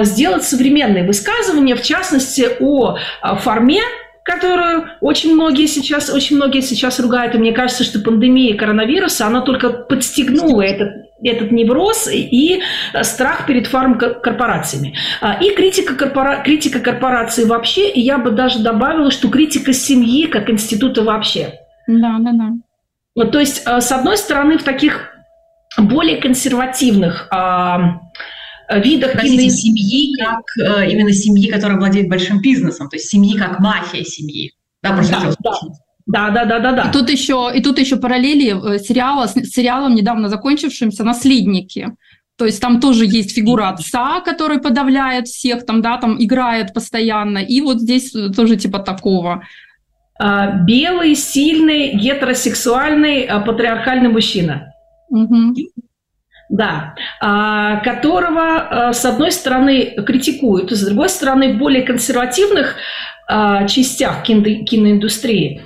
сделать 0.00 0.44
современные 0.44 1.04
высказывания, 1.04 1.74
в 1.74 1.82
частности, 1.82 2.48
о 2.58 2.96
форме 3.36 3.82
которую 4.24 4.86
очень 5.02 5.34
многие 5.34 5.66
сейчас, 5.66 6.08
очень 6.08 6.36
многие 6.36 6.62
сейчас 6.62 6.98
ругают. 6.98 7.34
И 7.34 7.38
мне 7.38 7.52
кажется, 7.52 7.84
что 7.84 8.00
пандемия 8.00 8.56
коронавируса, 8.56 9.26
она 9.26 9.42
только 9.42 9.68
подстегнула 9.68 10.62
этот, 10.62 11.10
этот 11.22 11.52
невроз 11.52 12.08
и 12.10 12.62
страх 13.02 13.46
перед 13.46 13.66
фармкорпорациями. 13.66 14.96
А, 15.20 15.34
и 15.34 15.54
критика, 15.54 15.94
корпора... 15.94 16.42
критика 16.42 16.80
корпорации 16.80 17.44
вообще, 17.44 17.90
и 17.90 18.00
я 18.00 18.16
бы 18.16 18.30
даже 18.30 18.60
добавила, 18.60 19.10
что 19.10 19.28
критика 19.28 19.74
семьи 19.74 20.26
как 20.26 20.48
института 20.48 21.02
вообще. 21.02 21.60
Да, 21.86 22.16
да, 22.18 22.32
да. 22.32 22.48
Вот, 23.14 23.30
то 23.30 23.38
есть, 23.38 23.62
а, 23.66 23.82
с 23.82 23.92
одной 23.92 24.16
стороны, 24.16 24.56
в 24.56 24.62
таких 24.62 25.10
более 25.76 26.16
консервативных 26.16 27.28
а, 27.30 28.00
видах 28.70 29.12
Простите, 29.12 29.50
семьи, 29.50 30.14
как 30.16 30.42
э, 30.58 30.90
именно 30.90 31.12
семьи, 31.12 31.50
которая 31.50 31.78
владеет 31.78 32.08
большим 32.08 32.40
бизнесом, 32.40 32.88
то 32.88 32.96
есть 32.96 33.08
семьи 33.08 33.36
как 33.36 33.60
мафия 33.60 34.04
семьи. 34.04 34.52
Да, 34.82 34.92
просто 34.92 35.20
да, 35.20 35.34
да. 35.42 35.50
Да, 36.06 36.30
да, 36.30 36.44
да, 36.44 36.58
да, 36.58 36.72
да. 36.72 36.90
И 36.90 36.92
тут 36.92 37.10
еще, 37.10 37.50
и 37.54 37.62
тут 37.62 37.78
еще 37.78 37.96
параллели 37.96 38.74
э, 38.74 38.78
сериала 38.78 39.26
с 39.26 39.32
сериалом 39.32 39.94
недавно 39.94 40.28
закончившимся 40.28 41.02
«Наследники». 41.02 41.92
То 42.36 42.44
есть 42.44 42.60
там 42.60 42.80
тоже 42.80 43.06
есть 43.06 43.32
фигура 43.32 43.68
отца, 43.68 44.20
который 44.20 44.58
подавляет 44.58 45.28
всех, 45.28 45.64
там, 45.64 45.82
да, 45.82 45.96
там 45.98 46.22
играет 46.22 46.74
постоянно. 46.74 47.38
И 47.38 47.60
вот 47.60 47.80
здесь 47.80 48.10
тоже 48.36 48.56
типа 48.56 48.80
такого. 48.80 49.44
А, 50.18 50.50
белый, 50.64 51.14
сильный, 51.14 51.94
гетеросексуальный, 51.94 53.28
патриархальный 53.46 54.08
мужчина. 54.08 54.72
Угу. 55.10 55.54
Да, 56.48 56.94
а, 57.20 57.80
которого, 57.80 58.88
а, 58.88 58.92
с 58.92 59.04
одной 59.04 59.32
стороны, 59.32 59.96
критикуют, 60.06 60.70
с 60.70 60.84
другой 60.84 61.08
стороны, 61.08 61.54
более 61.54 61.82
консервативных 61.82 62.76
частях 63.68 64.22
киноиндустрии. 64.22 65.62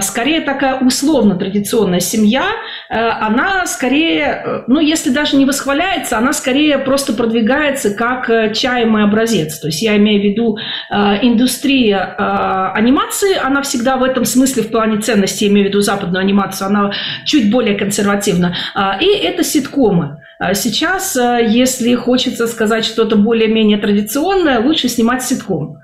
Скорее 0.00 0.40
такая 0.40 0.80
условно-традиционная 0.80 2.00
семья, 2.00 2.44
она 2.88 3.66
скорее, 3.66 4.64
ну 4.66 4.80
если 4.80 5.10
даже 5.10 5.36
не 5.36 5.44
восхваляется, 5.44 6.18
она 6.18 6.32
скорее 6.32 6.78
просто 6.78 7.12
продвигается 7.12 7.94
как 7.94 8.30
э, 8.30 8.52
чаемый 8.54 9.04
образец. 9.04 9.58
То 9.58 9.68
есть 9.68 9.82
я 9.82 9.96
имею 9.96 10.20
в 10.20 10.24
виду 10.24 10.58
индустрия 10.90 12.72
анимации, 12.74 13.36
она 13.36 13.62
всегда 13.62 13.96
в 13.96 14.02
этом 14.02 14.24
смысле 14.24 14.62
в 14.62 14.70
плане 14.70 15.00
ценности, 15.00 15.44
я 15.44 15.50
имею 15.50 15.66
в 15.66 15.70
виду 15.70 15.80
западную 15.80 16.20
анимацию, 16.20 16.68
она 16.68 16.92
чуть 17.24 17.50
более 17.50 17.76
консервативна. 17.76 18.56
И 19.00 19.06
это 19.06 19.42
ситкомы. 19.44 20.18
А 20.38 20.54
сейчас, 20.54 21.16
э, 21.16 21.46
если 21.48 21.94
хочется 21.94 22.46
сказать 22.46 22.84
что-то 22.84 23.16
более-менее 23.16 23.78
традиционное, 23.78 24.60
лучше 24.60 24.88
снимать 24.88 25.22
ситком. 25.22 25.80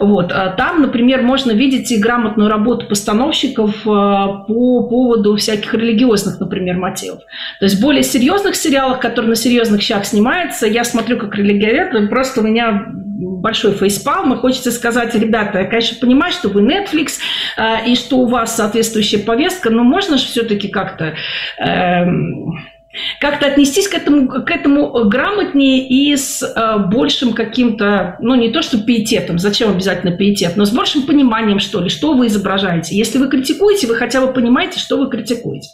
Вот. 0.00 0.32
А 0.32 0.50
там, 0.50 0.82
например, 0.82 1.22
можно 1.22 1.52
видеть 1.52 1.92
и 1.92 1.98
грамотную 1.98 2.50
работу 2.50 2.86
постановщиков 2.86 3.76
э, 3.82 3.84
по 3.84 4.88
поводу 4.88 5.36
всяких 5.36 5.72
религиозных, 5.74 6.40
например, 6.40 6.78
мотивов. 6.78 7.20
То 7.60 7.64
есть 7.64 7.76
в 7.76 7.82
более 7.82 8.02
серьезных 8.02 8.56
сериалах, 8.56 8.98
которые 8.98 9.30
на 9.30 9.36
серьезных 9.36 9.82
щах 9.82 10.04
снимаются, 10.04 10.66
я 10.66 10.82
смотрю 10.84 11.18
как 11.18 11.36
религиовед, 11.36 12.10
просто 12.10 12.40
у 12.40 12.44
меня 12.44 12.86
большой 13.42 13.72
фейспалм, 13.72 14.32
и 14.32 14.36
хочется 14.36 14.70
сказать, 14.70 15.14
ребята, 15.14 15.60
я, 15.60 15.64
конечно, 15.66 15.98
понимаю, 16.00 16.32
что 16.32 16.48
вы 16.48 16.62
Netflix, 16.62 17.18
э, 17.56 17.88
и 17.88 17.94
что 17.94 18.18
у 18.18 18.26
вас 18.26 18.56
соответствующая 18.56 19.18
повестка, 19.18 19.70
но 19.70 19.84
можно 19.84 20.18
же 20.18 20.24
все-таки 20.24 20.68
как-то... 20.68 21.14
Э, 21.58 22.06
как-то 23.20 23.46
отнестись 23.46 23.88
к 23.88 23.94
этому, 23.94 24.28
к 24.28 24.50
этому 24.50 25.04
грамотнее 25.04 25.86
и 25.86 26.14
с 26.16 26.42
э, 26.42 26.78
большим 26.88 27.32
каким-то, 27.32 28.16
ну 28.20 28.34
не 28.34 28.50
то 28.50 28.62
что 28.62 28.78
пиететом, 28.78 29.38
зачем 29.38 29.70
обязательно 29.70 30.16
пиетет, 30.16 30.56
но 30.56 30.64
с 30.64 30.70
большим 30.70 31.02
пониманием, 31.02 31.58
что 31.58 31.80
ли, 31.80 31.88
что 31.88 32.14
вы 32.14 32.26
изображаете. 32.26 32.96
Если 32.96 33.18
вы 33.18 33.28
критикуете, 33.28 33.86
вы 33.86 33.94
хотя 33.94 34.20
бы 34.20 34.32
понимаете, 34.32 34.78
что 34.78 34.98
вы 34.98 35.08
критикуете. 35.08 35.70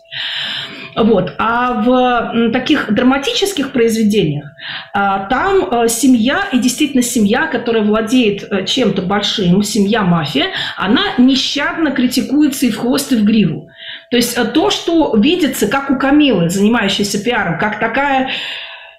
Вот. 0.95 1.35
А 1.39 1.83
в 1.83 2.51
таких 2.53 2.93
драматических 2.93 3.73
произведениях 3.73 4.53
а, 4.93 5.27
там 5.29 5.69
э, 5.71 5.89
семья, 5.89 6.49
и 6.53 6.59
действительно 6.59 7.03
семья, 7.03 7.47
которая 7.47 7.85
владеет 7.85 8.51
э, 8.51 8.65
чем-то 8.65 9.03
большим, 9.03 9.63
семья-мафия, 9.63 10.47
она 10.77 11.03
нещадно 11.19 11.91
критикуется 11.91 12.67
и 12.67 12.71
в 12.71 12.79
хвост, 12.79 13.13
и 13.13 13.17
в 13.17 13.25
гриву. 13.25 13.69
То 14.11 14.17
есть 14.17 14.37
э, 14.37 14.45
то, 14.45 14.71
что 14.71 15.15
видится, 15.17 15.69
как 15.69 15.91
у 15.91 15.99
Камилы, 15.99 16.49
занимающейся 16.49 17.23
пиаром, 17.23 17.59
как 17.59 17.79
такая 17.79 18.31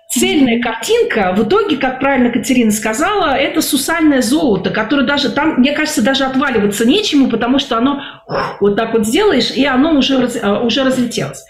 цельная 0.08 0.60
картинка, 0.60 1.34
в 1.38 1.48
итоге, 1.48 1.78
как 1.78 2.00
правильно 2.00 2.32
Катерина 2.32 2.72
сказала, 2.72 3.36
это 3.36 3.62
сусальное 3.62 4.22
золото, 4.22 4.72
которое 4.72 5.06
даже 5.06 5.30
там, 5.30 5.60
мне 5.60 5.72
кажется, 5.74 6.04
даже 6.04 6.26
отваливаться 6.26 6.86
нечему, 6.86 7.30
потому 7.30 7.60
что 7.60 7.78
оно 7.78 8.02
вот 8.60 8.76
так 8.76 8.94
вот 8.94 9.06
сделаешь, 9.06 9.52
и 9.52 9.66
оно 9.66 9.94
уже, 9.94 10.16
э, 10.16 10.60
уже 10.60 10.84
разлетелось. 10.84 11.46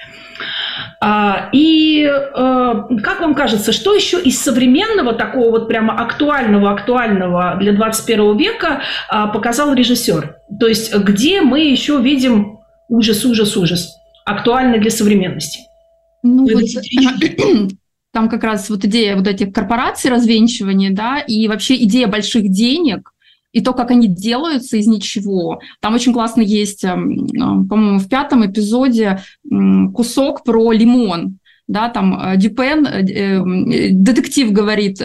А, 1.01 1.49
и 1.53 2.03
э, 2.03 2.73
как 3.03 3.21
вам 3.21 3.33
кажется, 3.33 3.71
что 3.71 3.95
еще 3.95 4.19
из 4.19 4.41
современного, 4.41 5.13
такого 5.13 5.51
вот 5.51 5.69
прямо 5.69 5.93
актуального, 6.01 6.71
актуального 6.71 7.55
для 7.59 7.71
21 7.71 8.37
века 8.37 8.81
а, 9.07 9.27
показал 9.27 9.73
режиссер? 9.73 10.35
То 10.59 10.67
есть 10.67 10.93
где 10.93 11.41
мы 11.41 11.61
еще 11.61 12.01
видим 12.01 12.58
ужас, 12.89 13.23
ужас, 13.25 13.55
ужас, 13.55 13.89
актуальный 14.25 14.79
для 14.79 14.91
современности? 14.91 15.61
Ну, 16.21 16.43
вот, 16.43 16.63
там 18.11 18.27
как 18.27 18.43
раз 18.43 18.69
вот 18.69 18.83
идея 18.83 19.15
вот 19.15 19.27
этих 19.27 19.53
корпораций 19.53 20.11
развенчивания, 20.11 20.91
да, 20.91 21.19
и 21.19 21.47
вообще 21.47 21.75
идея 21.83 22.07
больших 22.07 22.49
денег– 22.49 23.13
и 23.51 23.61
то, 23.61 23.73
как 23.73 23.91
они 23.91 24.07
делаются 24.07 24.77
из 24.77 24.87
ничего. 24.87 25.59
Там 25.81 25.95
очень 25.95 26.13
классно 26.13 26.41
есть, 26.41 26.83
эм, 26.83 27.25
э, 27.25 27.67
по-моему, 27.67 27.99
в 27.99 28.07
пятом 28.07 28.45
эпизоде 28.45 29.23
кусок 29.93 30.43
про 30.43 30.71
лимон. 30.71 31.38
Да, 31.69 31.87
там 31.87 32.19
э, 32.19 32.35
Дюпен, 32.35 32.85
э, 32.85 33.89
детектив 33.91 34.51
говорит, 34.51 35.01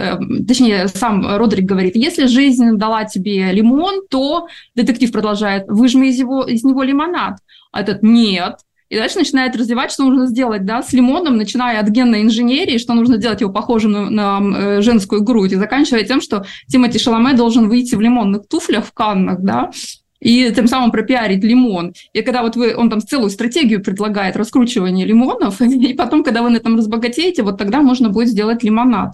точнее, 0.48 0.88
сам 0.88 1.36
Родрик 1.36 1.66
говорит, 1.66 1.94
если 1.94 2.26
жизнь 2.26 2.76
дала 2.76 3.04
тебе 3.04 3.52
лимон, 3.52 4.06
то 4.08 4.48
детектив 4.74 5.12
продолжает, 5.12 5.66
выжми 5.68 6.08
из, 6.08 6.18
его, 6.18 6.42
из 6.42 6.64
него 6.64 6.82
лимонад. 6.82 7.36
А 7.70 7.82
этот 7.82 8.02
нет, 8.02 8.56
и 8.94 8.96
дальше 8.96 9.18
начинает 9.18 9.56
развивать, 9.56 9.90
что 9.90 10.04
нужно 10.04 10.26
сделать 10.26 10.64
да, 10.64 10.82
с 10.82 10.92
лимоном, 10.92 11.36
начиная 11.36 11.80
от 11.80 11.88
генной 11.88 12.22
инженерии, 12.22 12.78
что 12.78 12.94
нужно 12.94 13.16
сделать 13.16 13.40
его 13.40 13.52
похожим 13.52 13.92
на, 13.92 14.10
на 14.10 14.56
э, 14.56 14.82
женскую 14.82 15.22
грудь, 15.22 15.52
и 15.52 15.56
заканчивая 15.56 16.04
тем, 16.04 16.20
что 16.20 16.44
Тимати 16.68 16.98
Шаломе 16.98 17.34
должен 17.34 17.68
выйти 17.68 17.94
в 17.94 18.00
лимонных 18.00 18.46
туфлях 18.46 18.86
в 18.86 18.92
Каннах, 18.92 19.40
да, 19.40 19.70
и 20.24 20.50
тем 20.52 20.66
самым 20.66 20.90
пропиарить 20.90 21.44
лимон. 21.44 21.92
И 22.14 22.22
когда 22.22 22.42
вот 22.42 22.56
вы, 22.56 22.74
он 22.74 22.90
там 22.90 23.00
целую 23.00 23.30
стратегию 23.30 23.82
предлагает 23.82 24.36
раскручивания 24.36 25.06
лимонов, 25.06 25.60
и 25.60 25.94
потом, 25.94 26.24
когда 26.24 26.42
вы 26.42 26.50
на 26.50 26.56
этом 26.56 26.76
разбогатеете, 26.76 27.42
вот 27.42 27.58
тогда 27.58 27.82
можно 27.82 28.08
будет 28.08 28.28
сделать 28.28 28.64
лимонад. 28.64 29.12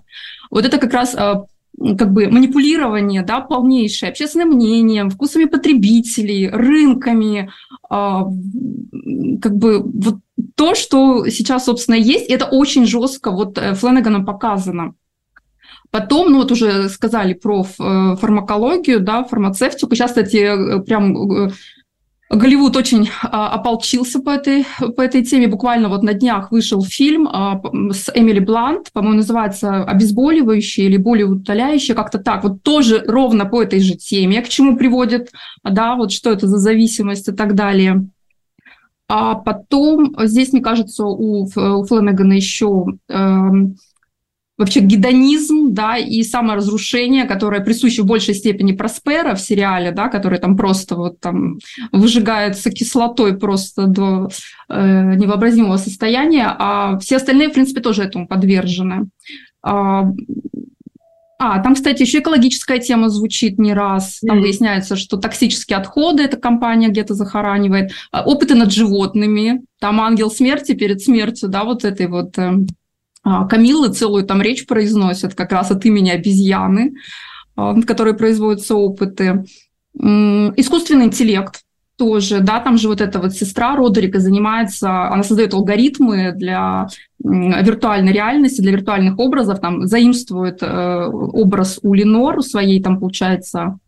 Вот 0.50 0.64
это 0.64 0.78
как 0.78 0.94
раз 0.94 1.14
а, 1.16 1.44
как 1.98 2.12
бы 2.12 2.28
манипулирование, 2.28 3.22
да, 3.22 3.40
полнейшее 3.40 4.10
общественным 4.10 4.50
мнением, 4.50 5.10
вкусами 5.10 5.46
потребителей, 5.46 6.48
рынками, 6.48 7.50
э, 7.90 8.20
как 9.42 9.56
бы 9.56 9.82
вот 9.82 10.16
то, 10.54 10.74
что 10.74 11.28
сейчас, 11.28 11.64
собственно, 11.64 11.96
есть, 11.96 12.26
это 12.26 12.44
очень 12.44 12.86
жестко 12.86 13.30
вот 13.30 13.58
э, 13.58 13.74
Фленаганом 13.74 14.24
показано. 14.24 14.94
Потом, 15.90 16.30
ну 16.30 16.38
вот 16.38 16.52
уже 16.52 16.88
сказали 16.88 17.34
про 17.34 17.62
э, 17.64 18.16
фармакологию, 18.16 19.00
да, 19.00 19.24
фармацевтику. 19.24 19.94
Сейчас, 19.94 20.10
кстати, 20.10 20.36
э, 20.36 20.82
прям 20.82 21.50
Голливуд 22.30 22.76
очень 22.76 23.10
а, 23.24 23.48
ополчился 23.48 24.20
по 24.20 24.30
этой, 24.30 24.64
по 24.96 25.00
этой 25.00 25.24
теме. 25.24 25.48
Буквально 25.48 25.88
вот 25.88 26.04
на 26.04 26.14
днях 26.14 26.52
вышел 26.52 26.80
фильм 26.80 27.26
а, 27.26 27.60
с 27.92 28.08
Эмили 28.14 28.38
Блант, 28.38 28.92
по-моему, 28.92 29.16
называется 29.16 29.82
«Обезболивающие» 29.82 30.86
или 30.86 30.96
«Болеутоляющие», 30.96 31.96
как-то 31.96 32.18
так. 32.18 32.44
Вот 32.44 32.62
тоже 32.62 33.02
ровно 33.04 33.46
по 33.46 33.60
этой 33.60 33.80
же 33.80 33.96
теме, 33.96 34.42
к 34.42 34.48
чему 34.48 34.76
приводит, 34.76 35.32
да, 35.64 35.96
вот 35.96 36.12
что 36.12 36.30
это 36.30 36.46
за 36.46 36.58
зависимость 36.58 37.28
и 37.28 37.32
так 37.32 37.56
далее. 37.56 38.06
А 39.08 39.34
потом 39.34 40.14
здесь, 40.20 40.52
мне 40.52 40.62
кажется, 40.62 41.04
у, 41.04 41.46
у 41.46 41.84
Фленнегана 41.84 42.34
еще 42.34 42.86
э, 43.08 43.48
вообще 44.60 44.80
гедонизм, 44.80 45.72
да, 45.72 45.96
и 45.96 46.22
саморазрушение, 46.22 47.24
которое 47.24 47.62
присуще 47.62 48.02
в 48.02 48.06
большей 48.06 48.34
степени 48.34 48.72
Проспера 48.72 49.34
в 49.34 49.40
сериале, 49.40 49.90
да, 49.90 50.08
который 50.08 50.38
там 50.38 50.56
просто 50.56 50.96
вот 50.96 51.18
там 51.18 51.58
выжигается 51.92 52.70
кислотой 52.70 53.38
просто 53.38 53.86
до 53.86 54.28
э, 54.68 55.14
невообразимого 55.14 55.78
состояния, 55.78 56.54
а 56.58 56.98
все 56.98 57.16
остальные, 57.16 57.48
в 57.48 57.54
принципе, 57.54 57.80
тоже 57.80 58.02
этому 58.02 58.28
подвержены. 58.28 59.08
А, 59.62 60.04
а, 61.42 61.58
там, 61.60 61.74
кстати, 61.74 62.02
еще 62.02 62.18
экологическая 62.18 62.80
тема 62.80 63.08
звучит 63.08 63.58
не 63.58 63.72
раз. 63.72 64.20
Там 64.20 64.38
mm. 64.38 64.40
выясняется, 64.42 64.94
что 64.94 65.16
токсические 65.16 65.78
отходы 65.78 66.22
эта 66.22 66.36
компания 66.36 66.88
где-то 66.88 67.14
захоранивает. 67.14 67.92
А, 68.12 68.24
опыты 68.24 68.54
над 68.54 68.70
животными. 68.70 69.62
Там 69.80 70.02
ангел 70.02 70.30
смерти 70.30 70.74
перед 70.74 71.00
смертью, 71.00 71.48
да, 71.48 71.64
вот 71.64 71.86
этой 71.86 72.08
вот 72.08 72.36
э, 72.36 72.58
Камиллы 73.22 73.90
целую 73.90 74.24
там 74.24 74.40
речь 74.40 74.66
произносят 74.66 75.34
как 75.34 75.52
раз 75.52 75.70
от 75.70 75.84
имени 75.84 76.10
обезьяны, 76.10 76.94
а, 77.56 77.72
над 77.74 77.86
которой 77.86 78.14
производятся 78.14 78.74
опыты. 78.74 79.44
Искусственный 79.94 81.06
интеллект 81.06 81.62
тоже, 82.00 82.40
да, 82.40 82.60
там 82.60 82.78
же 82.78 82.88
вот 82.88 83.02
эта 83.02 83.18
вот 83.18 83.32
сестра 83.32 83.76
Родерика 83.76 84.20
занимается, 84.20 85.08
она 85.08 85.22
создает 85.22 85.52
алгоритмы 85.52 86.32
для 86.32 86.88
виртуальной 87.18 88.12
реальности, 88.12 88.62
для 88.62 88.72
виртуальных 88.72 89.18
образов, 89.18 89.60
там 89.60 89.86
заимствует 89.86 90.62
э, 90.62 91.04
образ 91.06 91.78
у 91.82 91.92
Ленор, 91.92 92.38
у 92.38 92.42
своей 92.42 92.82
там, 92.82 92.98
получается, 92.98 93.78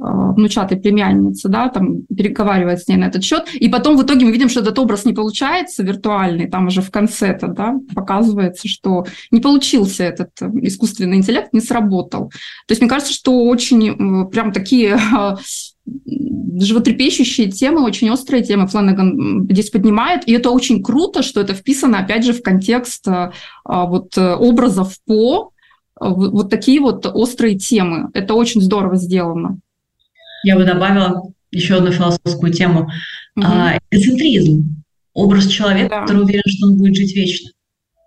внучатой 0.00 0.78
племянницы, 0.78 1.48
да, 1.48 1.68
там 1.68 2.02
переговаривает 2.06 2.80
с 2.80 2.88
ней 2.88 2.96
на 2.96 3.04
этот 3.04 3.22
счет, 3.22 3.44
и 3.54 3.68
потом 3.68 3.96
в 3.96 4.02
итоге 4.02 4.24
мы 4.24 4.32
видим, 4.32 4.48
что 4.48 4.60
этот 4.60 4.78
образ 4.78 5.04
не 5.04 5.12
получается 5.12 5.82
виртуальный, 5.82 6.48
там 6.48 6.68
уже 6.68 6.80
в 6.80 6.90
конце-то, 6.90 7.48
да, 7.48 7.78
показывается, 7.94 8.66
что 8.66 9.04
не 9.30 9.40
получился 9.40 10.04
этот 10.04 10.30
э, 10.40 10.46
искусственный 10.62 11.18
интеллект, 11.18 11.52
не 11.52 11.60
сработал. 11.60 12.30
То 12.66 12.72
есть 12.72 12.80
мне 12.80 12.88
кажется, 12.88 13.12
что 13.12 13.44
очень 13.44 13.90
э, 13.90 14.30
прям 14.30 14.52
такие 14.52 14.98
животрепещущие 15.86 17.50
темы, 17.50 17.82
очень 17.82 18.10
острые 18.10 18.42
темы 18.42 18.68
Фланаган 18.68 19.48
здесь 19.50 19.70
поднимает, 19.70 20.26
и 20.26 20.32
это 20.32 20.50
очень 20.50 20.82
круто, 20.82 21.22
что 21.22 21.40
это 21.40 21.52
вписано, 21.52 21.98
опять 21.98 22.24
же, 22.24 22.32
в 22.32 22.42
контекст 22.42 23.06
вот 23.64 24.16
образов 24.16 24.96
по 25.06 25.52
вот 25.98 26.48
такие 26.50 26.80
вот 26.80 27.06
острые 27.06 27.58
темы. 27.58 28.08
Это 28.14 28.34
очень 28.34 28.60
здорово 28.60 28.96
сделано. 28.96 29.58
Я 30.44 30.56
бы 30.56 30.64
добавила 30.64 31.30
еще 31.50 31.76
одну 31.76 31.92
философскую 31.92 32.52
тему. 32.52 32.88
Угу. 33.36 33.46
А, 33.46 33.78
эцентризм. 33.90 34.82
Образ 35.12 35.46
человека, 35.48 35.88
да. 35.90 36.00
который 36.02 36.22
уверен, 36.22 36.42
что 36.46 36.66
он 36.68 36.76
будет 36.76 36.96
жить 36.96 37.14
вечно. 37.14 37.50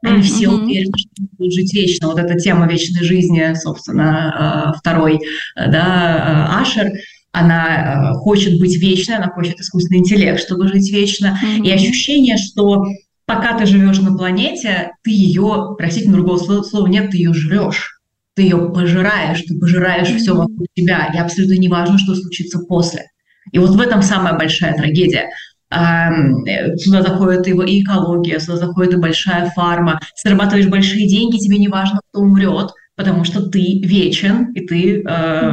Они 0.05 0.19
mm 0.19 0.23
все 0.23 0.49
уверены, 0.49 0.91
что 0.97 1.09
он 1.19 1.29
будет 1.37 1.53
жить 1.53 1.73
вечно. 1.73 2.07
Вот 2.07 2.19
эта 2.19 2.35
тема 2.35 2.67
вечной 2.67 3.03
жизни, 3.03 3.53
собственно, 3.55 4.69
а, 4.69 4.73
второй, 4.73 5.19
да, 5.55 6.49
а, 6.49 6.61
Ашер, 6.61 6.91
она 7.31 8.11
а, 8.11 8.13
хочет 8.13 8.59
быть 8.59 8.77
вечной, 8.77 9.17
она 9.17 9.29
хочет 9.29 9.59
искусственный 9.59 9.99
интеллект, 9.99 10.41
чтобы 10.41 10.67
жить 10.67 10.91
вечно. 10.91 11.39
mm 11.41 11.65
И 11.65 11.71
ощущение, 11.71 12.37
что 12.37 12.85
пока 13.25 13.57
ты 13.57 13.65
живешь 13.65 13.99
на 13.99 14.15
планете, 14.15 14.91
ты 15.03 15.11
ее, 15.11 15.75
простите, 15.77 16.09
другого 16.09 16.63
слова 16.63 16.87
нет, 16.87 17.11
ты 17.11 17.17
ее 17.17 17.33
жрешь 17.33 18.01
ты 18.35 18.43
ее 18.43 18.71
пожираешь, 18.73 19.41
ты 19.41 19.57
пожираешь 19.57 20.09
mm-hmm. 20.09 20.17
все 20.17 20.35
вокруг 20.35 20.67
тебя, 20.73 21.11
и 21.13 21.17
абсолютно 21.17 21.53
не 21.53 21.67
важно, 21.69 21.97
что 21.97 22.15
случится 22.15 22.59
после. 22.59 23.05
И 23.51 23.59
вот 23.59 23.71
в 23.71 23.79
этом 23.79 24.01
самая 24.01 24.37
большая 24.37 24.75
трагедия. 24.75 25.29
Сюда 25.69 27.01
заходит 27.01 27.47
и 27.47 27.81
экология, 27.81 28.39
сюда 28.39 28.57
заходит 28.57 28.93
и 28.93 28.97
большая 28.97 29.51
фарма. 29.55 29.99
Зарабатываешь 30.23 30.67
большие 30.67 31.07
деньги, 31.07 31.37
тебе 31.37 31.57
не 31.57 31.67
важно, 31.67 31.99
кто 32.09 32.21
умрет, 32.21 32.71
потому 32.95 33.23
что 33.23 33.49
ты 33.49 33.79
вечен, 33.83 34.53
и 34.53 34.65
ты 34.67 35.01
э, 35.01 35.51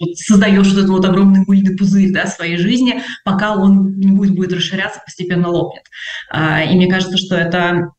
вот 0.00 0.16
создаешь 0.16 0.68
вот 0.68 0.78
этот 0.78 0.90
вот 0.90 1.04
огромный 1.04 1.44
мыльный 1.46 1.76
пузырь 1.76 2.12
да, 2.12 2.26
своей 2.26 2.56
жизни, 2.56 3.02
пока 3.24 3.56
он 3.56 3.98
не 3.98 4.12
будет, 4.12 4.34
будет 4.34 4.52
расширяться, 4.52 5.02
постепенно 5.04 5.48
лопнет. 5.48 5.82
А, 6.30 6.62
и 6.62 6.74
мне 6.74 6.88
кажется, 6.88 7.18
что 7.18 7.36
это 7.36 7.90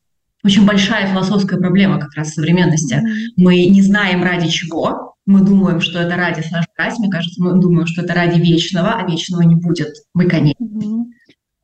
очень 0.44 0.66
большая 0.66 1.08
философская 1.08 1.60
проблема 1.60 2.00
как 2.00 2.14
раз 2.16 2.34
современности. 2.34 2.96
Mm-hmm. 2.96 3.34
Мы 3.38 3.66
не 3.68 3.82
знаем 3.82 4.24
ради 4.24 4.50
чего, 4.50 5.16
мы 5.26 5.42
думаем, 5.42 5.82
что 5.82 6.00
это 6.00 6.16
ради 6.16 6.42
сожрать, 6.42 6.98
мне 7.00 7.10
кажется, 7.10 7.42
мы 7.44 7.60
думаем, 7.60 7.88
что 7.88 8.02
это 8.02 8.14
ради 8.14 8.39
вечного, 8.39 8.94
а 8.94 9.10
вечного 9.10 9.42
не 9.42 9.56
будет. 9.56 9.94
Мы 10.14 10.28
конец. 10.28 10.56
Mm-hmm. 10.62 11.04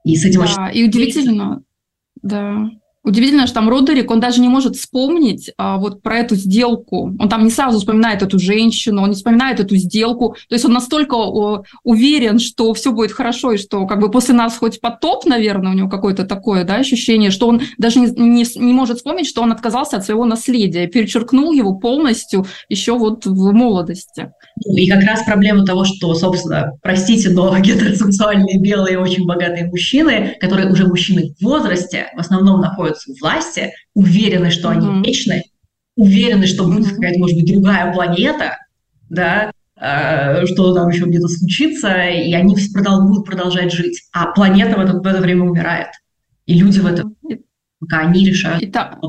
И 0.06 0.16
с 0.16 0.26
этим 0.26 0.42
да, 0.42 0.46
очень... 0.46 0.80
И 0.80 0.86
удивительно, 0.86 1.64
да. 2.22 2.70
Удивительно, 3.08 3.48
что 3.48 3.56
там 3.56 3.70
Родерик, 3.70 4.12
он 4.12 4.20
даже 4.20 4.42
не 4.42 4.50
может 4.50 4.76
вспомнить 4.76 5.50
а, 5.58 5.78
вот 5.78 6.02
про 6.02 6.18
эту 6.18 6.36
сделку. 6.36 7.16
Он 7.18 7.30
там 7.30 7.46
не 7.46 7.50
сразу 7.50 7.80
вспоминает 7.80 8.22
эту 8.22 8.38
женщину, 8.38 9.02
он 9.02 9.12
не 9.12 9.16
вспоминает 9.16 9.62
эту 9.62 9.78
сделку. 9.78 10.36
То 10.50 10.56
есть 10.56 10.66
он 10.66 10.74
настолько 10.74 11.14
о, 11.16 11.64
уверен, 11.86 12.38
что 12.38 12.74
все 12.74 12.92
будет 12.92 13.14
хорошо, 13.14 13.54
и 13.54 13.58
что 13.58 13.88
как 13.88 14.02
бы 14.02 14.12
после 14.12 14.34
нас 14.34 14.58
хоть 14.58 14.82
потоп, 14.82 15.26
наверное, 15.26 15.72
у 15.72 15.74
него 15.74 15.88
какое-то 15.88 16.26
такое 16.26 16.66
да, 16.66 16.76
ощущение, 16.76 17.32
что 17.32 17.48
он 17.48 17.62
даже 17.78 18.02
не, 18.02 18.08
не, 18.08 18.46
не 18.58 18.74
может 18.74 18.98
вспомнить, 18.98 19.28
что 19.28 19.42
он 19.42 19.54
отказался 19.54 19.96
от 19.96 20.04
своего 20.04 20.26
наследия, 20.26 20.88
перечеркнул 20.88 21.54
его 21.54 21.76
полностью 21.76 22.46
еще 22.68 22.98
вот 22.98 23.26
в 23.26 23.54
молодости. 23.54 24.34
И 24.66 24.90
как 24.90 25.04
раз 25.04 25.24
проблема 25.24 25.66
того, 25.66 25.86
что, 25.86 26.14
собственно, 26.14 26.74
простите, 26.82 27.30
но 27.30 27.58
гетеросексуальные 27.62 28.60
белые 28.60 29.00
очень 29.00 29.26
богатые 29.26 29.68
мужчины, 29.68 30.36
которые 30.42 30.70
уже 30.70 30.86
мужчины 30.86 31.34
в 31.40 31.44
возрасте, 31.46 32.08
в 32.14 32.20
основном 32.20 32.60
находятся 32.60 32.97
находятся 32.98 33.12
у 33.12 33.16
власти, 33.20 33.72
уверены, 33.94 34.52
что 34.52 34.70
они 34.70 34.88
mm-hmm. 34.88 35.04
вечны, 35.04 35.44
уверены, 35.96 36.48
что 36.48 36.66
будет 36.66 36.94
какая-то, 36.94 37.20
может 37.20 37.38
быть, 37.38 37.52
другая 37.52 37.94
планета, 37.94 38.58
да, 39.10 39.52
э, 39.80 40.46
что 40.46 40.74
там 40.74 40.90
еще 40.90 41.06
где-то 41.06 41.28
случится, 41.28 42.10
и 42.10 42.34
они 42.34 42.56
продол- 42.56 43.08
будут 43.08 43.26
продолжать 43.26 43.72
жить. 43.72 44.04
А 44.14 44.28
планета 44.28 44.78
в 44.78 44.80
это, 44.80 44.94
в 44.94 45.06
это 45.06 45.22
время 45.22 45.44
умирает. 45.44 45.90
И 46.46 46.60
люди 46.60 46.80
в 46.80 46.86
это, 46.86 47.04
пока 47.80 48.00
они 48.00 48.26
решают. 48.26 48.62
И 48.62 48.68
та, 48.68 49.00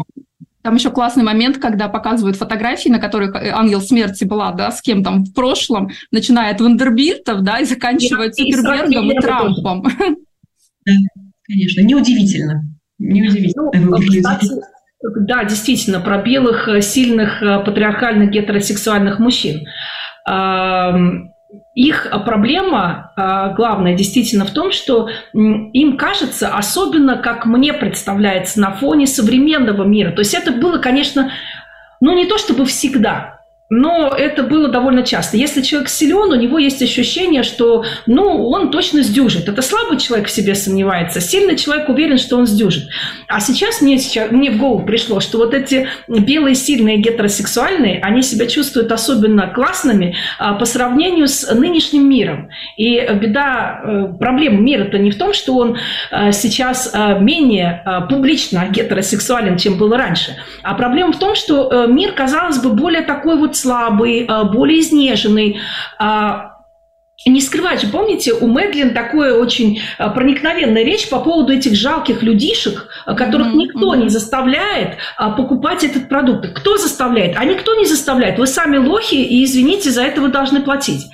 там 0.62 0.74
еще 0.74 0.90
классный 0.90 1.22
момент, 1.22 1.58
когда 1.58 1.88
показывают 1.88 2.36
фотографии, 2.36 2.88
на 2.88 2.98
которых 2.98 3.34
э, 3.34 3.50
ангел 3.50 3.80
смерти 3.80 4.24
была, 4.24 4.52
да, 4.52 4.70
с 4.70 4.80
кем 4.80 5.04
там 5.04 5.24
в 5.24 5.32
прошлом, 5.32 5.90
начиная 6.10 6.52
от 6.52 6.60
Вандербильтов, 6.60 7.42
да, 7.42 7.60
и 7.60 7.64
заканчивая 7.64 8.30
Цукербергом 8.30 9.10
и, 9.10 9.14
и 9.14 9.20
Трампом. 9.20 9.84
Да, 10.86 10.94
конечно, 11.46 11.82
неудивительно. 11.82 12.77
Неудивительно. 12.98 13.70
Ну, 13.74 13.98
кстати, 13.98 14.48
да, 15.00 15.44
действительно, 15.44 16.00
про 16.00 16.18
белых, 16.18 16.68
э, 16.68 16.80
сильных, 16.80 17.42
э, 17.42 17.60
патриархальных, 17.64 18.30
гетеросексуальных 18.30 19.18
мужчин. 19.18 19.66
Их 21.74 22.08
проблема 22.26 23.12
э, 23.16 23.54
главная 23.54 23.94
действительно 23.94 24.44
в 24.44 24.50
том, 24.50 24.72
что 24.72 25.08
им 25.32 25.96
кажется, 25.96 26.48
особенно 26.48 27.16
как 27.16 27.46
мне 27.46 27.72
представляется 27.72 28.60
на 28.60 28.72
фоне 28.72 29.06
современного 29.06 29.84
мира, 29.84 30.10
то 30.10 30.18
есть 30.18 30.34
это 30.34 30.52
было, 30.52 30.78
конечно, 30.78 31.30
ну 32.00 32.14
не 32.14 32.26
то 32.26 32.36
чтобы 32.36 32.66
всегда, 32.66 33.37
но 33.70 34.14
это 34.16 34.44
было 34.44 34.68
довольно 34.68 35.02
часто. 35.02 35.36
Если 35.36 35.60
человек 35.60 35.90
силен, 35.90 36.32
у 36.32 36.34
него 36.34 36.58
есть 36.58 36.82
ощущение, 36.82 37.42
что 37.42 37.84
ну, 38.06 38.48
он 38.48 38.70
точно 38.70 39.02
сдюжит. 39.02 39.48
Это 39.48 39.60
слабый 39.60 39.98
человек 39.98 40.28
в 40.28 40.30
себе 40.30 40.54
сомневается, 40.54 41.20
сильный 41.20 41.56
человек 41.56 41.88
уверен, 41.88 42.16
что 42.16 42.38
он 42.38 42.46
сдюжит. 42.46 42.88
А 43.26 43.40
сейчас 43.40 43.82
мне, 43.82 43.98
сейчас, 43.98 44.30
мне 44.30 44.50
в 44.50 44.56
голову 44.56 44.86
пришло, 44.86 45.20
что 45.20 45.38
вот 45.38 45.52
эти 45.52 45.86
белые, 46.08 46.54
сильные, 46.54 46.96
гетеросексуальные, 46.96 48.00
они 48.00 48.22
себя 48.22 48.46
чувствуют 48.46 48.90
особенно 48.90 49.48
классными 49.48 50.16
а, 50.38 50.54
по 50.54 50.64
сравнению 50.64 51.28
с 51.28 51.52
нынешним 51.52 52.08
миром. 52.08 52.48
И 52.78 52.98
беда, 53.20 53.80
э, 53.84 54.06
проблема 54.18 54.60
мира-то 54.60 54.98
не 54.98 55.10
в 55.10 55.18
том, 55.18 55.34
что 55.34 55.56
он 55.56 55.76
а, 56.10 56.32
сейчас 56.32 56.90
а, 56.94 57.18
менее 57.18 57.82
публично 58.08 58.66
гетеросексуален, 58.70 59.58
чем 59.58 59.76
было 59.76 59.98
раньше, 59.98 60.36
а 60.62 60.74
проблема 60.74 61.12
в 61.12 61.18
том, 61.18 61.34
что 61.34 61.86
мир, 61.86 62.12
казалось 62.12 62.58
бы, 62.58 62.70
более 62.70 63.02
такой 63.02 63.36
вот 63.36 63.57
слабый, 63.58 64.24
а, 64.28 64.44
более 64.44 64.80
изнеженный. 64.80 65.60
А, 65.98 66.52
не 67.26 67.40
скрывать 67.40 67.80
же, 67.80 67.88
помните, 67.88 68.32
у 68.32 68.46
Мэдлин 68.46 68.94
такое 68.94 69.34
очень 69.34 69.80
а, 69.98 70.10
проникновенная 70.10 70.84
речь 70.84 71.08
по 71.08 71.18
поводу 71.18 71.52
этих 71.52 71.74
жалких 71.74 72.22
людишек, 72.22 72.88
которых 73.06 73.48
mm-hmm. 73.48 73.56
никто 73.56 73.94
не 73.96 74.08
заставляет 74.08 74.98
покупать 75.36 75.84
этот 75.84 76.08
продукт. 76.08 76.48
Кто 76.54 76.76
заставляет? 76.76 77.36
А 77.36 77.44
никто 77.44 77.74
не 77.74 77.86
заставляет. 77.86 78.38
Вы 78.38 78.46
сами 78.46 78.76
лохи, 78.76 79.16
и, 79.16 79.44
извините, 79.44 79.90
за 79.90 80.02
это 80.02 80.20
вы 80.20 80.28
должны 80.28 80.60
платить. 80.60 81.06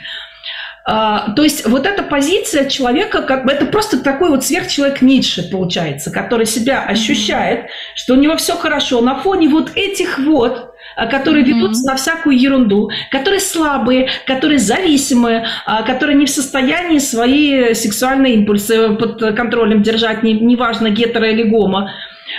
То 0.85 1.35
есть 1.39 1.67
вот 1.67 1.87
эта 1.87 2.03
позиция 2.03 2.69
человека, 2.69 3.23
как 3.23 3.47
бы 3.47 3.53
это 3.53 3.65
просто 3.65 4.01
такой 4.01 4.29
вот 4.29 4.45
сверхчеловек 4.45 5.01
Ницше 5.01 5.49
получается, 5.51 6.11
который 6.11 6.45
себя 6.45 6.83
ощущает, 6.83 7.71
что 7.95 8.13
у 8.13 8.17
него 8.17 8.37
все 8.37 8.55
хорошо 8.55 9.01
на 9.01 9.19
фоне 9.19 9.49
вот 9.49 9.71
этих 9.77 10.19
вот 10.19 10.59
а, 10.59 10.64
которые 11.11 11.45
ведутся 11.45 11.83
mm-hmm. 11.83 11.93
на 11.93 11.97
всякую 11.97 12.39
ерунду, 12.39 12.91
которые 13.11 13.41
слабые, 13.41 14.09
которые 14.27 14.59
зависимые, 14.59 15.47
а, 15.67 15.83
которые 15.83 16.17
не 16.17 16.27
в 16.27 16.31
состоянии 16.31 16.99
свои 16.99 17.75
сексуальные 17.75 18.35
импульсы 18.35 18.91
под 18.95 19.37
контролем 19.37 19.83
держать, 19.83 20.23
неважно, 20.23 20.91
гетеро 20.91 21.31
или 21.31 21.43
гомо. 21.43 21.91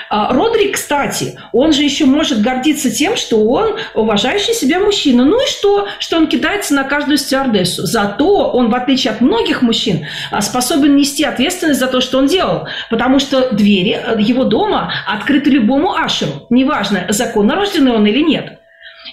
А, 0.09 0.33
Родри, 0.33 0.71
кстати, 0.71 1.38
он 1.51 1.73
же 1.73 1.83
еще 1.83 2.05
может 2.05 2.41
гордиться 2.41 2.89
тем, 2.89 3.15
что 3.15 3.45
он 3.45 3.77
уважающий 3.93 4.53
себя 4.53 4.79
мужчина. 4.79 5.25
Ну 5.25 5.43
и 5.43 5.47
что? 5.47 5.88
Что 5.99 6.17
он 6.17 6.27
кидается 6.27 6.73
на 6.73 6.83
каждую 6.83 7.17
стюардессу. 7.17 7.86
Зато 7.86 8.49
он, 8.51 8.69
в 8.69 8.75
отличие 8.75 9.13
от 9.13 9.21
многих 9.21 9.61
мужчин, 9.61 10.05
а, 10.31 10.41
способен 10.41 10.95
нести 10.95 11.23
ответственность 11.23 11.79
за 11.79 11.88
то, 11.88 12.01
что 12.01 12.17
он 12.17 12.27
делал. 12.27 12.67
Потому 12.89 13.19
что 13.19 13.51
двери 13.51 13.91
э, 13.91 14.17
его 14.19 14.43
дома 14.43 14.91
открыты 15.07 15.49
любому 15.49 15.93
ашеру. 15.93 16.47
Неважно, 16.49 17.05
законно 17.09 17.55
рожденный 17.55 17.91
он 17.91 18.05
или 18.05 18.21
нет. 18.21 18.59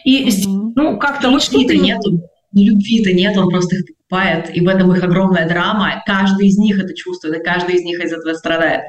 И, 0.04 0.28
mm-hmm. 0.28 0.72
ну, 0.74 0.98
как-то... 0.98 1.28
Любви-то 1.28 1.74
вот 1.74 1.82
нету. 1.82 2.22
Любви-то 2.54 3.12
нет, 3.12 3.36
он 3.36 3.48
просто 3.48 3.76
их 3.76 3.84
покупает. 3.86 4.54
И 4.54 4.60
в 4.60 4.68
этом 4.68 4.92
их 4.92 5.02
огромная 5.02 5.48
драма. 5.48 6.02
Каждый 6.06 6.48
из 6.48 6.58
них 6.58 6.78
это 6.78 6.94
чувствует, 6.94 7.40
и 7.40 7.44
каждый 7.44 7.76
из 7.76 7.82
них 7.82 8.02
из 8.02 8.12
этого 8.12 8.34
страдает. 8.34 8.82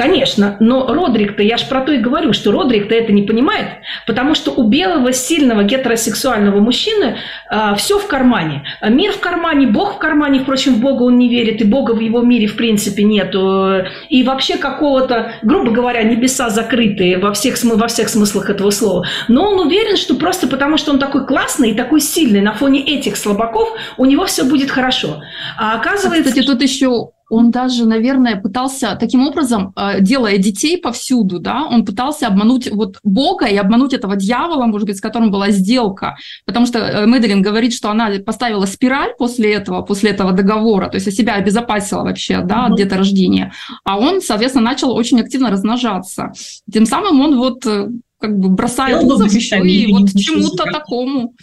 Конечно, 0.00 0.56
но 0.60 0.86
Родрик-то, 0.94 1.42
я 1.42 1.58
ж 1.58 1.68
про 1.68 1.82
то 1.82 1.92
и 1.92 1.98
говорю, 1.98 2.32
что 2.32 2.52
Родрик-то 2.52 2.94
это 2.94 3.12
не 3.12 3.20
понимает, 3.20 3.66
потому 4.06 4.34
что 4.34 4.50
у 4.50 4.66
белого 4.66 5.12
сильного 5.12 5.62
гетеросексуального 5.62 6.58
мужчины 6.58 7.04
э, 7.04 7.16
а, 7.50 7.74
все 7.74 7.98
в 7.98 8.06
кармане. 8.06 8.64
Мир 8.82 9.12
в 9.12 9.20
кармане, 9.20 9.66
Бог 9.66 9.96
в 9.96 9.98
кармане, 9.98 10.40
впрочем, 10.40 10.76
в 10.76 10.80
Бога 10.80 11.02
он 11.02 11.18
не 11.18 11.28
верит, 11.28 11.60
и 11.60 11.64
Бога 11.64 11.90
в 11.92 12.00
его 12.00 12.22
мире 12.22 12.46
в 12.46 12.56
принципе 12.56 13.02
нету. 13.02 13.84
И 14.08 14.22
вообще 14.22 14.56
какого-то, 14.56 15.34
грубо 15.42 15.70
говоря, 15.70 16.02
небеса 16.02 16.48
закрытые 16.48 17.18
во 17.18 17.34
всех, 17.34 17.62
во 17.62 17.86
всех 17.88 18.08
смыслах 18.08 18.48
этого 18.48 18.70
слова. 18.70 19.06
Но 19.28 19.50
он 19.50 19.66
уверен, 19.66 19.98
что 19.98 20.14
просто 20.14 20.48
потому, 20.48 20.78
что 20.78 20.92
он 20.92 20.98
такой 20.98 21.26
классный 21.26 21.72
и 21.72 21.74
такой 21.74 22.00
сильный, 22.00 22.40
на 22.40 22.54
фоне 22.54 22.82
этих 22.82 23.18
слабаков 23.18 23.68
у 23.98 24.06
него 24.06 24.24
все 24.24 24.44
будет 24.44 24.70
хорошо. 24.70 25.20
А 25.58 25.74
оказывается... 25.74 26.30
А, 26.30 26.32
кстати, 26.32 26.46
тут 26.46 26.62
еще 26.62 27.10
он 27.30 27.50
даже, 27.50 27.86
наверное, 27.86 28.36
пытался 28.36 28.96
таким 29.00 29.26
образом, 29.26 29.72
э, 29.76 30.00
делая 30.00 30.36
детей 30.36 30.76
повсюду, 30.78 31.38
да, 31.38 31.64
он 31.64 31.84
пытался 31.84 32.26
обмануть 32.26 32.70
вот 32.70 32.98
Бога 33.04 33.46
и 33.46 33.56
обмануть 33.56 33.94
этого 33.94 34.16
дьявола, 34.16 34.66
может 34.66 34.86
быть, 34.86 34.98
с 34.98 35.00
которым 35.00 35.30
была 35.30 35.50
сделка. 35.50 36.16
Потому 36.44 36.66
что 36.66 36.78
э, 36.78 37.06
Медлин 37.06 37.40
говорит, 37.40 37.72
что 37.72 37.90
она 37.90 38.10
поставила 38.26 38.66
спираль 38.66 39.14
после 39.16 39.54
этого, 39.54 39.82
после 39.82 40.10
этого 40.10 40.32
договора, 40.32 40.88
то 40.88 40.96
есть 40.96 41.16
себя 41.16 41.34
обезопасила 41.34 42.02
вообще, 42.02 42.42
да, 42.42 42.66
от 42.66 42.76
деторождения. 42.76 43.52
А 43.84 43.98
он, 43.98 44.20
соответственно, 44.20 44.64
начал 44.64 44.90
очень 44.90 45.20
активно 45.20 45.50
размножаться. 45.50 46.32
Тем 46.70 46.84
самым 46.84 47.20
он 47.20 47.38
вот 47.38 47.64
э, 47.64 47.88
как 48.18 48.38
бы 48.38 48.48
бросает 48.48 49.02
вызов 49.02 49.32
еще 49.32 49.60
и 49.60 49.92
вот 49.92 50.10
чему-то 50.10 50.64
такому. 50.64 51.34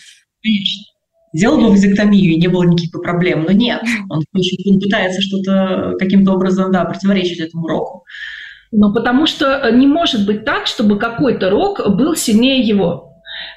Конечно 0.43 0.96
сделал 1.33 1.59
бы 1.59 1.69
вазектомию, 1.69 2.33
и 2.33 2.39
не 2.39 2.47
было 2.47 2.63
никаких 2.63 3.01
проблем. 3.01 3.43
Но 3.43 3.51
нет, 3.51 3.81
он, 4.09 4.23
он 4.33 4.79
пытается 4.79 5.21
что-то 5.21 5.93
каким-то 5.99 6.33
образом, 6.33 6.71
да, 6.71 6.85
противоречить 6.85 7.39
этому 7.39 7.67
року. 7.67 8.05
Но 8.71 8.93
потому 8.93 9.27
что 9.27 9.69
не 9.71 9.87
может 9.87 10.25
быть 10.25 10.43
так, 10.43 10.67
чтобы 10.67 10.99
какой-то 10.99 11.49
рок 11.49 11.81
был 11.95 12.15
сильнее 12.15 12.61
его. 12.61 13.07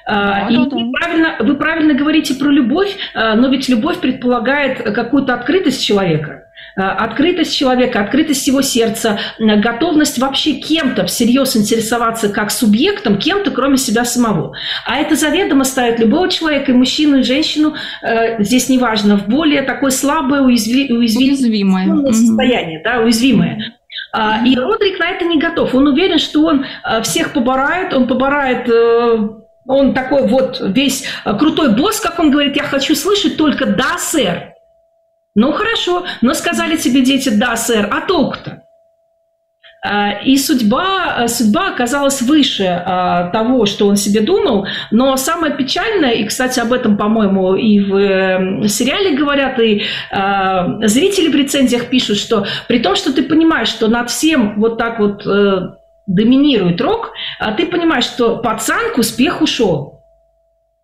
А, 0.05 0.49
и 0.49 0.57
Вы, 0.57 0.91
правильно, 0.91 1.35
вы 1.39 1.55
правильно 1.55 1.93
говорите 1.93 2.35
про 2.35 2.49
любовь, 2.49 2.95
а, 3.13 3.35
но 3.35 3.49
ведь 3.49 3.67
любовь 3.67 3.99
предполагает 3.99 4.81
какую-то 4.93 5.33
открытость 5.33 5.83
человека. 5.83 6.40
Э, 6.75 6.83
открытость 6.83 7.55
человека, 7.55 7.99
открытость 7.99 8.47
его 8.47 8.61
сердца, 8.61 9.19
э, 9.39 9.55
готовность 9.57 10.17
вообще 10.19 10.53
кем-то 10.53 11.05
всерьез 11.05 11.57
интересоваться 11.57 12.29
как 12.29 12.49
субъектом, 12.49 13.17
кем-то, 13.17 13.51
кроме 13.51 13.77
себя 13.77 14.05
самого. 14.05 14.55
А 14.85 14.97
это 14.97 15.15
заведомо 15.15 15.65
ставит 15.65 15.99
любого 15.99 16.29
человека, 16.29 16.71
и 16.71 16.75
мужчину, 16.75 17.19
и 17.19 17.23
женщину, 17.23 17.75
э, 18.01 18.41
здесь 18.41 18.69
неважно, 18.69 19.17
в 19.17 19.27
более 19.27 19.63
такое 19.63 19.91
слабое, 19.91 20.41
уязви, 20.41 20.91
уязвимое 20.93 22.13
состояние, 22.13 22.81
да, 22.83 22.99
уязвимое. 22.99 23.75
Mm-hmm. 24.15 24.47
И 24.47 24.55
Родрик 24.57 24.99
на 24.99 25.09
это 25.09 25.25
не 25.25 25.39
готов. 25.39 25.73
Он 25.73 25.87
уверен, 25.87 26.19
что 26.19 26.43
он 26.43 26.65
всех 27.03 27.31
поборает, 27.33 27.93
он 27.93 28.07
поборает 28.07 28.69
он 29.65 29.93
такой 29.93 30.27
вот 30.27 30.59
весь 30.59 31.05
крутой 31.23 31.75
босс, 31.75 31.99
как 32.01 32.19
он 32.19 32.29
говорит, 32.29 32.57
я 32.57 32.63
хочу 32.63 32.93
слышать 32.93 33.37
только 33.37 33.65
«да, 33.65 33.97
сэр». 33.97 34.51
Ну 35.35 35.51
хорошо, 35.53 36.05
но 36.21 36.33
сказали 36.33 36.75
тебе 36.75 37.01
дети, 37.01 37.29
да, 37.29 37.55
сэр, 37.55 37.87
а 37.91 38.01
толку-то? 38.01 38.63
А, 39.83 40.19
и 40.23 40.37
судьба, 40.37 41.27
судьба 41.27 41.69
оказалась 41.69 42.21
выше 42.21 42.65
а, 42.65 43.29
того, 43.31 43.65
что 43.65 43.87
он 43.87 43.95
себе 43.95 44.21
думал. 44.21 44.67
Но 44.91 45.17
самое 45.17 45.55
печальное, 45.55 46.11
и, 46.11 46.25
кстати, 46.25 46.59
об 46.59 46.71
этом, 46.71 46.97
по-моему, 46.97 47.55
и 47.55 47.79
в 47.79 47.95
эм, 47.95 48.67
сериале 48.67 49.17
говорят, 49.17 49.57
и 49.59 49.83
а, 50.11 50.85
зрители 50.87 51.29
в 51.29 51.35
рецензиях 51.35 51.87
пишут, 51.87 52.17
что 52.17 52.45
при 52.67 52.77
том, 52.77 52.95
что 52.95 53.11
ты 53.11 53.23
понимаешь, 53.23 53.69
что 53.69 53.87
над 53.87 54.11
всем 54.11 54.59
вот 54.59 54.77
так 54.77 54.99
вот 54.99 55.25
э, 55.25 55.71
доминирует 56.05 56.79
рок, 56.79 57.13
а 57.39 57.51
ты 57.53 57.65
понимаешь, 57.65 58.05
что 58.05 58.37
пацан 58.37 58.93
к 58.93 58.99
успеху 58.99 59.47
шел. 59.47 60.00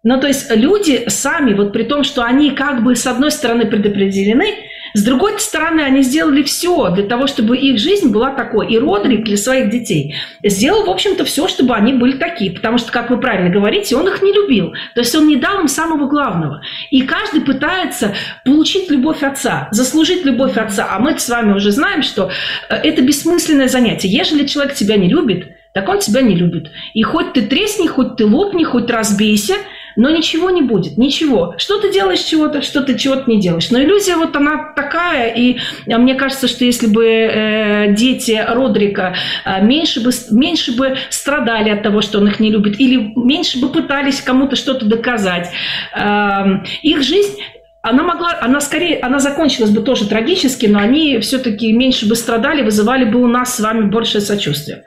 Ну, 0.07 0.17
то 0.21 0.27
есть 0.27 0.49
люди 0.55 1.03
сами, 1.09 1.53
вот 1.53 1.73
при 1.73 1.83
том, 1.83 2.05
что 2.05 2.23
они 2.23 2.51
как 2.51 2.81
бы 2.81 2.95
с 2.95 3.05
одной 3.05 3.29
стороны 3.29 3.65
предопределены, 3.65 4.55
с 4.93 5.03
другой 5.03 5.37
стороны, 5.37 5.81
они 5.81 6.01
сделали 6.01 6.43
все 6.43 6.91
для 6.91 7.03
того, 7.03 7.27
чтобы 7.27 7.57
их 7.57 7.77
жизнь 7.77 8.09
была 8.09 8.31
такой. 8.31 8.71
И 8.71 8.79
Родрик 8.79 9.25
для 9.25 9.35
своих 9.35 9.69
детей 9.69 10.15
сделал, 10.41 10.85
в 10.85 10.89
общем-то, 10.89 11.25
все, 11.25 11.49
чтобы 11.49 11.75
они 11.75 11.91
были 11.91 12.13
такие. 12.13 12.51
Потому 12.51 12.77
что, 12.77 12.89
как 12.89 13.09
вы 13.09 13.19
правильно 13.19 13.49
говорите, 13.49 13.97
он 13.97 14.07
их 14.07 14.21
не 14.21 14.31
любил. 14.31 14.71
То 14.95 15.01
есть 15.01 15.13
он 15.13 15.27
не 15.27 15.35
дал 15.35 15.59
им 15.59 15.67
самого 15.67 16.07
главного. 16.07 16.61
И 16.89 17.01
каждый 17.01 17.41
пытается 17.41 18.15
получить 18.45 18.89
любовь 18.89 19.23
отца, 19.23 19.67
заслужить 19.71 20.23
любовь 20.23 20.55
отца. 20.55 20.87
А 20.89 20.99
мы 20.99 21.19
с 21.19 21.27
вами 21.27 21.51
уже 21.51 21.73
знаем, 21.73 22.01
что 22.01 22.31
э, 22.69 22.75
это 22.75 23.01
бессмысленное 23.01 23.67
занятие. 23.67 24.07
Ежели 24.07 24.47
человек 24.47 24.73
тебя 24.73 24.95
не 24.95 25.09
любит, 25.09 25.49
так 25.73 25.89
он 25.89 25.99
тебя 25.99 26.21
не 26.21 26.33
любит. 26.33 26.71
И 26.93 27.03
хоть 27.03 27.33
ты 27.33 27.41
тресни, 27.41 27.87
хоть 27.87 28.15
ты 28.15 28.25
лопни, 28.25 28.63
хоть 28.63 28.89
разбейся– 28.89 29.55
но 29.97 30.09
ничего 30.11 30.49
не 30.49 30.61
будет, 30.61 30.97
ничего. 30.97 31.55
Что 31.57 31.81
ты 31.81 31.91
делаешь 31.91 32.19
чего-то, 32.19 32.61
что 32.61 32.81
ты 32.81 32.97
чего-то 32.97 33.29
не 33.29 33.41
делаешь. 33.41 33.71
Но 33.71 33.81
иллюзия 33.81 34.15
вот 34.15 34.35
она 34.35 34.71
такая, 34.75 35.33
и 35.33 35.57
а, 35.91 35.97
мне 35.97 36.15
кажется, 36.15 36.47
что 36.47 36.63
если 36.63 36.87
бы 36.87 37.05
э, 37.05 37.93
дети 37.93 38.41
Родрика 38.47 39.15
э, 39.43 39.61
меньше, 39.63 40.01
бы, 40.01 40.11
меньше 40.31 40.77
бы 40.77 40.97
страдали 41.09 41.69
от 41.69 41.83
того, 41.83 42.01
что 42.01 42.19
он 42.19 42.27
их 42.27 42.39
не 42.39 42.51
любит, 42.51 42.79
или 42.79 43.11
меньше 43.15 43.59
бы 43.59 43.69
пытались 43.69 44.21
кому-то 44.21 44.55
что-то 44.55 44.85
доказать, 44.85 45.49
э, 45.93 46.43
их 46.83 47.01
жизнь 47.01 47.39
она 47.81 48.03
могла, 48.03 48.37
она 48.41 48.59
скорее, 48.59 48.99
она 48.99 49.19
закончилась 49.19 49.71
бы 49.71 49.81
тоже 49.81 50.07
трагически, 50.07 50.65
но 50.65 50.79
они 50.79 51.19
все-таки 51.19 51.71
меньше 51.71 52.07
бы 52.07 52.15
страдали, 52.15 52.61
вызывали 52.61 53.05
бы 53.05 53.21
у 53.21 53.27
нас 53.27 53.55
с 53.55 53.59
вами 53.59 53.89
большее 53.89 54.21
сочувствие. 54.21 54.83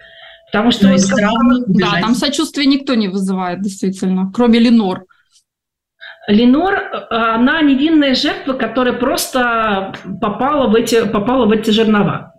Потому 0.53 0.71
что... 0.73 0.87
Ну, 0.87 0.93
вот, 0.93 1.01
странно, 1.01 1.65
да, 1.67 2.01
там 2.01 2.15
сочувствия 2.15 2.67
никто 2.67 2.95
не 2.95 3.09
вызывает, 3.09 3.63
действительно, 3.63 4.31
кроме 4.35 4.59
Ленор. 4.59 5.05
Ленор, 6.29 7.07
она 7.11 7.63
невинная 7.63 8.15
жертва, 8.15 8.55
которая 8.55 8.95
просто 8.95 9.93
попала 10.21 10.69
в 10.69 10.75
эти, 10.75 11.07
попала 11.07 11.47
в 11.47 11.51
эти 11.53 11.71
жернова. 11.71 12.35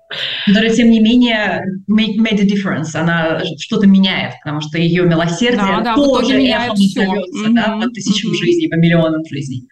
Которая, 0.45 0.73
тем 0.73 0.89
не 0.89 0.99
менее, 0.99 1.63
made, 1.89 2.17
made 2.17 2.41
a 2.41 2.45
difference. 2.45 2.95
Она 2.95 3.41
что-то 3.59 3.87
меняет, 3.87 4.33
потому 4.43 4.59
что 4.61 4.77
ее 4.77 5.03
милосердие 5.03 5.77
да, 5.77 5.81
да, 5.81 5.95
тоже 5.95 6.35
меняет 6.35 6.73
все. 6.73 7.05
Mm-hmm. 7.05 7.51
Да, 7.51 7.79
по 7.81 7.89
тысячам 7.89 8.31
mm-hmm. 8.31 8.35
жизней, 8.35 8.67
по 8.67 8.75
миллионам 8.75 9.23
жизней. 9.25 9.67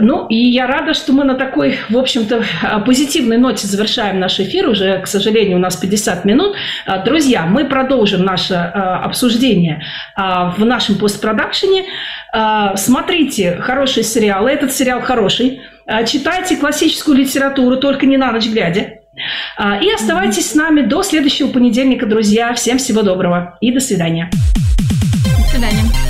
Ну, 0.00 0.26
и 0.28 0.36
я 0.36 0.66
рада, 0.66 0.94
что 0.94 1.12
мы 1.12 1.24
на 1.24 1.34
такой, 1.34 1.78
в 1.88 1.96
общем-то, 1.96 2.44
позитивной 2.86 3.38
ноте 3.38 3.66
завершаем 3.66 4.20
наш 4.20 4.38
эфир. 4.38 4.68
Уже, 4.68 5.00
к 5.00 5.06
сожалению, 5.06 5.56
у 5.56 5.60
нас 5.60 5.76
50 5.76 6.24
минут. 6.24 6.54
А, 6.86 6.98
друзья, 6.98 7.46
мы 7.46 7.64
продолжим 7.64 8.24
наше 8.24 8.54
а, 8.54 9.00
обсуждение 9.04 9.82
а, 10.14 10.50
в 10.50 10.64
нашем 10.64 10.98
постпродакшене. 10.98 11.86
Смотрите 12.76 13.56
хорошие 13.56 14.04
сериалы. 14.04 14.50
Этот 14.50 14.70
сериал 14.70 15.00
хороший. 15.00 15.62
Читайте 16.06 16.56
классическую 16.56 17.16
литературу, 17.16 17.78
только 17.78 18.04
не 18.04 18.18
на 18.18 18.30
ночь 18.32 18.46
глядя. 18.46 18.98
И 19.82 19.90
оставайтесь 19.90 20.50
с 20.50 20.54
нами 20.54 20.82
до 20.82 21.02
следующего 21.02 21.48
понедельника, 21.48 22.04
друзья. 22.04 22.52
Всем 22.52 22.76
всего 22.76 23.00
доброго 23.00 23.56
и 23.62 23.72
до 23.72 23.80
свидания. 23.80 24.30
До 25.38 25.48
свидания. 25.48 26.07